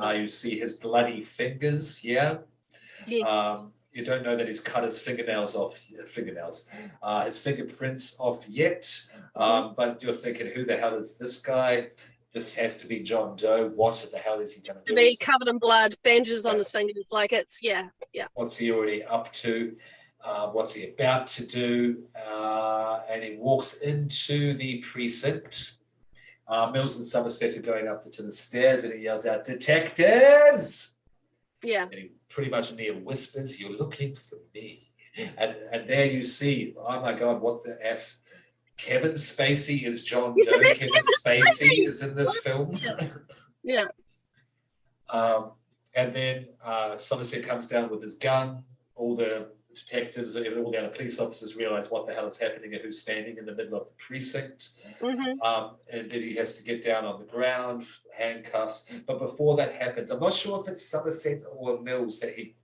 [0.00, 2.38] Uh, you see his bloody fingers, yeah?
[3.06, 3.26] Yeah.
[3.26, 6.68] Um, you don't know that he's cut his fingernails off, fingernails,
[7.02, 8.90] uh, his fingerprints off yet.
[9.34, 11.88] Um, but you're thinking, who the hell is this guy?
[12.36, 13.72] This has to be John Doe.
[13.74, 14.94] What the hell is he going to do?
[14.94, 18.26] be covered in blood, bandages on his fingers, like it's yeah, yeah.
[18.34, 19.74] what's he already up to,
[20.22, 25.78] uh, what's he about to do, uh, and he walks into the precinct.
[26.46, 30.96] Uh, Mills and Somerset are going up to the stairs, and he yells out, "Detectives!"
[31.62, 31.84] Yeah.
[31.84, 34.90] And he pretty much near whispers, "You're looking for me."
[35.38, 38.18] And and there you see, oh my God, what the f?
[38.76, 40.60] Kevin Spacey is John Doe.
[40.64, 40.90] Kevin
[41.24, 42.78] Spacey is in this film.
[43.68, 43.86] Yeah.
[45.10, 45.50] Um,
[45.96, 48.62] and then uh, Somerset comes down with his gun.
[48.94, 52.74] All the detectives, and all the other police officers realize what the hell is happening
[52.74, 54.68] and who's standing in the middle of the precinct.
[55.00, 57.86] hmm Um, and then he has to get down on the ground,
[58.16, 58.88] handcuffs.
[59.04, 62.54] But before that happens, I'm not sure if it's Somerset or Mills that he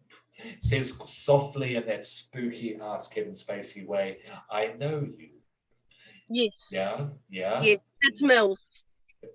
[0.60, 4.18] says softly in that spooky ass Kevin Spacey way,
[4.50, 5.30] I know you.
[6.32, 6.52] Yes.
[6.70, 7.62] Yeah, yeah.
[7.62, 7.80] Yes.
[8.02, 8.58] It's Mills.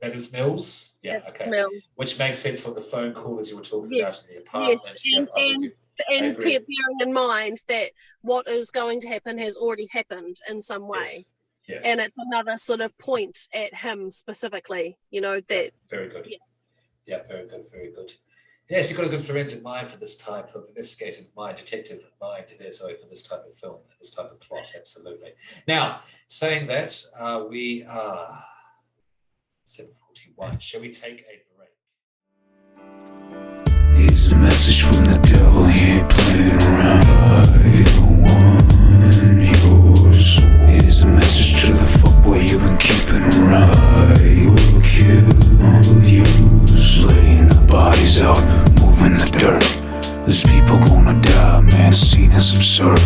[0.02, 0.94] That is Mills.
[1.02, 1.50] Yeah, It's okay.
[1.50, 1.74] Mills.
[1.96, 4.42] Which makes sense for the phone call as you were talking Yes, about in the
[4.42, 5.02] apartment.
[5.06, 5.74] Yeah, and- I'm and-
[6.12, 6.64] And bearing
[7.02, 7.90] in mind that
[8.22, 11.00] what is going to happen has already happened in some way.
[11.06, 11.30] Yes.
[11.68, 11.86] Yes.
[11.86, 16.28] And it's another sort of point at him specifically, you know, that very good.
[16.30, 16.38] Yeah.
[17.08, 18.14] Yeah, very good, very good.
[18.70, 22.48] Yes, you've got a good forensic mind for this type of investigative mind, detective mind
[22.60, 25.32] there, for this type of film, this type of plot, absolutely.
[25.70, 28.44] Now, saying that, uh, we are
[29.64, 30.60] 741.
[30.60, 31.70] Shall we take a break?
[33.96, 35.64] Here's a message from the devil,
[36.10, 37.08] playing around.
[37.08, 38.68] I don't want.
[40.70, 43.78] Here's a message to the fuckboy you've been keeping around.
[44.12, 46.47] I will kill you.
[47.78, 48.44] Bodies out,
[48.82, 49.62] moving the dirt.
[50.24, 52.98] There's people gonna die, man, the scene is absurd.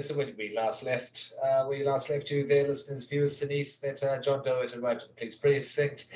[0.00, 4.02] So when we last left, uh, we last left you there, listeners, viewers, Denise, that
[4.02, 6.06] uh, John Doe had arrived at the police precinct,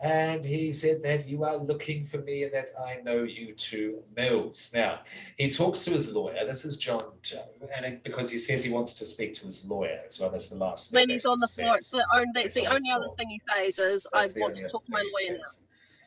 [0.00, 4.02] and he said that you are looking for me and that I know you two
[4.16, 4.70] Mills.
[4.74, 5.00] Now,
[5.36, 6.44] he talks to his lawyer.
[6.46, 7.44] This is John Doe,
[7.76, 10.30] and it, because he says he wants to speak to his lawyer as well.
[10.30, 12.70] That's the last thing when he's on the floor, it's the only, He's the on
[12.70, 13.16] the only other floor.
[13.16, 15.42] thing he says is, I That's the want to talk to my lawyer now.
[15.44, 15.60] says.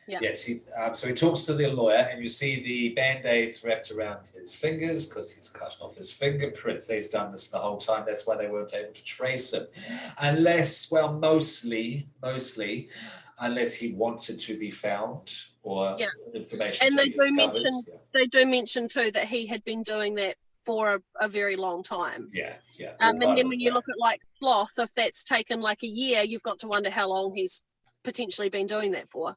[0.08, 0.18] Yeah.
[0.20, 3.62] Yes, he, um, so he talks to the lawyer, and you see the band aids
[3.64, 6.88] wrapped around his fingers because he's cut off his fingerprints.
[6.88, 8.04] He's done this the whole time.
[8.06, 9.66] That's why they weren't able to trace him,
[10.18, 12.88] unless, well, mostly, mostly,
[13.40, 16.06] unless he wanted to be found or Yeah.
[16.34, 19.82] information And to they be do mention- They do mention too that he had been
[19.82, 22.28] doing that for a, a very long time.
[22.32, 22.92] Yeah, yeah.
[23.00, 23.08] yeah.
[23.08, 23.74] Um, and then when you that.
[23.76, 27.08] look at like sloth, if that's taken like a year, you've got to wonder how
[27.08, 27.62] long he's
[28.04, 29.36] potentially been doing that for.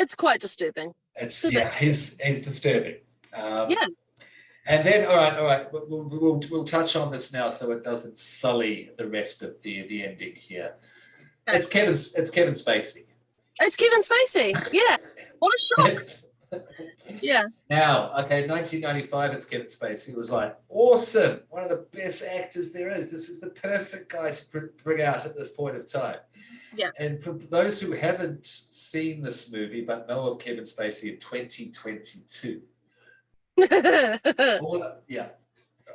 [0.00, 0.94] It's, quite disturbing.
[1.16, 2.96] It's yeah, it's, it's disturbing.
[3.34, 3.86] Um, Yeah.
[4.66, 7.70] And then, all right, all right, we'll, we'll, we'll, we'll touch on this now so
[7.72, 10.74] it doesn't sully the rest of the the ending here.
[11.48, 11.56] Okay.
[11.56, 11.92] It's Kevin.
[11.92, 13.04] It's Kevin Spacey.
[13.60, 14.68] It's Kevin Spacey.
[14.70, 14.96] Yeah.
[15.38, 16.02] What a shock.
[17.22, 17.44] Yeah.
[17.70, 19.32] now, okay, 1995.
[19.32, 20.10] It's Kevin Spacey.
[20.10, 23.08] It was like awesome, one of the best actors there is.
[23.08, 26.18] This is the perfect guy to bring out at this point of time.
[26.76, 26.90] Yeah.
[26.98, 32.60] And for those who haven't seen this movie but know of Kevin Spacey in 2022.
[34.60, 35.28] all, yeah.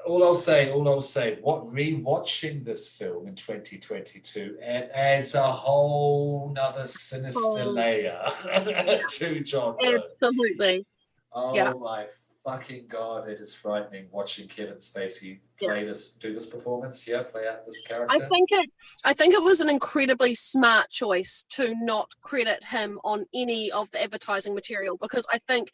[0.06, 5.44] All I'll say, all I'll say, what rewatching this film in 2022 and adds a
[5.50, 7.70] whole nother sinister Oh.
[7.70, 8.22] layer
[9.10, 10.86] to John Absolutely.
[11.32, 11.72] Oh Yeah.
[11.74, 12.08] my
[12.44, 17.08] fucking god, it is frightening watching Kevin Spacey play this, do this performance.
[17.08, 18.16] Yeah, play out this character.
[18.16, 18.70] I think it
[19.06, 23.90] I think it was an incredibly smart choice to not credit him on any of
[23.92, 25.72] the advertising material because I think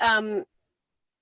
[0.00, 0.44] um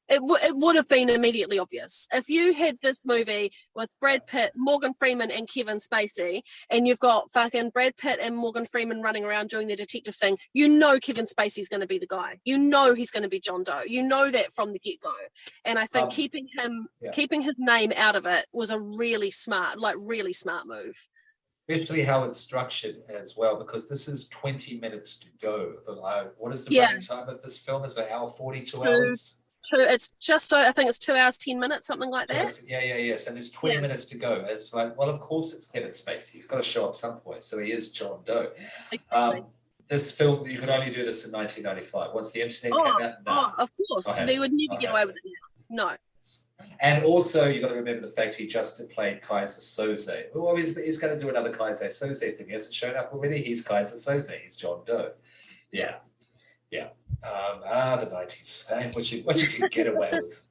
[0.08, 4.26] it, w- it would have been immediately obvious if you had this movie with Brad
[4.26, 9.00] Pitt, Morgan Freeman, and Kevin Spacey, and you've got fucking Brad Pitt and Morgan Freeman
[9.00, 10.38] running around doing their detective thing.
[10.52, 12.38] You know Kevin Spacey's going to be the guy.
[12.44, 13.82] You know he's going to be John Doe.
[13.86, 15.12] You know that from the get go.
[15.64, 17.12] And I think Um, keeping him, yeah.
[17.12, 21.08] keeping his name out of it was a really smart, like really smart move.
[21.68, 25.74] especially how it's structured as well, because this is 20 minutes to go.
[25.86, 26.86] But uh, what is the Yeah.
[26.86, 27.84] running time of this film?
[27.84, 28.84] Is it an hour 42 Two.
[28.84, 29.36] hours?
[29.70, 32.60] So it's just, I think it's two hours ten minutes, something like that.
[32.66, 33.80] Yeah, Yeah, yeah, So there's 20 Yeah.
[33.80, 34.44] minutes to go.
[34.48, 36.32] It's like, well, of course it's Kevin Spacey.
[36.32, 37.44] He's got to show up some point.
[37.44, 38.50] So he is John Doe.
[38.90, 39.40] Exactly.
[39.40, 39.46] Um,
[39.88, 42.14] this film, you could only do this in 1995.
[42.14, 43.32] Once the internet Oh, came out, no.
[43.34, 45.22] oh, of course, they would never get away with it.
[45.70, 45.90] Now.
[45.90, 45.96] No,
[46.80, 50.26] And also, you've got to remember the fact he just played Keyser Söze.
[50.34, 52.46] Well, he's, he's going to do another Keyser Söze thing.
[52.46, 53.42] He hasn't shown up already.
[53.42, 54.30] He's Keyser Söze.
[54.44, 55.12] He's John Doe.
[55.72, 55.96] Yeah,
[56.72, 56.88] yeah.
[57.22, 58.66] Um, ah, the nineties.
[58.70, 58.90] Eh?
[58.92, 60.42] What you what you can get away with.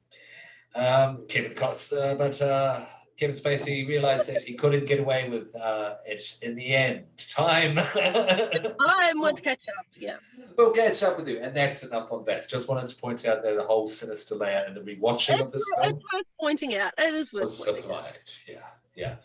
[0.74, 2.86] Um, Kevin Costner, but uh,
[3.18, 7.04] Kevin Spacey realized that he couldn't get away with uh, it in the end.
[7.18, 7.78] Time.
[7.78, 9.86] I would catch up.
[9.98, 10.16] Yeah.
[10.56, 12.48] We'll catch up with you, and that's enough on that.
[12.48, 15.62] Just wanted to point out that the whole sinister layer and the rewatching of this
[15.62, 16.92] It's film worth pointing out.
[16.96, 18.38] It is worth was pointing out.
[18.48, 18.56] Yeah,
[18.94, 19.16] yeah.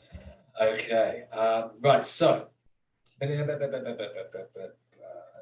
[0.59, 2.05] Okay, um, right.
[2.05, 2.47] So,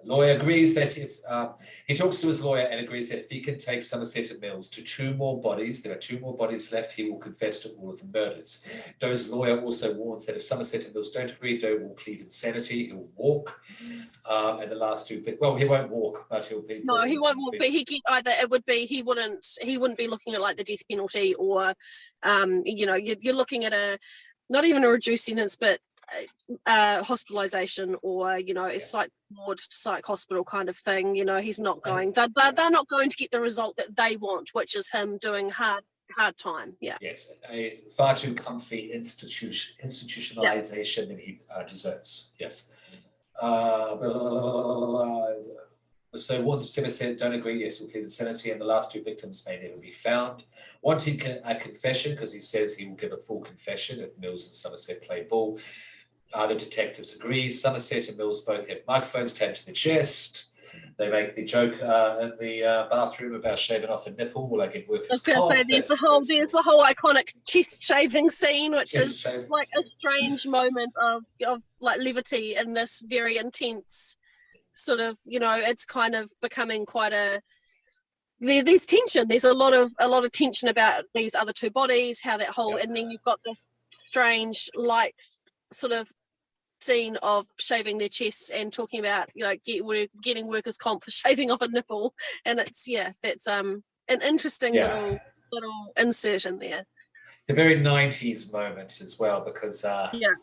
[0.05, 1.55] lawyer agrees that if um,
[1.87, 4.69] he talks to his lawyer and agrees that if he can take Somerset and Mills
[4.71, 7.89] to two more bodies, there are two more bodies left, he will confess to all
[7.89, 8.65] of the murders.
[8.99, 12.87] Doe's lawyer also warns that if Somerset and Mills don't agree, Doe will plead insanity.
[12.87, 13.59] He'll walk,
[14.29, 15.23] um, and the last two.
[15.39, 16.81] Well, he won't walk, but he'll be.
[16.83, 17.37] No, he won't.
[17.37, 18.31] walk, But he get either.
[18.41, 19.45] It would be he wouldn't.
[19.61, 21.73] He wouldn't be looking at like the death penalty or,
[22.23, 23.97] um, you know, you're, you're looking at a,
[24.49, 25.79] not even a reduced sentence, but
[26.65, 31.15] uh, hospitalization or you know a psych ward, psych hospital kind of thing.
[31.15, 32.13] You know, he's not going.
[32.13, 35.17] They're, they're, they're not going to get the result that they want, which is him
[35.17, 35.83] doing hard
[36.17, 36.75] hard time.
[36.79, 36.97] Yeah.
[37.01, 42.33] Yes, a far too comfy institution institutionalization that he uh, deserves.
[42.39, 42.71] Yes.
[43.41, 45.27] Uh, blah, blah, blah.
[46.15, 47.61] So wards of Somerset don't agree.
[47.63, 50.43] Yes, we'll plead insanity, and the last two victims may never be found.
[50.81, 54.53] Wanting a confession because he says he will give a full confession if Mills and
[54.53, 55.59] Somerset play ball.
[56.47, 57.51] The detectives agree.
[57.51, 60.49] Somerset and Mills both have microphones taped to the chest.
[60.97, 64.47] They make the joke uh, in the uh, bathroom about shaving off a nipple.
[64.49, 65.51] Will I get I was workers' going to comp?
[65.53, 69.49] say there's the whole there's the whole iconic chest shaving scene, which Chest is shaving
[69.49, 74.15] like a strange moment of of like levity in this very intense
[74.77, 77.41] sort of you know it's kind of becoming quite a
[78.41, 81.69] there's there's tension there's a lot of a lot of tension about these other two
[81.69, 82.83] bodies how that whole Yeah.
[82.83, 83.57] and then you've got this
[84.09, 85.15] strange light
[85.71, 86.11] sort of
[86.85, 91.03] scene of shaving their chests and talking about you know get, we're getting workers comp
[91.03, 92.13] for shaving off a nipple
[92.45, 94.83] and it's yeah that's um an interesting Yeah.
[94.87, 95.19] little
[95.51, 96.85] little insert in there
[97.47, 100.35] the very 90s moment as well because uh, Yeah.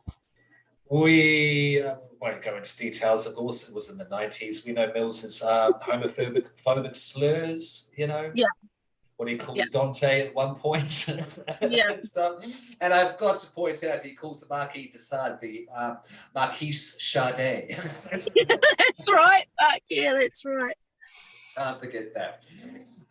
[0.90, 4.90] we uh, won't go into details of course it was in the 90s we know
[4.94, 8.46] mills's um, homophobic phobic slurs you know Yeah.
[9.22, 9.64] What he calls Yeah.
[9.72, 11.06] dante at one point
[11.60, 11.92] Yeah.
[11.92, 12.44] and stuff
[12.80, 15.98] and i've got to point out he calls the marquis de sade the um,
[16.34, 17.78] marquise Sade.
[18.10, 20.74] that's right uh, yeah that's right
[21.56, 22.42] Can't forget that.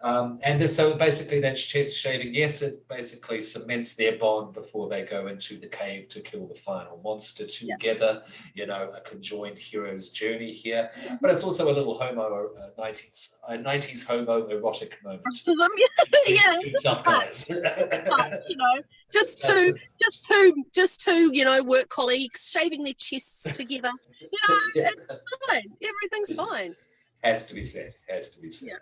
[0.03, 2.33] Um, and this, so basically, that's chest shaving.
[2.33, 6.55] Yes, it basically cements their bond before they go into the cave to kill the
[6.55, 8.23] final monster together.
[8.55, 10.89] You know, a conjoined hero's journey here.
[11.21, 15.23] But it's also a little homo uh, 90s, a 90s homo erotic moment.
[16.27, 17.45] yeah Two tough guys.
[17.47, 18.81] but, you know,
[19.13, 23.91] just two, just two, just two, you know, work colleagues shaving their chests together.
[24.21, 24.89] You know, Yeah.
[25.09, 25.63] it's fine.
[25.83, 26.75] Everything's fine.
[27.23, 27.95] Has to be said.
[28.09, 28.77] Has to be said.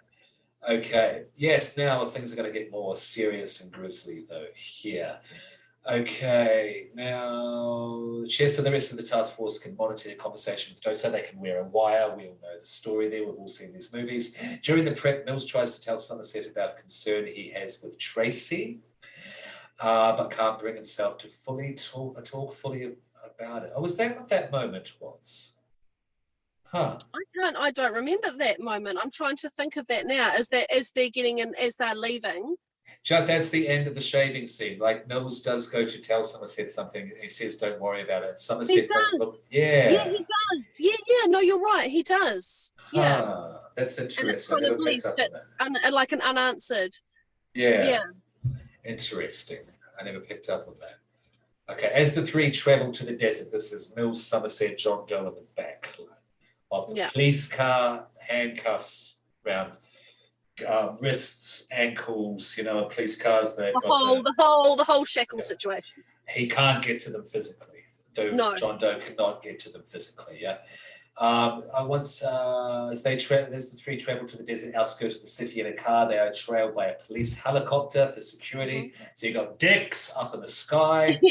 [0.68, 1.26] Okay.
[1.36, 1.78] Yes.
[1.78, 4.48] Now things are going to get more serious and grisly, though.
[4.56, 5.20] Here.
[5.90, 6.88] Okay.
[6.94, 11.12] Now, Chess and the rest of the task force can monitor the conversation with Dosa.
[11.12, 12.14] They can wear a wire.
[12.16, 13.26] We all know the story there.
[13.26, 14.36] We've all seen these movies.
[14.62, 18.80] During the prep, Mills tries to tell Somerset about a concern he has with Tracy,
[19.80, 22.92] uh, but can't bring himself to fully talk, talk fully
[23.40, 23.72] about it.
[23.76, 25.59] Oh, was that what that moment was?
[26.72, 27.00] Huh.
[27.14, 27.58] I can't.
[27.58, 29.00] I don't remember that moment.
[29.02, 30.36] I'm trying to think of that now.
[30.36, 32.56] Is that as they're getting in, as they're leaving?
[33.04, 34.78] Chuck, that's the end of the shaving scene.
[34.78, 38.38] Like Mills does go to tell Somerset something, and he says, "Don't worry about it."
[38.38, 39.20] Somerset does does.
[39.20, 40.64] look, yeah, Yeah, he does.
[40.78, 41.26] Yeah, yeah.
[41.28, 41.90] No, you're right.
[41.90, 42.72] He does.
[42.94, 44.58] Yeah, Ah, that's interesting.
[44.58, 45.44] I kind of never picked up on it- that.
[45.66, 47.00] and, and like an unanswered.
[47.56, 48.52] Yeah, Yeah.
[48.86, 49.60] interesting.
[50.00, 51.00] I never picked up on that.
[51.74, 55.36] Okay, as the three travel to the desert, this is Mills, Somerset, John Doe in
[55.36, 55.96] the back
[56.72, 57.10] of the Yeah.
[57.10, 59.74] police car, handcuffs around
[60.68, 63.56] um, wrists, ankles, you know, police cars.
[63.56, 65.46] They've The whole, the- the whole, the whole shackle Yeah.
[65.46, 66.04] situation.
[66.28, 67.80] he can't get to them physically.
[68.14, 68.56] Doe, No.
[68.56, 70.38] John Doe cannot get to them physically.
[70.42, 70.58] Yeah.
[71.18, 75.16] Um, I once, uh, as they tra- as the three travel to the desert outskirts
[75.16, 78.94] of the city in a car, they are trailed by a police helicopter for security.
[79.16, 81.20] So you got dicks up in the sky.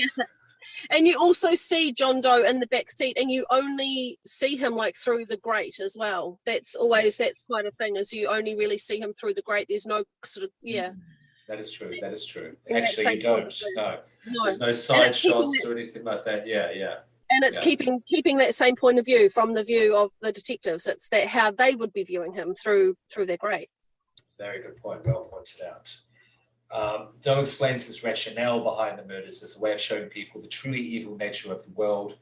[0.91, 4.75] And you also see John Doe in the back seat, and you only see him
[4.75, 6.39] like through the grate as well.
[6.47, 7.17] That's always Yes.
[7.19, 7.97] that's quite a thing.
[7.97, 9.67] Is you only really see him through the grate.
[9.69, 10.91] There's no sort of yeah.
[10.91, 11.01] Mm.
[11.49, 11.97] That is true.
[12.01, 12.57] That is true.
[12.71, 13.63] Actually, you don't.
[13.75, 14.45] No, No.
[14.45, 16.47] there's no side shots or anything like that.
[16.47, 16.97] Yeah, yeah.
[17.31, 17.63] and it's Yeah.
[17.65, 20.87] keeping keeping that same point of view from the view of the detectives.
[20.87, 23.71] It's that how they would be viewing him through through their grate.
[24.39, 25.05] Very good point.
[25.07, 25.95] Well pointed out.
[26.71, 30.49] Um, Doe explains his rationale behind the murders as a way of showing people the
[30.49, 32.17] truly evil nature of the world,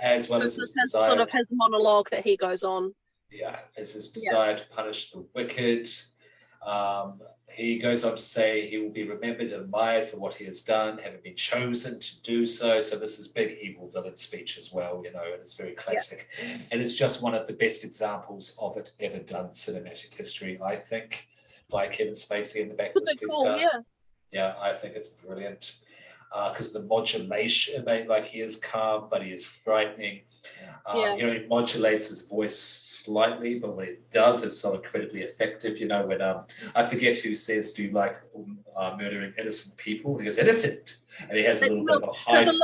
[0.00, 1.08] as well as This his his, desire.
[1.10, 2.94] sort of his monologue that he goes on.
[3.30, 4.30] yeah, as his Yeah.
[4.30, 5.88] desire to punish the wicked.
[6.64, 7.20] Um,
[7.50, 10.60] he goes on to say he will be remembered and admired for what he has
[10.62, 12.82] done, having been chosen to do so.
[12.82, 16.28] So this is big evil villain speech as well, you know, and it's very classic.
[16.70, 20.76] And it's just one of the best examples of it ever done cinematic history, I
[20.76, 21.28] think,
[21.70, 23.58] by Kevin Spacey in the back of It's a his cool, car.
[23.58, 23.80] yeah.
[24.32, 25.76] Yeah, I think it's brilliant
[26.32, 27.84] because of the modulation.
[27.84, 30.22] Like he is calm, but he is frightening.
[30.84, 31.16] Um, Yeah.
[31.16, 35.78] You know, he modulates his voice slightly, but when it does, it's so incredibly effective.
[35.78, 36.44] You know, when um,
[36.74, 40.98] I forget who says, "Do you like um, uh, murdering innocent people?" He goes, "Innocent,"
[41.28, 42.42] and he has a little bit of a high.
[42.42, 42.54] of,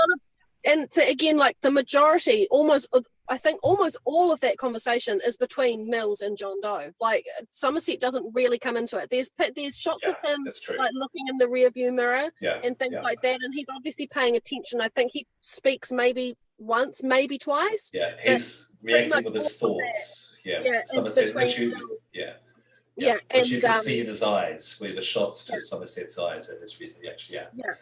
[0.65, 5.18] and so again, like the majority, almost, of- I think almost all of that conversation
[5.24, 6.90] is between Mills and John Doe.
[7.00, 9.09] Like Somerset doesn't really come into it.
[9.09, 12.92] There's there's shots of him like looking in the rear view mirror Yeah, and things
[12.92, 13.00] yeah.
[13.00, 14.82] like that, and he's obviously paying attention.
[14.82, 15.26] I think he
[15.56, 17.90] speaks maybe once, maybe twice.
[17.94, 19.86] yeah, he's reacting with his all of that.
[19.94, 20.40] thoughts.
[20.44, 21.90] Yeah, Yeah, some in of it, which you, Mills.
[22.12, 22.32] yeah.
[22.96, 25.56] Yeah, which you can um, see in his eyes, where the shots Yeah.
[25.56, 27.34] to Somerset's eyes and his reaction.
[27.36, 27.46] Yeah.
[27.54, 27.72] Yeah.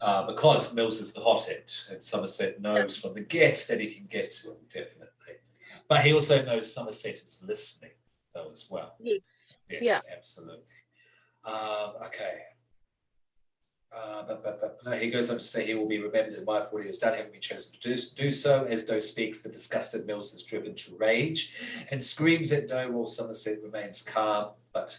[0.00, 4.06] Uh, because Mills is the hothead, and Somerset knows from the get that he can
[4.06, 5.06] get to him definitely.
[5.88, 7.92] But he also knows Somerset is listening,
[8.34, 8.96] though, as well.
[9.00, 9.20] Yes.
[9.70, 10.00] Yeah.
[10.14, 10.64] absolutely.
[11.44, 12.40] Um, okay.
[13.96, 16.68] Uh, but, but, but, he goes on to say he will be remembered in for
[16.70, 18.64] what he has done, having been chosen to do, do so.
[18.64, 21.54] As Doe speaks, the disgusted Mills is driven to rage
[21.90, 24.98] and screams at Doe while Somerset remains calm, but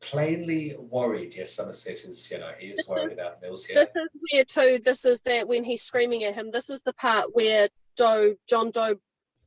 [0.00, 1.34] plainly worried.
[1.36, 3.76] Yes, Somerset is, you know, he is worried about Mills here.
[3.76, 4.80] This is where too.
[4.82, 6.50] This is that when he's screaming at him.
[6.52, 8.96] This is the part where Doe, John Doe,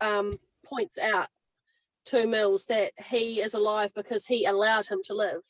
[0.01, 1.27] um, points out
[2.05, 5.41] to Mills that he is alive because he allowed him to live.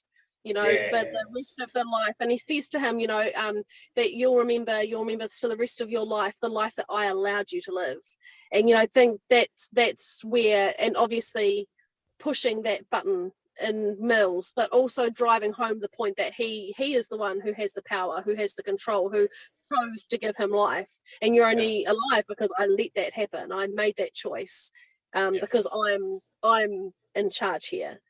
[0.43, 3.23] You know, for the rest of the life, and he says to him, you know,
[3.35, 3.61] um,
[3.95, 6.87] that you'll remember, you'll remember this for the rest of your life, the life that
[6.89, 7.99] I allowed you to live.
[8.51, 11.67] And you know, I think that's that's where, and obviously,
[12.19, 17.07] pushing that button in Mills, but also driving home the point that he he is
[17.07, 19.27] the one who has the power, who has the control, who
[19.71, 23.51] chose to give him life, and you're only alive because I let that happen.
[23.51, 24.71] I made that choice
[25.13, 25.41] um, Yeah.
[25.41, 28.01] because I'm I'm in charge here.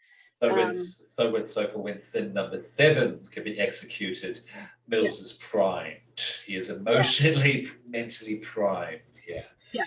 [0.42, 0.88] So when, Um,
[1.18, 4.42] so when, so for when thin number seven can be executed,
[4.88, 5.98] Mills is primed.
[6.46, 9.02] He is emotionally, mentally primed.
[9.28, 9.44] Yeah.
[9.72, 9.84] Yeah.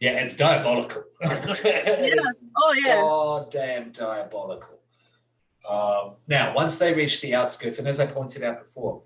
[0.00, 1.04] Yeah, it's diabolical.
[1.20, 2.32] it Yeah.
[2.56, 4.81] Oh yeah, goddamn diabolical.
[5.68, 9.02] Um, now, once they reach the outskirts, and as I pointed out before,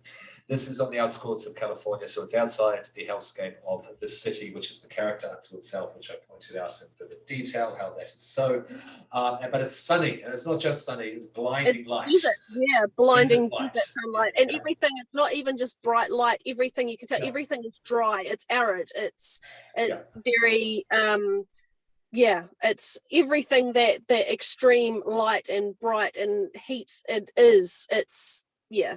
[0.49, 4.55] this is on the outskirts of California, so it's outside the hellscape of the city,
[4.55, 8.07] which is the character unto itself, which I pointed out in vivid detail how that
[8.07, 8.63] is so.
[9.11, 12.09] Um, but it's sunny, and it's not just sunny; it's blinding light.
[12.15, 13.77] desert, yeah, blinding light.
[14.05, 14.59] sunlight, and Yeah.
[14.59, 14.91] everything.
[15.01, 16.41] It's not even just bright light.
[16.47, 17.27] Everything you can tell, Yeah.
[17.27, 18.23] everything is dry.
[18.25, 18.93] It's arid.
[18.95, 19.41] It's
[19.75, 20.23] it's Yeah.
[20.41, 21.45] very um,
[22.17, 22.45] yeah.
[22.63, 27.87] It's everything that that extreme light and bright and heat it is.
[27.91, 28.97] It's yeah,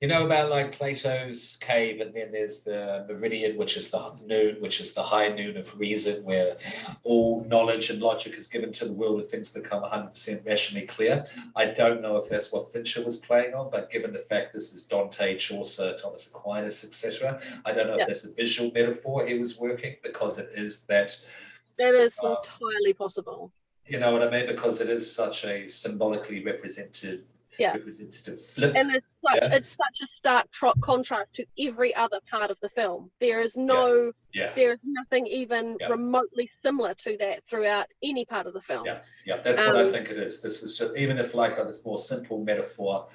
[0.00, 4.56] You know about like Plato's cave, and then there's the meridian, which is the noon,
[4.60, 6.56] which is the high noon of reason, where
[7.04, 11.24] all knowledge and logic is given to the world and things become 100% rationally clear.
[11.54, 14.72] I don't know if that's what Fincher was playing on, but given the fact this
[14.72, 18.02] is Dante, Chaucer, Thomas Aquinas, etc., I don't know Yeah.
[18.02, 21.10] if that's the visual metaphor he was working because it is that,
[21.78, 23.52] that is Uh, entirely possible.
[23.86, 24.46] you know what I mean?
[24.46, 27.24] Because it is such a symbolically represented,
[27.58, 27.72] Yeah.
[27.74, 28.74] representative flip.
[28.76, 29.56] and it's such Yeah.
[29.56, 33.10] it's such a stark tro- contrast to every other part of the film.
[33.20, 34.54] There is no yeah.
[34.54, 35.88] there is nothing even Yeah.
[35.88, 38.86] remotely similar to that throughout any part of the film.
[38.86, 40.40] Yeah, yeah, that's what I Um, think it is.
[40.40, 43.08] This is just even if like a more simple metaphor,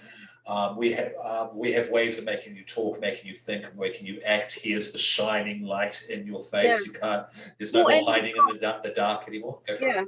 [0.48, 3.78] um, we have um, we have ways of making you talk, making you think, and
[3.78, 4.54] making you act.
[4.62, 6.66] Here's the shining light in your face.
[6.66, 6.80] Yeah.
[6.86, 7.26] You can't.
[7.58, 9.60] There's no Well, more hiding in the dark, the dark anymore.
[9.68, 10.02] Go for Yeah.
[10.04, 10.08] it.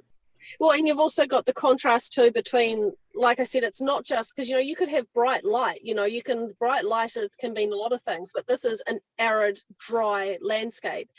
[0.58, 4.32] Well, and you've also got the contrast too between, like I said, it's not just
[4.34, 5.82] because you know you could have bright light.
[5.84, 8.64] You know, you can bright light it can mean a lot of things, but this
[8.64, 11.10] is an arid, dry landscape,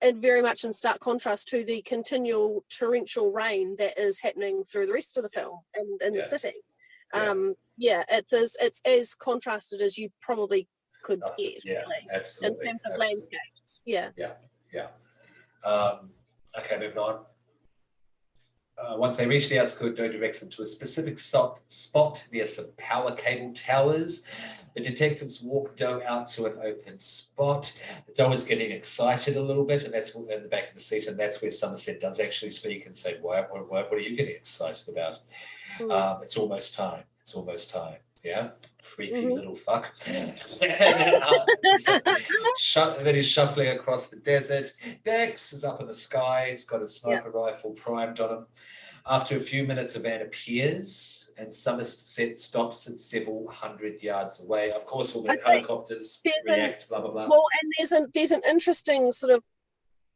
[0.00, 4.86] and very much in stark contrast to the continual torrential rain that is happening through
[4.86, 6.20] the rest of the film and in Yeah.
[6.22, 6.54] the city.
[7.14, 7.28] Yeah.
[7.30, 8.56] Um, yeah, it is.
[8.60, 10.68] It's as contrasted as you probably
[11.02, 11.64] could Nothing- get.
[11.64, 12.66] yeah, really, in terms of absolutely.
[12.98, 13.38] landscape.
[13.84, 14.10] Yeah.
[14.72, 14.88] Yeah.
[15.68, 16.10] Um,
[16.58, 17.24] okay, moving on.
[18.80, 22.46] Uh, once they reach the outskirts, Doe directs them to a specific spot, spot near
[22.46, 24.24] some power cable towers.
[24.74, 27.72] The detectives walk Doe out to an open spot.
[28.14, 31.08] Doe is getting excited a little bit, and that's in the back of the seat,
[31.08, 34.36] and that's where Somerset does actually speak and say, "What, what, what are you getting
[34.36, 35.18] excited about?"
[35.78, 35.92] Mm.
[35.92, 37.04] Um, it's almost time.
[37.20, 37.98] It's almost time.
[38.24, 38.50] Yeah,
[38.94, 39.34] creepy Mhm.
[39.34, 39.92] little fuck.
[40.06, 41.98] and then, so-
[42.58, 44.72] shu- then he's shuffling across the desert.
[45.04, 46.48] Dex is up in the sky.
[46.50, 48.46] He's got his sniper rifle primed on him.
[49.06, 54.70] After a few minutes, a van appears, and Somerset stops at several hundred yards away.
[54.72, 55.40] Of course, all the Okay.
[55.44, 56.88] helicopters There's a- react.
[56.88, 57.26] Blah blah blah.
[57.28, 59.42] Well, and there's an there's an interesting sort of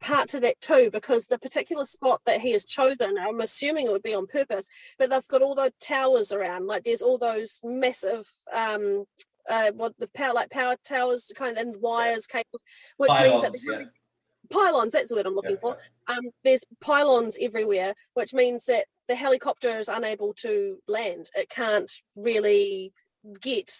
[0.04, 3.92] part to that too, because the particular spot that he has chosen, I'm assuming it
[3.92, 4.68] would be on purpose,
[4.98, 6.66] but they've got all those towers around.
[6.66, 9.04] Like there's all those massive um
[9.48, 12.62] uh what the power like power towers kind of and wires, cables,
[12.98, 13.84] which means that Pylons, yeah.
[14.50, 15.76] pylons, that's the word I'm looking Yeah, for.
[16.08, 21.30] Um there's pylons everywhere, which means that the helicopter is unable to land.
[21.34, 22.92] It can't really
[23.40, 23.70] get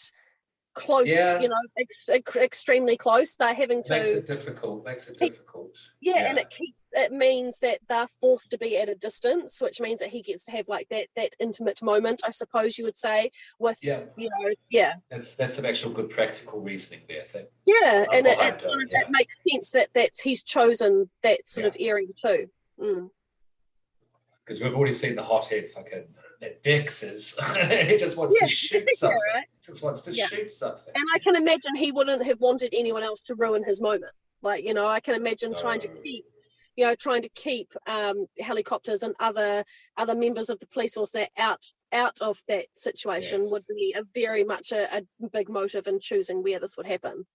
[0.74, 1.40] close, Yeah.
[1.40, 3.36] you know, ex- ex- extremely close.
[3.36, 4.84] They're having to Makes it difficult.
[4.84, 5.78] Makes it He- difficult.
[6.00, 9.80] yeah, and it keeps it means that they're forced to be at a distance, which
[9.80, 12.96] means that he gets to have like that that intimate moment, I suppose you would
[12.96, 14.04] say, with Yeah.
[14.16, 17.26] you know, yeah, That's that's some actual good practical reasoning there.
[17.32, 19.02] That yeah, and it, it, it, yeah.
[19.10, 21.68] makes sense that that he's chosen that sort Yeah.
[21.70, 22.50] of area too.
[22.78, 23.10] Mm.
[24.44, 26.04] Because we've already seen the hothead fucking
[26.40, 27.36] that Dix is.
[27.88, 29.18] he just wants Yeah, to shoot something.
[29.34, 29.44] right.
[29.64, 30.26] Just wants to Yeah.
[30.26, 30.92] shoot something.
[30.94, 34.12] And I can imagine he wouldn't have wanted anyone else to ruin his moment.
[34.42, 36.24] Like you know, I can imagine trying to keep.
[36.76, 39.62] You know, trying to keep um, helicopters and other
[39.96, 44.02] other members of the police force that out out of that situation would be a
[44.12, 45.02] very much a, a
[45.32, 47.26] big motive in choosing where this would happen.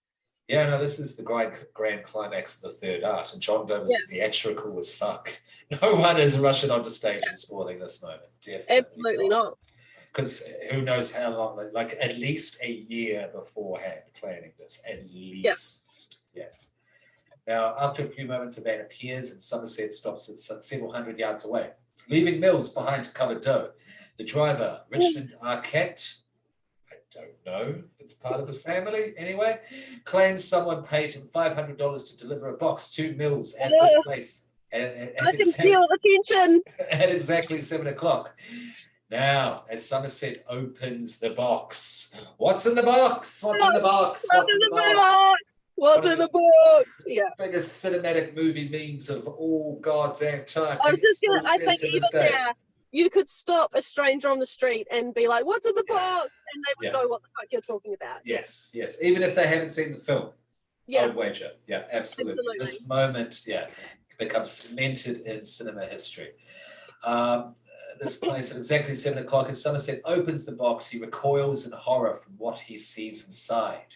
[0.49, 3.83] Yeah, no, this is the grand, grand climax of the third art, and John Doe
[3.83, 5.29] was theatrical as fuck.
[5.81, 8.23] No one is rushing onto stage and spoiling this moment.
[8.43, 9.57] Definitely Absolutely not.
[10.11, 15.05] Because who knows how long, like- like at least a year beforehand planning this, at
[15.13, 16.17] least.
[16.33, 16.45] Yeah.
[17.47, 21.45] Now, after a few moments, the van appears and Somerset stops at several hundred yards
[21.45, 21.69] away,
[22.09, 23.69] leaving Mills behind to cover Doe.
[24.17, 26.15] The driver, Richmond Arquette,
[27.11, 29.59] don't know, it's part of the family anyway,
[30.05, 31.77] claims someone paid him $500
[32.09, 34.43] to deliver a box to Mills at this place.
[34.71, 36.61] And, I can exactly- feel the tension.
[36.91, 38.39] at exactly seven o'clock.
[39.09, 43.41] Now, as Somerset opens the box, what's in the box?
[43.41, 44.27] What's in the box?
[44.31, 45.41] What's in the box?
[45.75, 47.05] What's in the box?
[47.07, 47.23] Yeah.
[47.39, 50.77] Biggest cinematic movie memes of all goddamn time.
[50.83, 51.41] I was People just gonna.
[51.45, 52.53] I think even
[52.91, 56.29] you could stop a stranger on the street and be like, "What's in the box?"
[56.53, 56.91] And they would Yeah.
[57.01, 58.21] know what the fuck you're talking about.
[58.25, 58.95] Yes, yes.
[59.01, 60.31] Even if they haven't seen the film, I
[60.87, 61.05] Yeah.
[61.07, 61.51] would wager.
[61.67, 62.33] Yeah, absolutely.
[62.33, 62.57] Absolutely.
[62.59, 63.69] This moment, yeah,
[64.17, 66.33] becomes cemented in cinema history.
[67.03, 67.55] Um,
[68.01, 72.15] this place at exactly seven o'clock, as Somerset opens the box, he recoils in horror
[72.17, 73.95] from what he sees inside.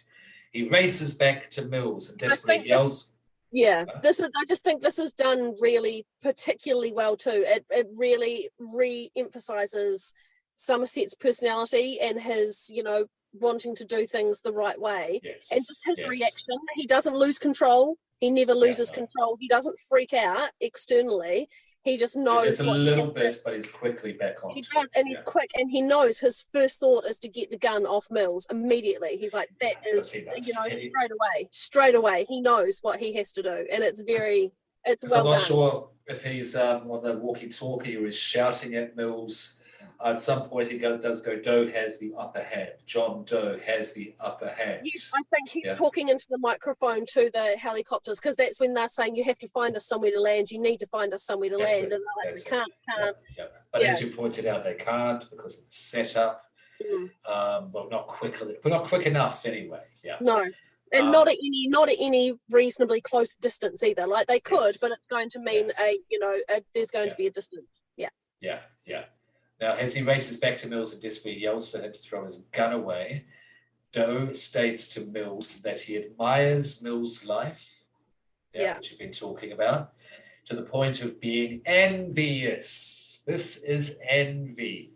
[0.52, 3.12] He races back to Mills and desperately yells,
[3.52, 4.30] Yeah, this is.
[4.36, 7.44] I just think this is done really particularly well too.
[7.46, 10.14] It it really re-emphasizes
[10.56, 15.20] Somerset's personality and his, you know, wanting to do things the right way.
[15.24, 15.50] Yes.
[15.52, 16.08] and just his yes.
[16.08, 16.58] reaction.
[16.76, 17.98] He doesn't lose control.
[18.20, 19.00] He never loses no.
[19.00, 19.38] control.
[19.40, 21.50] He doesn't freak out externally.
[21.84, 24.52] He just knows It's a little bit, but he's quickly back on.
[24.52, 27.58] He does, and he's quick, and he knows his first thought is to get the
[27.58, 29.18] gun off Mills immediately.
[29.18, 32.26] He's like, that Because is, you know, He- straight away, straight away.
[32.30, 34.54] He knows what he has to do, and it's very,
[34.86, 35.46] it's well I'm not done.
[35.46, 39.60] sure if he's um, on the walkie-talkie or he's shouting at Mills.
[40.04, 41.38] At some point, he go, does go.
[41.40, 42.72] Doe has the upper hand.
[42.86, 44.82] John Doe has the upper hand.
[44.84, 45.76] Yes, I think he's Yeah.
[45.76, 49.48] talking into the microphone to the helicopters because that's when they're saying you have to
[49.48, 50.52] find us somewhere to land.
[50.52, 52.46] You need to find us somewhere to That's land, it, and they're like, it.
[52.46, 53.18] can't, Yeah, can't.
[53.38, 53.46] yeah.
[53.72, 56.44] But as you pointed out, they can't because of the setup.
[56.84, 57.10] Mm.
[57.26, 58.56] Um, well, not quickly.
[58.64, 59.84] We're not quick enough anyway.
[60.04, 60.18] Yeah.
[60.20, 60.44] No.
[60.92, 64.06] And Um, not at any not at any reasonably close distance either.
[64.06, 64.78] Like they could, Yes.
[64.80, 67.66] but it's going to mean a you know a, there's going to be a distance.
[67.96, 68.10] Yeah.
[68.42, 69.06] Yeah, yeah.
[69.64, 72.40] Now, as he races back to Mills and desperately yells for him to throw his
[72.52, 73.24] gun away,
[73.94, 77.86] Doe states to Mills that he admires Mills' life,
[78.54, 79.94] yeah, which you've been talking about,
[80.48, 83.24] to the point of being envious.
[83.26, 84.92] This is envy.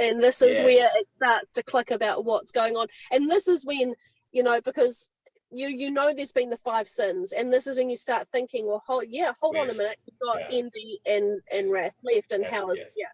[0.00, 2.88] and this is where it starts to click about what's going on.
[3.12, 3.94] And this is when
[4.32, 5.10] you know because
[5.52, 7.32] you you know there's been the five sins.
[7.32, 9.96] And this is when you start thinking well hold yeah hold on a minute.
[10.06, 10.58] You've got Yeah.
[10.58, 11.94] envy and and wrath.
[12.02, 12.94] Left and Yeah, how is yes.
[12.96, 13.06] yeah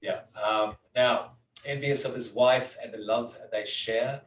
[0.00, 0.20] Yeah.
[0.42, 1.32] Um, now,
[1.64, 4.22] envious of his wife and the love they share.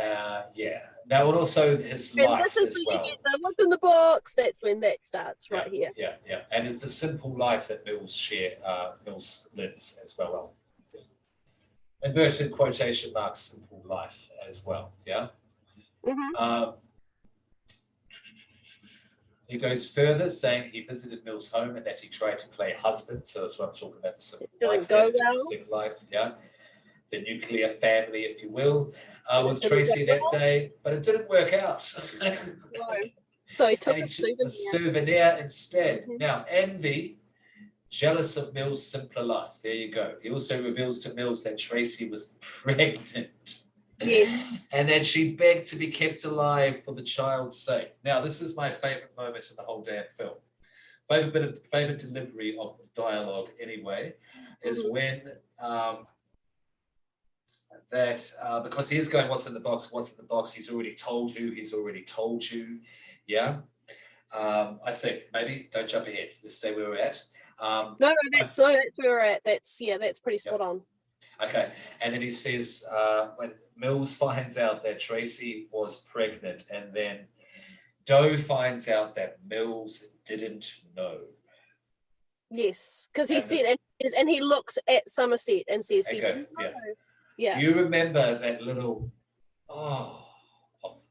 [0.00, 0.80] Uh, yeah.
[1.06, 3.04] Now, and also his and life as well.
[3.04, 3.18] get
[3.58, 6.40] in the box that's when that starts right yeah, here Yeah, yeah.
[6.52, 10.32] And the simple life that Mills share, uh, Mills lives as well.
[10.92, 11.04] well.
[12.02, 14.92] Inverted quotation marks, simple life as well.
[15.04, 15.28] Yeah.
[16.06, 16.40] Mhm.
[16.40, 16.74] Um,
[19.50, 23.22] he goes further, saying he visited Mill's home and that he tried to play husband.
[23.24, 24.16] So that's what I'm talking about.
[24.16, 25.12] The simple Didn't life, go
[25.70, 25.80] well.
[25.82, 25.92] life.
[26.10, 26.32] Yeah.
[27.10, 28.92] The nuclear family, if you will,
[29.28, 31.82] uh, with Tracy that day, but it didn't work out.
[31.82, 34.48] so he took and a he a souvenir.
[34.48, 36.06] souvenir instead.
[36.06, 36.20] Mhm.
[36.20, 37.18] Now, envy,
[37.90, 39.54] jealous of Mill's simpler life.
[39.62, 40.14] There you go.
[40.22, 43.59] He also reveals to Mills that Tracy was pregnant.
[44.02, 44.44] Yes.
[44.72, 47.92] And then she begged to be kept alive for the child's sake.
[48.04, 50.34] Now, this is my favorite moment in the whole damn film.
[51.08, 54.14] Favorite bit of favorite delivery of dialogue, anyway,
[54.62, 54.90] is Mhm.
[54.90, 56.06] when um,
[57.90, 59.90] that uh, because he is going, "What's in the box?
[59.92, 61.50] What's in the box?" He's already told you.
[61.50, 62.80] He's already told you.
[63.26, 63.58] Yeah.
[64.32, 66.30] Um, I think maybe don't jump ahead.
[66.42, 67.22] Let's stay where we're at.
[67.58, 70.80] Um, no no that's no that's where we're at that's yeah that's pretty spot on
[71.42, 76.92] Okay, and then he says uh, when Mills finds out that Tracy was pregnant, and
[76.94, 77.26] then
[78.06, 81.18] Doe finds out that Mills didn't know.
[82.50, 83.78] yes because he And said and,
[84.18, 86.70] and he looks at somerset and says he didn't know.
[87.36, 89.12] yeah Do you remember that little,
[89.68, 90.26] oh,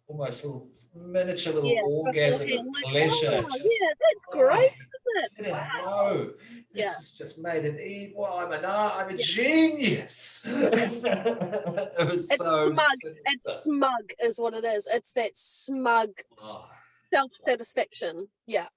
[0.08, 3.44] almost little miniature little Yeah, orgasm of beforehand, like, pleasure?
[3.46, 4.89] oh, just, yeah, that's oh, great, isn't
[5.24, 5.52] it?
[5.52, 5.70] Wow.
[5.86, 6.32] know.
[6.72, 6.84] This Yeah.
[6.86, 8.14] has just made it eat.
[8.16, 8.64] Well, I'm an.
[8.66, 9.18] I'm a Yeah.
[9.18, 10.46] genius.
[10.50, 12.86] it was It's so smug.
[13.02, 13.22] simple.
[13.46, 14.88] It's smug, is what it is.
[14.92, 16.68] It's that smug ah.
[16.70, 16.70] Oh.
[17.14, 18.28] self satisfaction.
[18.46, 18.68] Yeah.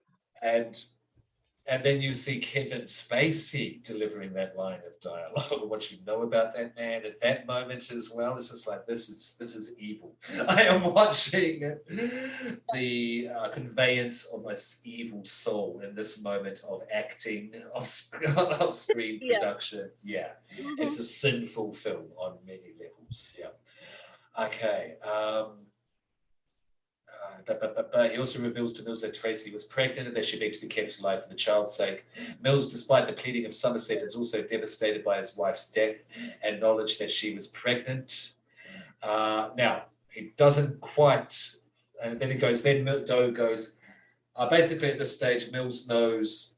[0.43, 0.75] and
[1.67, 5.69] and then you see Kevin Spacey delivering that line of dialogue.
[5.71, 9.09] What you know about that man at that moment as well, it's just like this
[9.09, 10.17] is this is evil.
[10.49, 11.77] I am watching
[12.75, 17.83] the uh, conveyance of this evil soul in this moment of acting of,
[18.61, 19.39] of screen Yeah.
[19.39, 19.91] production.
[20.03, 20.75] Yeah, Mhm.
[20.81, 23.35] it's a sinful film on many levels.
[23.39, 23.51] Yeah.
[24.47, 24.97] Okay.
[25.03, 25.69] Um, uh, but, but, but,
[27.09, 27.31] but
[28.11, 30.67] he also reveals to Mills that Tracy was pregnant and that she begged to be
[30.69, 32.07] kept alive for the child's sake.
[32.41, 35.97] Mills, despite the pleading of Somerset, is also devastated by his wife's death
[36.43, 38.33] and knowledge that she was pregnant.
[39.03, 41.53] Uh, now, he doesn't quite,
[42.03, 43.75] and then it goes, then Doe goes,
[44.37, 46.55] uh, basically at this stage, Mills knows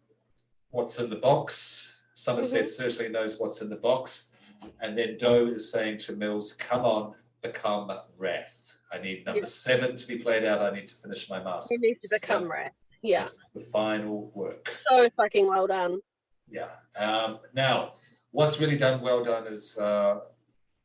[0.70, 1.96] what's in the box.
[2.14, 4.32] Somerset certainly knows what's in the box.
[4.80, 8.53] And then Doe is saying to Mills, come on, become Wrath.
[8.94, 10.60] I need number seven to be played out.
[10.62, 11.68] I need to finish my master.
[11.74, 12.70] He needs to become right.
[13.02, 13.24] Yeah.
[13.54, 14.78] The final work.
[14.88, 15.98] So fucking well done.
[16.48, 16.68] Yeah.
[16.96, 17.94] Um, now,
[18.30, 20.20] what's really done well done is uh,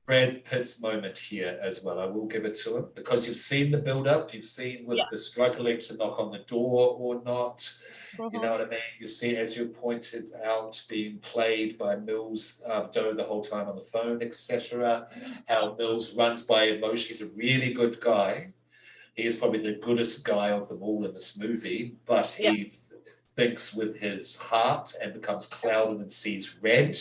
[0.06, 2.00] Brad Pitt's moment here as well.
[2.00, 4.34] I will give it to him because you've seen the build up.
[4.34, 5.04] You've seen with Yeah.
[5.12, 7.72] the struggling to knock on the door or not.
[8.18, 8.42] You Mhm.
[8.42, 8.80] know what I mean?
[9.00, 13.68] You see, as you pointed out, being played by Mills uh, Doe the whole time
[13.68, 15.08] on the phone, etc.
[15.48, 17.08] How Mills runs by emotion.
[17.10, 18.54] He's a really good guy.
[19.16, 22.52] He is probably the goodest guy of them all in this movie, but he Yeah.
[22.54, 22.74] th-
[23.36, 26.98] thinks with his heart and becomes clouded and sees red.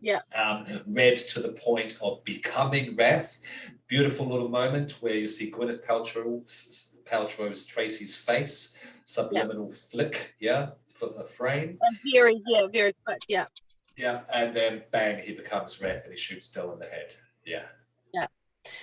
[0.00, 0.20] Yeah.
[0.34, 3.38] Um, red to the point of becoming wrath.
[3.86, 5.84] Beautiful little moment where you see Gwyneth
[7.12, 8.74] Paltrow's, Paltrow's Tracy's face,
[9.04, 11.78] subliminal flick, yeah, for a frame.
[12.14, 13.20] Very, yeah, very quick.
[13.28, 13.46] Yeah.
[13.96, 17.14] Yeah, and then bang, he becomes red and he shoots Dill in the head.
[17.44, 17.64] Yeah.
[18.14, 18.26] Yeah.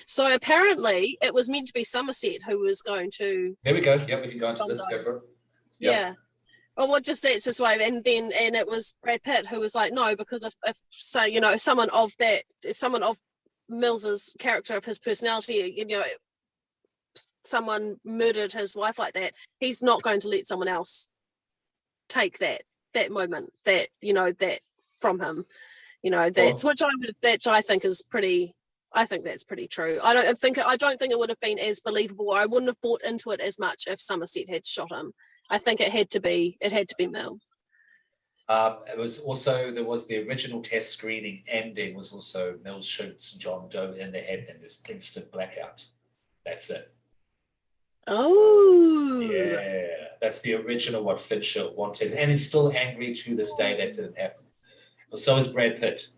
[0.05, 3.99] So apparently it was meant to be Somerset who was going to There we go.
[4.07, 4.85] Yeah, we can go into this.
[4.89, 5.23] Go for it.
[5.79, 5.93] Yep.
[5.93, 6.13] Yeah.
[6.77, 9.75] Well, what just that's this way, and then and it was Brad Pitt who was
[9.75, 13.17] like, no, because if, if so, you know, someone of that, someone of
[13.67, 16.03] Mills's character, of his personality, you know,
[17.43, 21.09] someone murdered his wife like that, he's not going to let someone else
[22.09, 22.63] take that
[22.93, 24.59] that moment, that you know, that
[24.99, 25.45] from him,
[26.01, 28.55] you know, that's which I would that I think is pretty.
[28.91, 29.99] I think that's pretty true.
[30.01, 32.31] I don't think I don't think it would have been as believable.
[32.31, 35.13] I wouldn't have bought into it as much if Somerset had shot him.
[35.49, 37.39] I think it had to be it had to be Mill.
[38.47, 42.87] Um, it was also there was the original test screening and there was also Mills
[42.87, 45.85] shoots John Doe in the head and this instant blackout.
[46.43, 46.91] That's it.
[48.09, 53.77] Oh, Yeah, that's the original what Fincher wanted, and he's still angry to this day
[53.77, 54.45] that didn't happen.
[55.15, 56.09] So is Brad Pitt.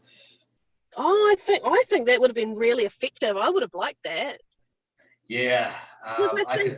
[0.98, 3.38] Oh, I think I think that would have been really effective.
[3.38, 4.40] I would have liked that.
[5.28, 5.72] Yeah.
[6.06, 6.76] Um, I, think, I I, don't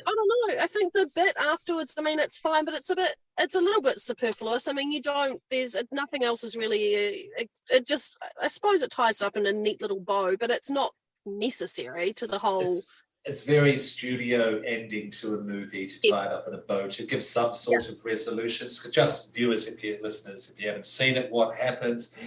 [0.58, 0.62] know.
[0.64, 1.96] I think the bit afterwards.
[1.98, 3.16] I mean, it's fine, but it's a bit.
[3.40, 4.68] It's a little bit superfluous.
[4.68, 5.42] I mean, you don't.
[5.50, 6.94] There's nothing else is really.
[6.96, 8.18] uh, It, it just.
[8.42, 10.92] I suppose it ties up in a neat little bow, but it's not
[11.26, 12.66] necessary to the whole.
[12.66, 16.88] it's, it's very studio ending to a movie to tie it up in a bow
[16.90, 18.86] to give some sort of resolutions.
[18.92, 22.18] Just viewers, if you listeners, if you haven't seen it, what happens?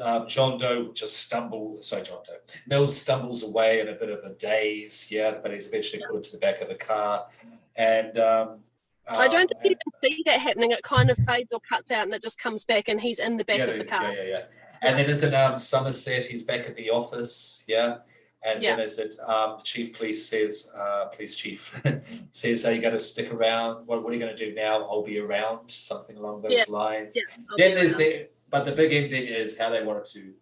[0.00, 1.88] Um, John Doe just stumbles.
[1.88, 2.36] Sorry, John Doe.
[2.68, 5.08] Mills stumbles away in a bit of a daze.
[5.10, 7.26] Yeah, but he's eventually put into the back of a car,
[7.74, 8.60] and um,
[9.08, 10.70] I don't think you can see that happening.
[10.70, 13.38] It kind of fades or cuts out, and it just comes back, and he's in
[13.38, 14.12] the back yeah, of the car.
[14.12, 14.42] Yeah, yeah, yeah.
[14.82, 16.26] And then is it um, Somerset?
[16.26, 17.64] He's back at the office.
[17.66, 17.98] Yeah.
[18.44, 18.84] And then Yeah.
[18.84, 21.72] is it um, chief police says, uh, police chief
[22.30, 23.86] says, "Are you going to stick around?
[23.86, 24.84] What, what are you going to do now?
[24.84, 27.14] I'll be around." Something along those Yeah, lines.
[27.16, 27.22] yeah,
[27.56, 30.34] Then there's the, but the big ending is how they wanted to.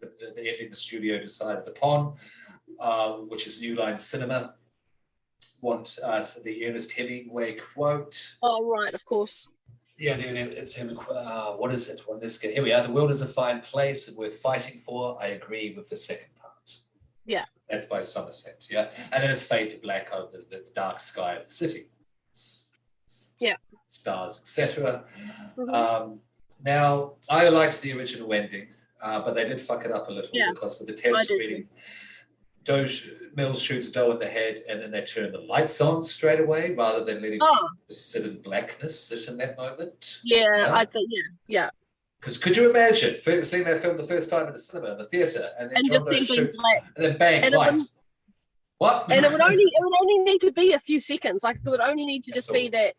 [0.00, 2.14] The, the, ending the studio decided upon,
[2.80, 4.54] uh, which is New Line Cinema.
[5.60, 8.36] Want uh, the Ernest Hemingway quote?
[8.42, 9.48] Oh right, of course.
[9.98, 10.98] Yeah, it's him.
[11.10, 12.02] Uh, what is it?
[12.06, 12.52] What is it?
[12.52, 12.82] Here we are.
[12.82, 15.18] The world is a fine place and we're fighting for.
[15.20, 16.26] I agree with the second.
[17.26, 17.44] Yeah.
[17.68, 18.66] That's by Somerset.
[18.70, 18.88] Yeah.
[19.12, 21.88] And then it's faded black over the, the dark sky of the city.
[23.40, 23.56] Yeah.
[23.88, 25.04] Stars, etc.
[25.56, 25.74] Mhm.
[25.74, 26.20] Um,
[26.64, 28.68] now, I liked the original ending,
[29.02, 30.50] uh, but they did fuck it up a little Yeah.
[30.52, 31.30] because for the test
[32.64, 36.02] Doe sh- Mills shoots Doe in the head and then they turn the lights on
[36.02, 40.18] straight away rather than letting Oh sit in blackness sit in that moment.
[40.24, 40.74] yeah, Yeah.
[40.74, 41.70] I think yeah, yeah.
[42.20, 45.04] Because could you imagine seeing that film the first time in the cinema, in the
[45.04, 46.58] theatre, and then And John just shoots,
[46.96, 47.92] and then bang, And lights.
[48.78, 49.10] What?
[49.10, 51.44] and it would only it would only need to be a few seconds.
[51.44, 52.78] Like it would only need to just be Absolutely.
[52.78, 52.94] that,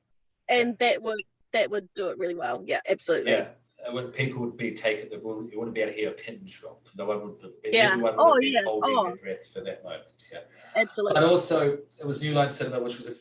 [0.49, 1.21] and that would
[1.53, 2.63] that would do it really well.
[2.65, 3.31] Yeah, absolutely.
[3.31, 3.37] yeah.
[3.39, 3.45] Uh,
[3.85, 5.19] and when people would be taken, you
[5.55, 6.81] wouldn't be able to hear a pin drop.
[6.97, 7.39] No one would.
[7.39, 7.91] Be, Yeah.
[7.93, 8.59] Everyone would Oh, been yeah.
[8.65, 9.03] holding Oh.
[9.05, 10.03] their breath for that moment.
[10.31, 10.39] Yeah.
[10.75, 11.13] Absolutely.
[11.21, 13.13] But also, it was New Line Cinema, which was a,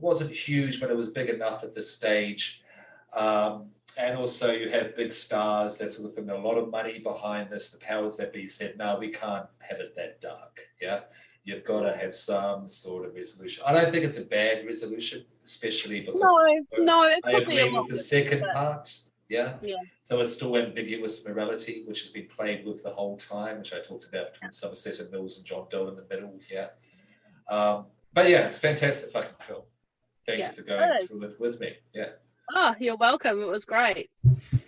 [0.00, 2.62] wasn't huge, but it was big enough at this stage.
[3.14, 6.28] Um, and also, you have big stars, that sort of thing.
[6.30, 7.70] A lot of money behind this.
[7.70, 11.00] The powers that be said, "No, we can't have it that dark." Yeah,
[11.44, 13.62] you've got to have some sort of resolution.
[13.66, 17.96] I don't think it's a bad resolution, especially because No, no, I agree with the
[17.96, 18.96] second part.
[19.28, 19.54] Yeah.
[19.62, 19.76] Yeah.
[20.02, 23.80] So it's still ambiguous morality, which has been played with the whole time, which I
[23.80, 26.38] talked about between Somerset and Mills and John Doe in the middle.
[26.50, 26.68] Yeah.
[27.48, 29.62] Um, but yeah, it's a fantastic fucking film.
[30.26, 31.74] Thank Yeah, you for going through it with me.
[31.92, 32.10] Yeah.
[32.52, 33.40] Oh, you're welcome.
[33.42, 34.10] It was great.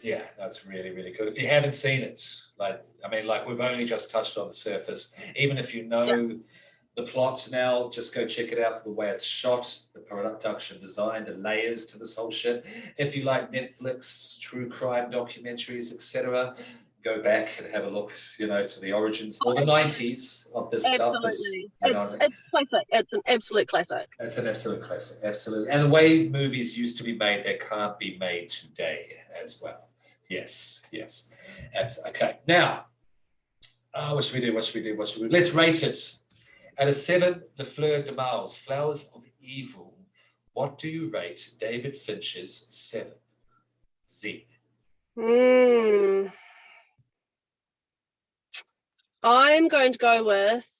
[0.02, 1.28] Yeah, that's really, really good.
[1.28, 2.24] If you haven't seen it,
[2.58, 5.14] like, I mean, like, we've only just touched on the surface.
[5.34, 6.38] Even if you know
[6.96, 11.24] the plot now, just go check it out the way it's shot, the production design,
[11.24, 12.64] the layers to this whole shit.
[12.96, 16.56] If you like Netflix, true crime documentaries, etc.,
[17.06, 20.70] go back and have a look, you know, to the origins or the 90s of
[20.70, 21.14] this stuff.
[21.22, 21.70] Absolutely.
[21.84, 22.86] you know, It's, it's classic.
[22.90, 24.08] It's an absolute classic.
[24.18, 25.70] It's an absolute classic, absolutely.
[25.70, 29.88] And the way movies used to be made, they can't be made today as well.
[30.28, 31.30] Yes, yes.
[32.08, 32.86] Okay, now,
[33.94, 34.52] uh, what should we do?
[34.54, 34.96] What should we do?
[34.96, 35.32] What should we do?
[35.32, 36.16] Let's rate it.
[36.76, 39.94] At a seven, Le Fleur de Mals, Flowers of Evil.
[40.52, 43.14] What do you rate David Fincher's seven?
[44.08, 44.46] Z.
[45.16, 46.32] Mm.
[49.28, 50.70] I'm going to go with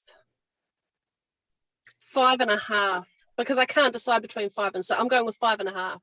[1.99, 5.35] five and a half because I can't decide between five and so I'm going with
[5.35, 6.01] five and a half.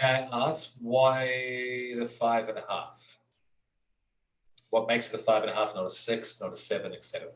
[0.00, 3.18] And ask why the five and a half?
[4.70, 7.30] What makes it a five and a half, not a six, not a seven, etc.?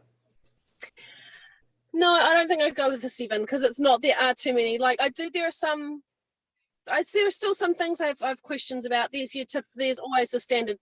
[1.92, 4.02] No, I don't think I'd go with a seven because it's not.
[4.02, 4.78] There are too many.
[4.78, 6.04] Like I think there are some.
[6.88, 9.10] I, there are still some things I've I've questions about.
[9.12, 9.64] There's your tip.
[9.74, 10.78] There's always the standard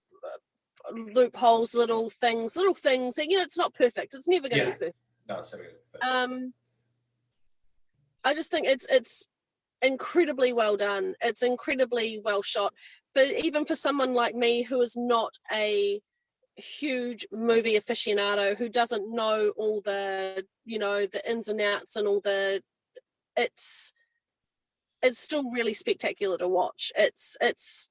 [0.92, 3.14] loopholes, little things, little things.
[3.14, 4.14] that, You know, it's not perfect.
[4.14, 4.72] It's never going to Yeah.
[4.72, 4.96] be perfect.
[5.28, 6.02] No, it's never good.
[6.02, 6.54] Um,
[8.24, 9.26] I just think it's it's
[9.80, 11.14] incredibly well done.
[11.20, 12.72] It's incredibly well shot.
[13.14, 16.00] But even for someone like me who is not a
[16.56, 22.06] huge movie aficionado, who doesn't know all the you know the ins and outs and
[22.06, 22.62] all the,
[23.36, 23.92] it's
[25.02, 26.92] it's still really spectacular to watch.
[26.96, 27.90] It's it's.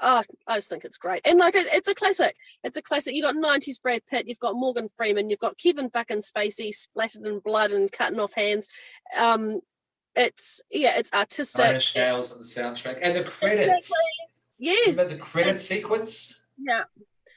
[0.00, 2.36] Oh, I just think it's great, and like it, it's a classic.
[2.62, 3.14] It's a classic.
[3.14, 7.26] You got '90s Brad Pitt, you've got Morgan Freeman, you've got Kevin fucking Spacey splattered
[7.26, 8.68] in blood and cutting off hands.
[9.16, 9.60] Um,
[10.14, 11.80] it's yeah, it's artistic.
[11.96, 13.92] Nails on the soundtrack and the credits.
[14.58, 16.42] Yes, Remember the credit sequence?
[16.58, 16.82] yeah,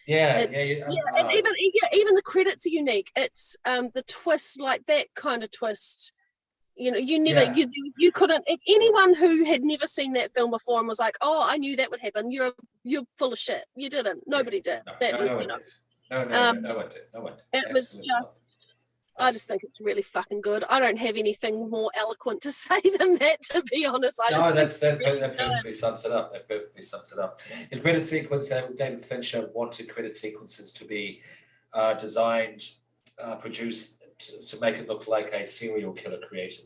[0.07, 0.75] Yeah, It- yeah, yeah.
[0.89, 3.11] yeah, uh, and even yeah, even the credits are unique.
[3.15, 6.13] It's um the twist, like that kind of twist.
[6.81, 7.53] You know, you never, Yeah.
[7.53, 8.43] you you couldn't.
[8.47, 11.75] If anyone who had never seen that film before and was like, "Oh, I knew
[11.75, 12.53] that would happen," you're
[12.83, 13.65] you're full of shit.
[13.75, 14.23] You didn't.
[14.25, 14.81] Nobody did.
[14.87, 15.65] No, that no, was, no you one know, did.
[16.09, 17.01] No, no, Um, no, no one did.
[17.13, 17.43] No one did.
[17.67, 18.33] it was just- not.
[19.17, 20.63] I just think it's really fucking good.
[20.69, 24.19] I don't have anything more eloquent to say than that, to be honest.
[24.25, 26.31] I No, that's think that, that perfectly sums it up.
[26.33, 27.39] That perfectly sums it up.
[27.71, 31.21] In credit sequence, uh, David Fincher wanted credit sequences to be
[31.73, 32.61] uh, designed,
[33.21, 36.65] uh, produced to, to make it look like a serial killer created.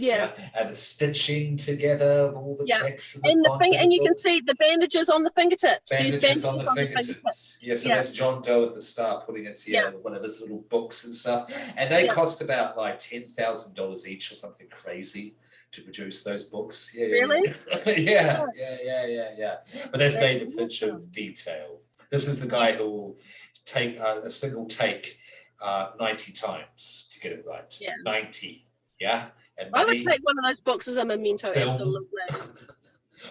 [0.00, 0.32] Yeah.
[0.54, 2.78] and the stitching together of all the Yeah.
[2.82, 5.90] text And the thing, and you can see the bandages on the fingertips.
[5.90, 7.06] These bandages on the fingertips.
[7.06, 7.58] fingertips.
[7.62, 7.96] Yeah, so Yeah.
[7.96, 11.14] that's John Doe at the start putting it together, one of his little books and
[11.14, 11.50] stuff.
[11.76, 12.12] And they Yeah.
[12.14, 15.36] cost about like ten thousand dollars each or something crazy
[15.72, 16.92] to produce those books.
[16.94, 17.48] Yeah, yeah, Really?
[17.48, 17.54] Yeah,
[17.86, 19.56] yeah, yeah, yeah, yeah, yeah.
[19.90, 21.00] But that's That's David Fincher awesome.
[21.02, 21.80] with detail.
[22.10, 23.18] This is the guy who will
[23.64, 25.18] take uh, a single take
[25.62, 27.72] uh, ninety times to get it right.
[27.78, 27.92] Yeah.
[28.02, 28.66] Ninety.
[28.98, 29.28] Yeah.
[29.72, 31.52] I would take one of those boxes as a memento.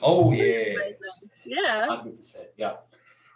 [0.02, 0.76] Oh yeah.
[1.46, 1.88] Yeah.
[1.88, 2.74] Hundred percent, yeah.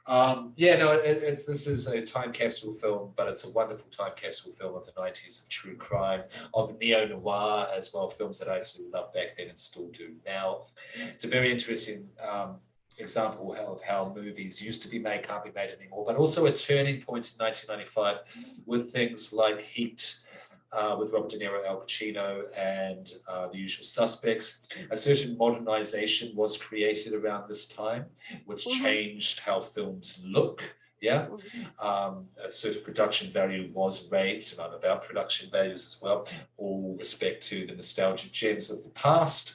[0.06, 3.88] Um, yeah, no, it, it's this is a time capsule film, but it's a wonderful
[3.90, 8.38] time capsule film of the nineties of true crime, of neo noir as well, films
[8.40, 10.66] that I actually loved back then and still do now.
[10.98, 12.58] It's a very interesting um,
[12.98, 16.52] example of how movies used to be made can't be made anymore, but also a
[16.54, 18.18] turning point in nineteen ninety five
[18.66, 20.18] with things like Heat.
[20.76, 24.60] Uh, with Robert De Niro, Al Pacino, and uh, the usual suspects.
[24.90, 28.06] A certain modernization was created around this time,
[28.46, 28.82] which Mhm.
[28.82, 30.64] changed how films look.
[31.00, 31.88] Yeah, Mm-hmm.
[31.90, 36.26] um, a certain production value was raised, and I'm about production values as well.
[36.58, 39.54] All respect to the nostalgic gems of the past.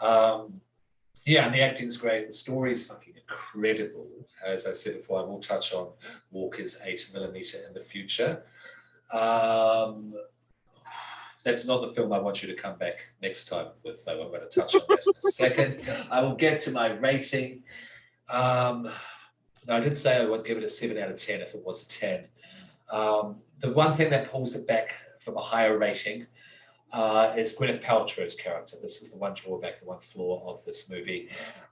[0.00, 0.60] Um,
[1.26, 2.26] yeah, and the acting's great.
[2.28, 4.08] The story is fucking incredible.
[4.44, 5.86] As I said before, I will touch on
[6.30, 8.44] Walker's eight millimeter in the future.
[9.12, 10.14] Um,
[11.44, 14.22] that's not the film I want you to come back next time with, though.
[14.22, 15.80] I'm going to touch on that in a second.
[16.10, 17.62] I will get to my rating.
[18.28, 18.88] Um,
[19.66, 21.64] no, I did say I would give it a seven out of 10 if it
[21.64, 22.24] was a 10.
[22.90, 26.26] Um, the one thing that pulls it back from a higher rating
[26.92, 28.76] uh, is Gwyneth Paltrow's character.
[28.80, 31.28] This is the one drawback, the one flaw of this movie.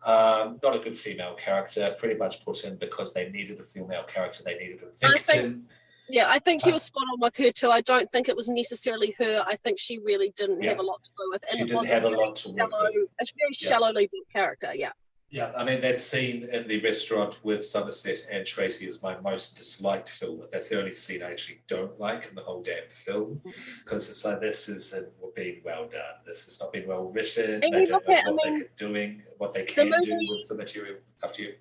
[0.06, 4.04] Um, not a good female character, pretty much put in because they needed a female
[4.04, 4.44] character.
[4.44, 5.66] They needed a victim.
[6.10, 7.70] Yeah, I think you Uh, were spot on with her too.
[7.70, 9.44] I don't think it was necessarily her.
[9.46, 11.52] I think she really didn't have a lot to do with it.
[11.52, 12.94] She it didn't was have a very lot to work shallow, with.
[13.20, 13.68] a very Yeah.
[13.68, 14.70] shallowly built character.
[14.74, 14.92] Yeah.
[15.30, 19.58] Yeah, I mean that scene in the restaurant with Somerset and Tracy is my most
[19.58, 20.48] disliked film.
[20.50, 23.42] That's the only scene I actually don't like in the whole damn film
[23.84, 26.00] because it's like this isn't being well done.
[26.24, 27.62] This has not been well written.
[27.62, 30.28] And They don't know at- I what mean, they're doing, what they can do movie-
[30.38, 30.96] with the material.
[31.22, 31.56] After you,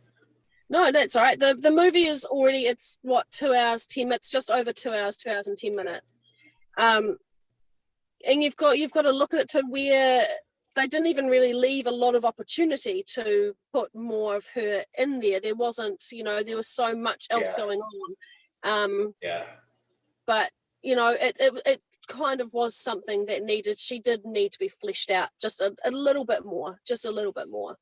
[0.70, 1.40] No, that's all right.
[1.40, 5.16] The the movie is already it's what two hours ten minutes, just over two hours,
[5.18, 6.14] two hours and ten minutes.
[6.78, 7.18] Um,
[8.26, 10.28] and you've got you've got to look at it to where
[10.76, 15.20] they didn't even really leave a lot of opportunity to put more of her in
[15.20, 15.40] there.
[15.40, 17.58] There wasn't, you know, there was so much else Yeah.
[17.64, 18.16] going on.
[18.64, 19.44] Um, yeah,
[20.26, 20.52] but
[20.84, 23.80] you know, it, it it kind of was something that needed.
[23.80, 27.12] She did need to be fleshed out just a, a little bit more, just a
[27.12, 27.78] little bit more.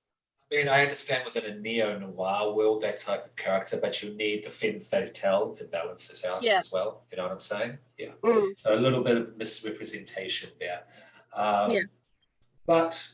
[0.51, 4.11] I mean I understand within a neo noir world that type of character, but you
[4.13, 6.57] need the femme fatale to balance it out Yeah.
[6.57, 7.03] as well.
[7.11, 7.77] You know what I'm saying?
[7.97, 8.11] Yeah.
[8.23, 8.57] Mm.
[8.57, 10.84] So a little bit of misrepresentation there.
[11.34, 11.81] Um, Yeah.
[12.67, 13.07] But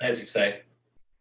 [0.00, 0.62] as you say,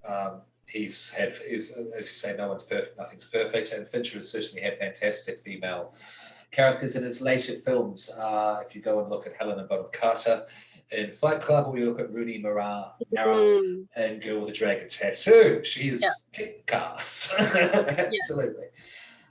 [0.08, 3.72] um, he's had, he's, as you say, no one's perfect, nothing's perfect.
[3.72, 5.94] And Fincher has certainly had fantastic female
[6.52, 8.10] characters in his later films.
[8.12, 10.46] Uh, if you go and look at Helena Bonham Carter
[10.92, 13.88] in Fight Club, you look at Rooney Mara, Mara Mm.
[13.96, 16.12] and Girl with a Dragon Tattoo, she's Yeah.
[16.34, 17.32] kick ass.
[17.38, 18.66] Absolutely.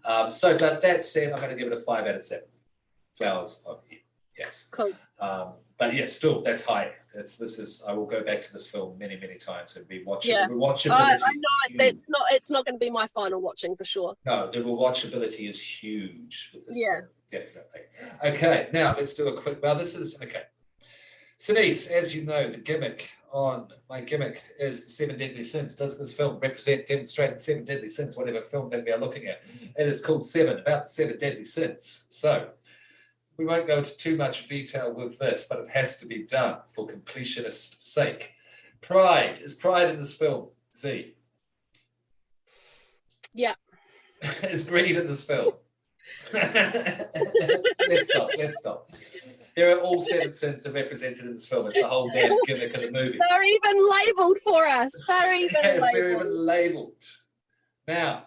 [0.05, 2.49] Um, so, but that said, I'm going to give it a five out of seven.
[3.17, 3.99] Flowers of you.
[4.37, 4.69] Yes.
[4.73, 4.93] Cool.
[5.21, 6.91] Um, but yeah, still, that's high.
[7.15, 7.85] That's this is.
[7.87, 10.45] I will go back to this film many, many times and rewatch Yeah.
[10.45, 10.49] it.
[10.49, 10.91] The rewatchability.
[10.91, 14.17] I, I know that's not it's not going to be my final watching for sure.
[14.27, 16.97] No, the rewatchability is huge with this Yeah.
[16.97, 17.81] film, definitely.
[18.25, 19.63] Okay, now let's do a quick.
[19.63, 20.43] Well, this is okay.
[21.45, 25.75] Sinise, as you know, the gimmick on my gimmick is the Seven Deadly Sins.
[25.75, 29.27] Does this film represent, demonstrate the Seven Deadly Sins, whatever film that we are looking
[29.27, 29.43] at?
[29.77, 32.07] And It is called Seven, about the Seven Deadly Sins.
[32.09, 32.49] So
[33.37, 36.61] we won't go into too much detail with this, but it has to be done
[36.67, 38.31] for completionist's sake.
[38.81, 40.49] Pride is pride in this film.
[40.79, 41.15] Z.
[43.35, 43.53] Yeah.
[44.45, 45.53] is greed in this film.
[46.33, 48.31] let's stop.
[48.39, 48.91] Let's stop.
[49.57, 51.67] There are all seven sins are represented in this film.
[51.67, 53.19] It's the whole damn gimmick of the movie.
[53.31, 54.91] They're even labeled for us.
[55.07, 56.23] They're even Yes, they're labeled.
[56.23, 57.05] even labeled.
[57.87, 58.27] Now,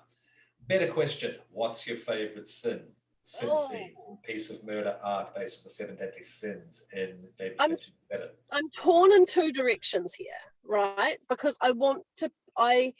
[0.67, 1.35] better question.
[1.51, 2.81] What's your favorite sin?
[3.25, 4.17] Cincy, oh.
[4.23, 7.75] piece of murder art based on the seven deadly sins in David I'm-
[8.09, 8.29] Better.
[8.51, 10.27] I'm torn in two directions here,
[10.63, 11.17] right?
[11.27, 12.93] Because I want to I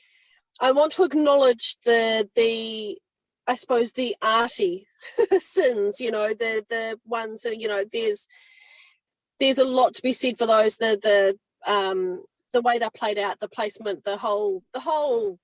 [0.60, 2.98] I want to acknowledge the the
[3.48, 4.88] I suppose the arty
[5.40, 8.28] sins, you know, the the ones that you know there's
[9.40, 13.18] there's a lot to be said for those the the um the way they're played
[13.18, 15.40] out, the placement, the whole the whole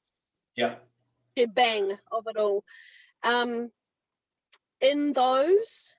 [0.56, 0.76] Yeah.
[1.36, 2.64] bang of it all.
[3.24, 3.72] Um,
[4.82, 5.96] in those,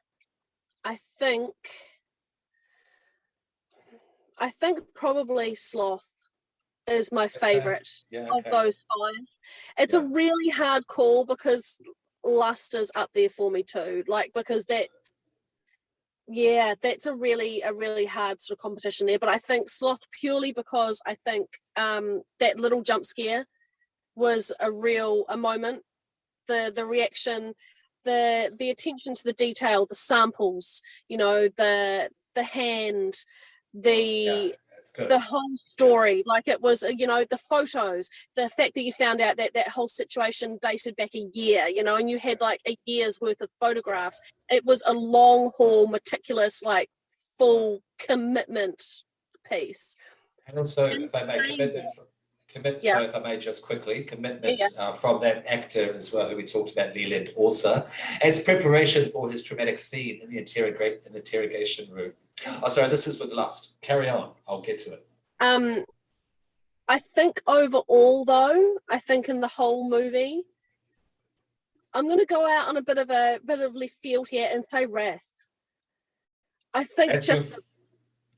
[0.85, 1.55] I think,
[4.39, 6.14] I think probably sloth
[6.86, 7.39] is my Okay.
[7.39, 8.31] favorite Yeah.
[8.32, 9.27] of those five.
[9.78, 11.81] It's a really hard call because
[12.24, 14.05] lust is up there for me too.
[14.06, 14.89] Like because that
[16.27, 19.19] yeah, that's a really a really hard sort of competition there.
[19.19, 23.47] But I think sloth purely because I think um that little jump scare
[24.16, 25.82] was a real a moment.
[26.48, 27.55] The the reaction,
[28.05, 33.16] the the attention to the detail, the samples, you know, the the hand,
[33.74, 33.93] the
[34.48, 34.56] Yeah,
[34.94, 35.08] good.
[35.10, 38.92] the whole story like it was uh, you know the photos the fact that you
[38.92, 42.40] found out that that whole situation dated back a year you know and you had
[42.40, 46.88] like a year's worth of photographs it was a long haul meticulous like
[47.38, 48.82] full commitment
[49.50, 49.96] piece
[50.46, 52.02] And also, And if I may, commitment, fr-
[52.52, 52.92] commit, Yeah.
[52.94, 54.68] so if I may just quickly, commitment Yeah.
[54.78, 57.86] uh, from that actor as well, who we talked about, Leland Orser,
[58.22, 62.12] as preparation for his traumatic scene in the interrogate in the interrogation room.
[62.62, 63.77] Oh, sorry, this is with lust.
[63.81, 64.32] Carry on.
[64.47, 65.06] I'll get to it.
[65.40, 65.85] um
[66.86, 70.43] i think overall though i think in the whole movie
[71.94, 74.48] i'm going to go out on a bit of a bit of left field here
[74.52, 75.32] and say wrath
[76.74, 77.55] i think That's just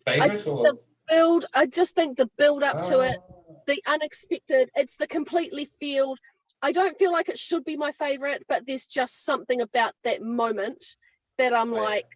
[0.05, 0.73] favorite, or
[1.11, 5.65] build i just think the build up to it Oh, the unexpected it's the completely
[5.65, 6.19] field
[6.63, 10.23] i don't feel like it should be my favorite but there's just something about that
[10.23, 10.97] moment
[11.39, 11.83] that i'm Right.
[11.83, 12.07] like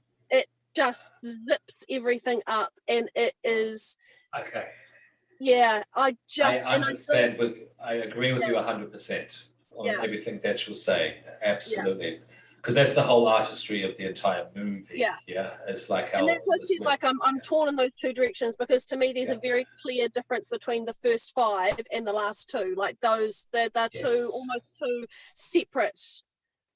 [0.76, 3.96] just zips everything up and it is
[4.38, 4.66] Okay.
[5.40, 7.38] yeah i just I and I think, understand.
[7.38, 10.00] With I agree with you hundred percent on Yeah.
[10.02, 11.16] everything that you'll say.
[11.42, 12.20] Absolutely,
[12.56, 14.86] because that's the whole artistry of the entire movie.
[14.94, 15.14] Yeah.
[15.26, 15.52] yeah.
[15.66, 18.56] It's like how and that's what said, like I'm, I'm torn in those two directions
[18.56, 22.50] because to me there's a very clear difference between the first five and the last
[22.50, 26.00] two like those they're, they're two almost two separate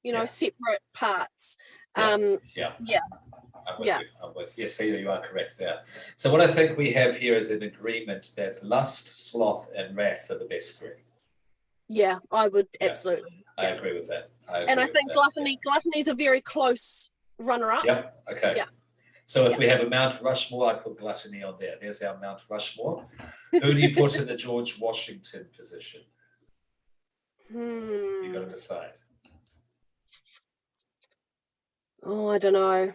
[0.02, 0.24] you know Yeah.
[0.24, 1.83] separate parts Yeah.
[1.96, 2.72] Um Yeah.
[2.80, 2.98] Yeah.
[3.66, 4.00] I'm with Yeah.
[4.00, 4.06] you.
[4.22, 4.62] I'm with you.
[4.62, 5.80] yes, so you are correct there.
[6.16, 10.30] So what I think we have here is an agreement that lust, sloth, and wrath
[10.30, 11.00] are the best three.
[11.88, 12.88] yeah i would Yeah.
[12.90, 14.24] absolutely I agree with that.
[14.48, 17.84] I and I think gluttony gluttony is a very close runner up.
[17.84, 18.00] Yep.
[18.32, 18.52] Okay.
[18.56, 18.66] Yeah.
[19.26, 19.58] So if Yeah.
[19.62, 21.76] we have a Mount Rushmore, I put gluttony on there.
[21.80, 23.06] There's our Mount Rushmore.
[23.52, 26.02] Who do you put in the George Washington position?
[27.50, 28.24] Hmm.
[28.24, 28.94] You got to decide.
[32.04, 32.92] Oh, I don't know.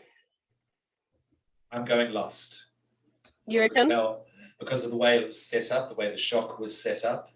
[1.72, 2.66] I'm going lust.
[3.48, 3.92] You Because reckon?
[3.92, 4.26] how-
[4.60, 7.32] Because of the way it was set up, the way the shock was set up,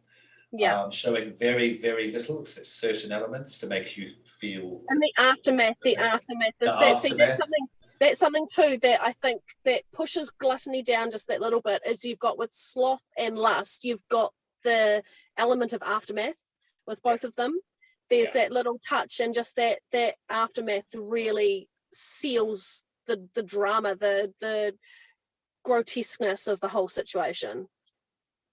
[0.52, 0.84] Yeah.
[0.84, 5.78] um, showing very, very little except certain elements to make you feel and the aftermath,
[5.84, 6.54] the aftermath.
[6.60, 7.18] the is that, see, aftermath.
[7.30, 7.68] that's something.
[8.00, 11.82] That's something too that I think that pushes gluttony down just that little bit.
[11.86, 14.34] Is you've got with sloth and lust, you've got
[14.66, 15.02] the
[15.38, 16.44] element of aftermath
[16.86, 17.58] with both of them.
[18.10, 18.44] There's Yeah.
[18.44, 24.78] that little touch, and just that that aftermath really seals the the drama, the the
[25.64, 27.70] grotesqueness of the whole situation.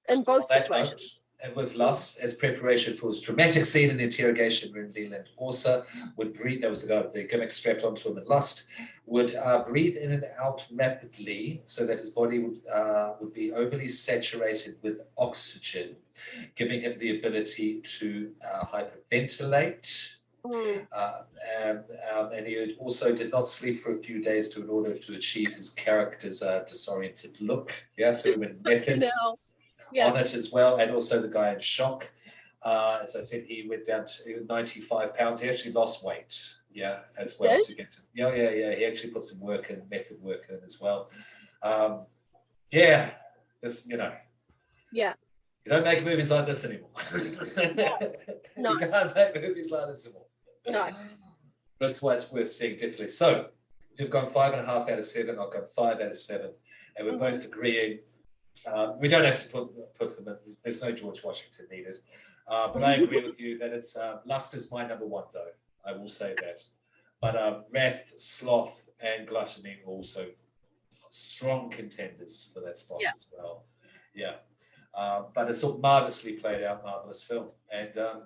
[0.08, 1.19] In both that situations.
[1.42, 5.84] And with lust as preparation for his dramatic scene in the interrogation room, Leland also
[6.16, 6.62] would breathe.
[6.62, 8.64] There was the, the gimmick strapped onto him in lust.
[9.06, 13.52] Would uh, breathe in and out rapidly, so that his body would uh, would be
[13.52, 15.96] overly saturated with oxygen,
[16.54, 20.16] giving him the ability to uh, hyperventilate.
[20.44, 20.86] Mm.
[20.90, 21.22] Uh,
[21.62, 21.84] um,
[22.14, 25.14] um, and he also did not sleep for a few days to in order to
[25.14, 27.72] achieve his character's uh, disoriented look.
[27.98, 29.36] Yeah, so he went method Now,
[29.92, 30.06] yeah.
[30.08, 32.10] on it as well, and also the guy in shock.
[32.62, 35.40] Uh, as I said, he went down to 95 pounds.
[35.40, 36.38] He actually lost weight,
[36.72, 37.66] yeah, as well Did?
[37.66, 37.92] to get.
[37.92, 38.74] To, yeah, yeah, yeah.
[38.74, 41.10] He actually put some work in, method work in as well.
[41.62, 42.04] Um,
[42.70, 43.12] yeah,
[43.62, 44.12] this, you know,
[44.92, 45.14] Yeah.
[45.64, 46.90] you don't make movies like this anymore.
[48.56, 48.72] No.
[48.72, 50.26] you can't make movies like this anymore.
[50.68, 50.90] No.
[51.78, 53.08] That's why it's worth seeing definitely.
[53.08, 53.46] So
[53.98, 55.38] you've gone five and a half out of seven.
[55.38, 56.50] I've gone five out of seven,
[56.96, 57.18] and we're Mhm.
[57.20, 58.00] both agreeing.
[58.66, 60.36] Uh, we don't have to put put them.
[60.46, 61.96] In, there's no George Washington needed,
[62.48, 65.52] uh, but I agree with you that it's uh, lust is my number one though.
[65.86, 66.62] I will say that.
[67.22, 70.26] But um, wrath, sloth, and gluttony are also
[71.08, 73.10] strong contenders for that spot Yeah.
[73.18, 73.64] as well.
[74.14, 74.34] Yeah.
[74.94, 77.48] Um, but it's all marvelously played out, marvelous film.
[77.72, 78.22] And um,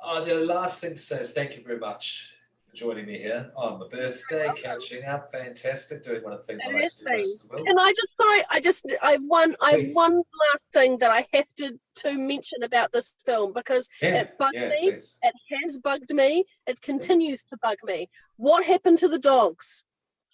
[0.00, 2.30] uh, the last thing to say is thank you very much,
[2.74, 5.30] joining me here on my birthday, catching up.
[5.32, 6.02] Fantastic.
[6.02, 7.68] Doing one of the things I like to do most of the world.
[7.68, 11.52] And I just sorry, I just I've one I've one last thing that I have
[11.56, 14.90] to to mention about this film because Yeah, it bugged yeah, me.
[14.92, 15.18] please.
[15.22, 15.34] It
[15.64, 16.44] has bugged me.
[16.66, 18.08] It continues to bug me.
[18.36, 19.84] What happened to the dogs?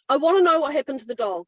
[0.08, 1.46] I want to know what happened to the dog.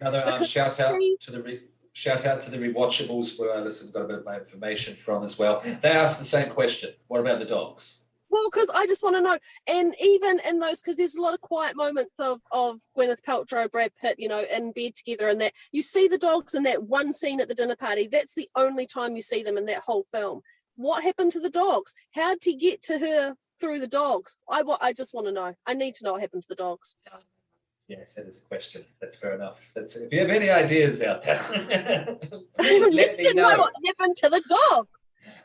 [0.00, 1.62] Another um, shout out to the re-
[1.92, 5.24] shout out to the rewatchables where I listen, got a bit of my information from
[5.24, 5.62] as well.
[5.82, 6.90] They asked the same question.
[7.06, 8.03] What about the dogs?
[8.34, 9.38] Well, because I just want to know,
[9.68, 13.70] and even in those, because there's a lot of quiet moments of of Gwyneth Paltrow,
[13.70, 16.82] Brad Pitt, you know, in bed together, and that you see the dogs in that
[16.82, 18.08] one scene at the dinner party.
[18.10, 20.40] That's the only time you see them in that whole film.
[20.74, 21.94] What happened to the dogs?
[22.16, 24.36] How did he get to her through the dogs?
[24.50, 25.54] I I just want to know.
[25.64, 26.96] I need to know what happened to the dogs.
[27.86, 28.84] Yes, that is a question.
[29.00, 29.60] That's fair enough.
[29.76, 31.40] That's, if you have any ideas out there,
[32.58, 33.58] let need me know know.
[33.58, 34.88] what happened to the dog.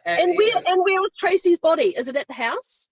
[0.05, 1.95] And where and where was Tracy's body?
[1.97, 2.89] Is it at the house?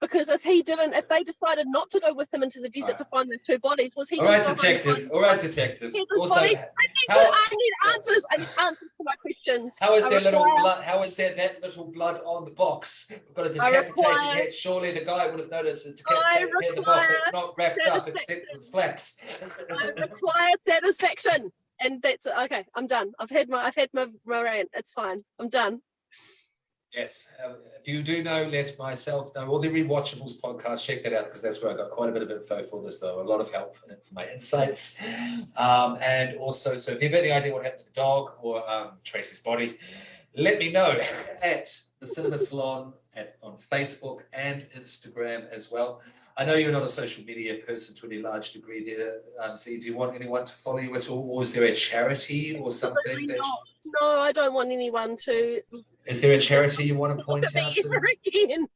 [0.00, 2.96] Because if he didn't, if they decided not to go with him into the desert
[2.96, 4.18] to find the two bodies, was he?
[4.18, 5.10] All right, gonna right, go home and detective.
[5.12, 5.94] All right, detective.
[6.18, 6.56] Also, body.
[6.56, 6.66] I need,
[7.10, 8.24] how- I need answers.
[8.30, 9.76] I need answers to my questions.
[9.78, 10.82] how is I there little blood?
[10.84, 13.08] How is there that little blood on the box?
[13.10, 14.52] We've got a decapitated require- head.
[14.54, 16.76] Surely the guy would have noticed the decapitated head.
[16.76, 17.06] The box.
[17.10, 19.18] It's not wrapped up except with flaps.
[19.42, 22.64] I require satisfaction, and that's okay.
[22.74, 23.12] I'm done.
[23.18, 24.70] I've had my I've had my, my rant.
[24.72, 25.18] It's fine.
[25.38, 25.82] I'm done.
[26.92, 29.46] Yes, um, if you do know, let myself know.
[29.46, 32.22] Or the Rewatchables podcast, check that out because that's where I got quite a bit
[32.22, 33.20] of info for this, though.
[33.20, 34.98] A lot of help for my insights.
[35.56, 38.68] Um, and also, so if you have any idea what happened to the dog or
[38.68, 39.78] um, Tracy's body,
[40.36, 40.98] let me know
[41.42, 46.00] at the Sinema Salon at, on Facebook and Instagram as well.
[46.36, 49.20] I know you're not a social media person to any large degree there.
[49.40, 51.30] Um, so, do you want anyone to follow you at all?
[51.30, 53.26] Or is there a charity or something?
[53.28, 53.40] That.
[53.84, 55.60] No, I don't want anyone to
[56.06, 57.76] is there a charity you want to point out?
[58.26, 58.66] again.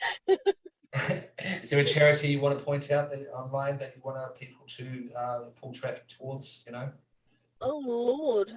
[1.63, 4.65] Is there a charity you want to point out that online that you want people
[4.77, 6.63] to uh, pull traffic towards?
[6.67, 6.91] You know,
[7.61, 8.53] Oh Lord,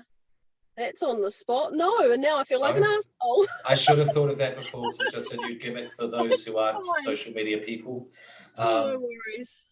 [0.75, 1.73] that's on the spot.
[1.73, 3.47] No, and now I feel like an asshole.
[3.67, 4.87] I should have thought of that before.
[4.89, 8.09] It's just a new gimmick for those who aren't social media people.
[8.57, 8.63] no
[8.95, 9.65] Um, worries.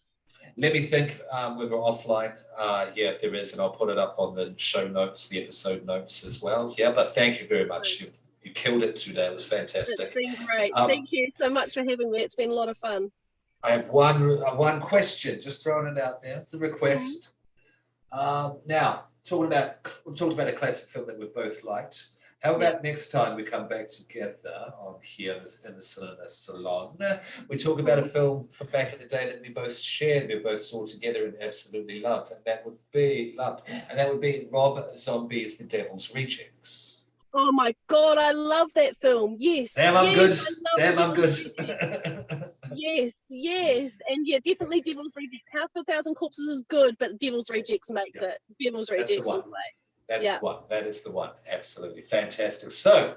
[0.56, 2.34] Let me think um, when we're offline.
[2.58, 5.42] Uh, yeah, if there is, and I'll put it up on the show notes, the
[5.42, 6.74] episode notes as well.
[6.78, 8.00] Yeah, but thank you very much.
[8.00, 8.10] You,
[8.42, 9.26] you killed it today.
[9.26, 10.14] It was It's fantastic.
[10.14, 10.72] been great.
[10.74, 12.20] Um, Thank you so much for having me.
[12.20, 13.10] It's been a lot of fun.
[13.62, 16.38] I have one uh, one question, just throwing it out there.
[16.38, 17.30] It's a request.
[18.12, 22.08] Um, now, talking about we've talked about a classic film that we both liked.
[22.42, 26.28] How about next time we come back together on here in the, in the Sinema
[26.28, 26.96] Salon?
[27.48, 30.38] We talk about a film from back in the day that we both shared, we
[30.38, 34.46] both saw together and absolutely loved, and that would be loved, and that would be
[34.52, 37.06] Rob Zombie's The Devil's Rejects.
[37.34, 39.36] Oh my god, I love that film.
[39.38, 39.74] Yes.
[39.74, 40.56] Damn, I'm yes, good.
[40.76, 42.52] I Damn, I'm good.
[42.74, 45.44] Yes, yes, and yeah, definitely Devil's Rejects.
[45.52, 48.28] House of a Thousand Corpses is good, but Devil's Rejects make Yeah.
[48.28, 48.38] it.
[48.62, 49.56] Devil's Rejects all the way.
[50.08, 50.38] That's Yeah.
[50.38, 50.58] the one.
[50.70, 51.30] That is the one.
[51.50, 52.70] Absolutely fantastic.
[52.70, 53.16] So,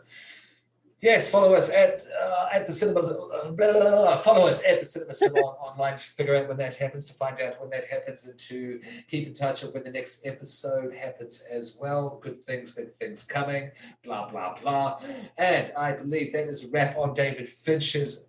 [1.01, 3.01] yes, follow us at uh, at the cinema.
[3.01, 4.17] uh, blah, blah, blah, blah.
[4.17, 7.39] Follow us at the Sinema salon online to figure out when that happens, to find
[7.41, 11.41] out when that happens, and to keep in touch of when the next episode happens
[11.51, 12.19] as well.
[12.23, 13.69] Good things, good things coming.
[14.03, 14.99] Blah blah blah.
[15.37, 18.25] And I believe that is a wrap on David Fincher's.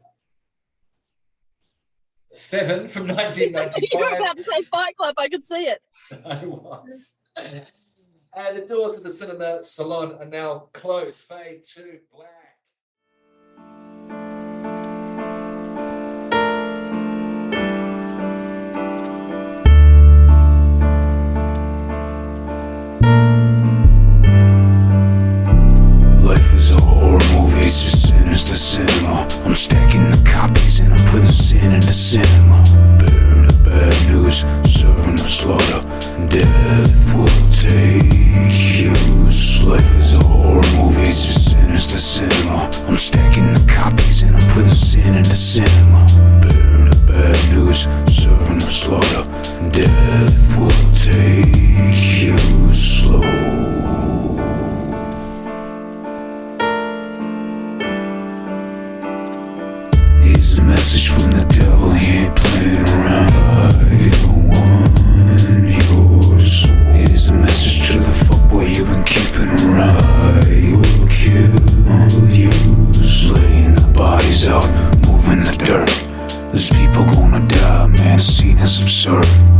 [2.32, 3.89] Seven from 1995.
[3.93, 5.15] you were about to say Fight Club.
[5.19, 5.81] I could see it.
[6.24, 7.15] I was.
[8.32, 11.24] And the doors of the Sinema Salon are now closed.
[11.24, 12.28] Fade to black.
[28.70, 29.27] Cinema.
[29.44, 32.62] I'm stacking the copies and I'm putting sin in the cinema.
[32.98, 33.30] The
[33.71, 35.81] bad news, serving the slaughter.
[36.29, 38.93] Death will take you.
[39.71, 42.69] Life is a horror movie, it's just sin is the cinema.
[42.89, 46.07] I'm stacking the copies and I'm putting sin in the cinema.
[46.43, 49.23] Bearing the bad news, serving the slaughter.
[49.71, 51.55] Death will take
[52.23, 52.37] you
[52.73, 53.21] slow.
[60.23, 62.49] Here's a message from the devil, he
[74.51, 74.65] out,
[75.07, 76.51] moving the dirt.
[76.51, 79.60] There's people gonna die, man, the scene is absurd.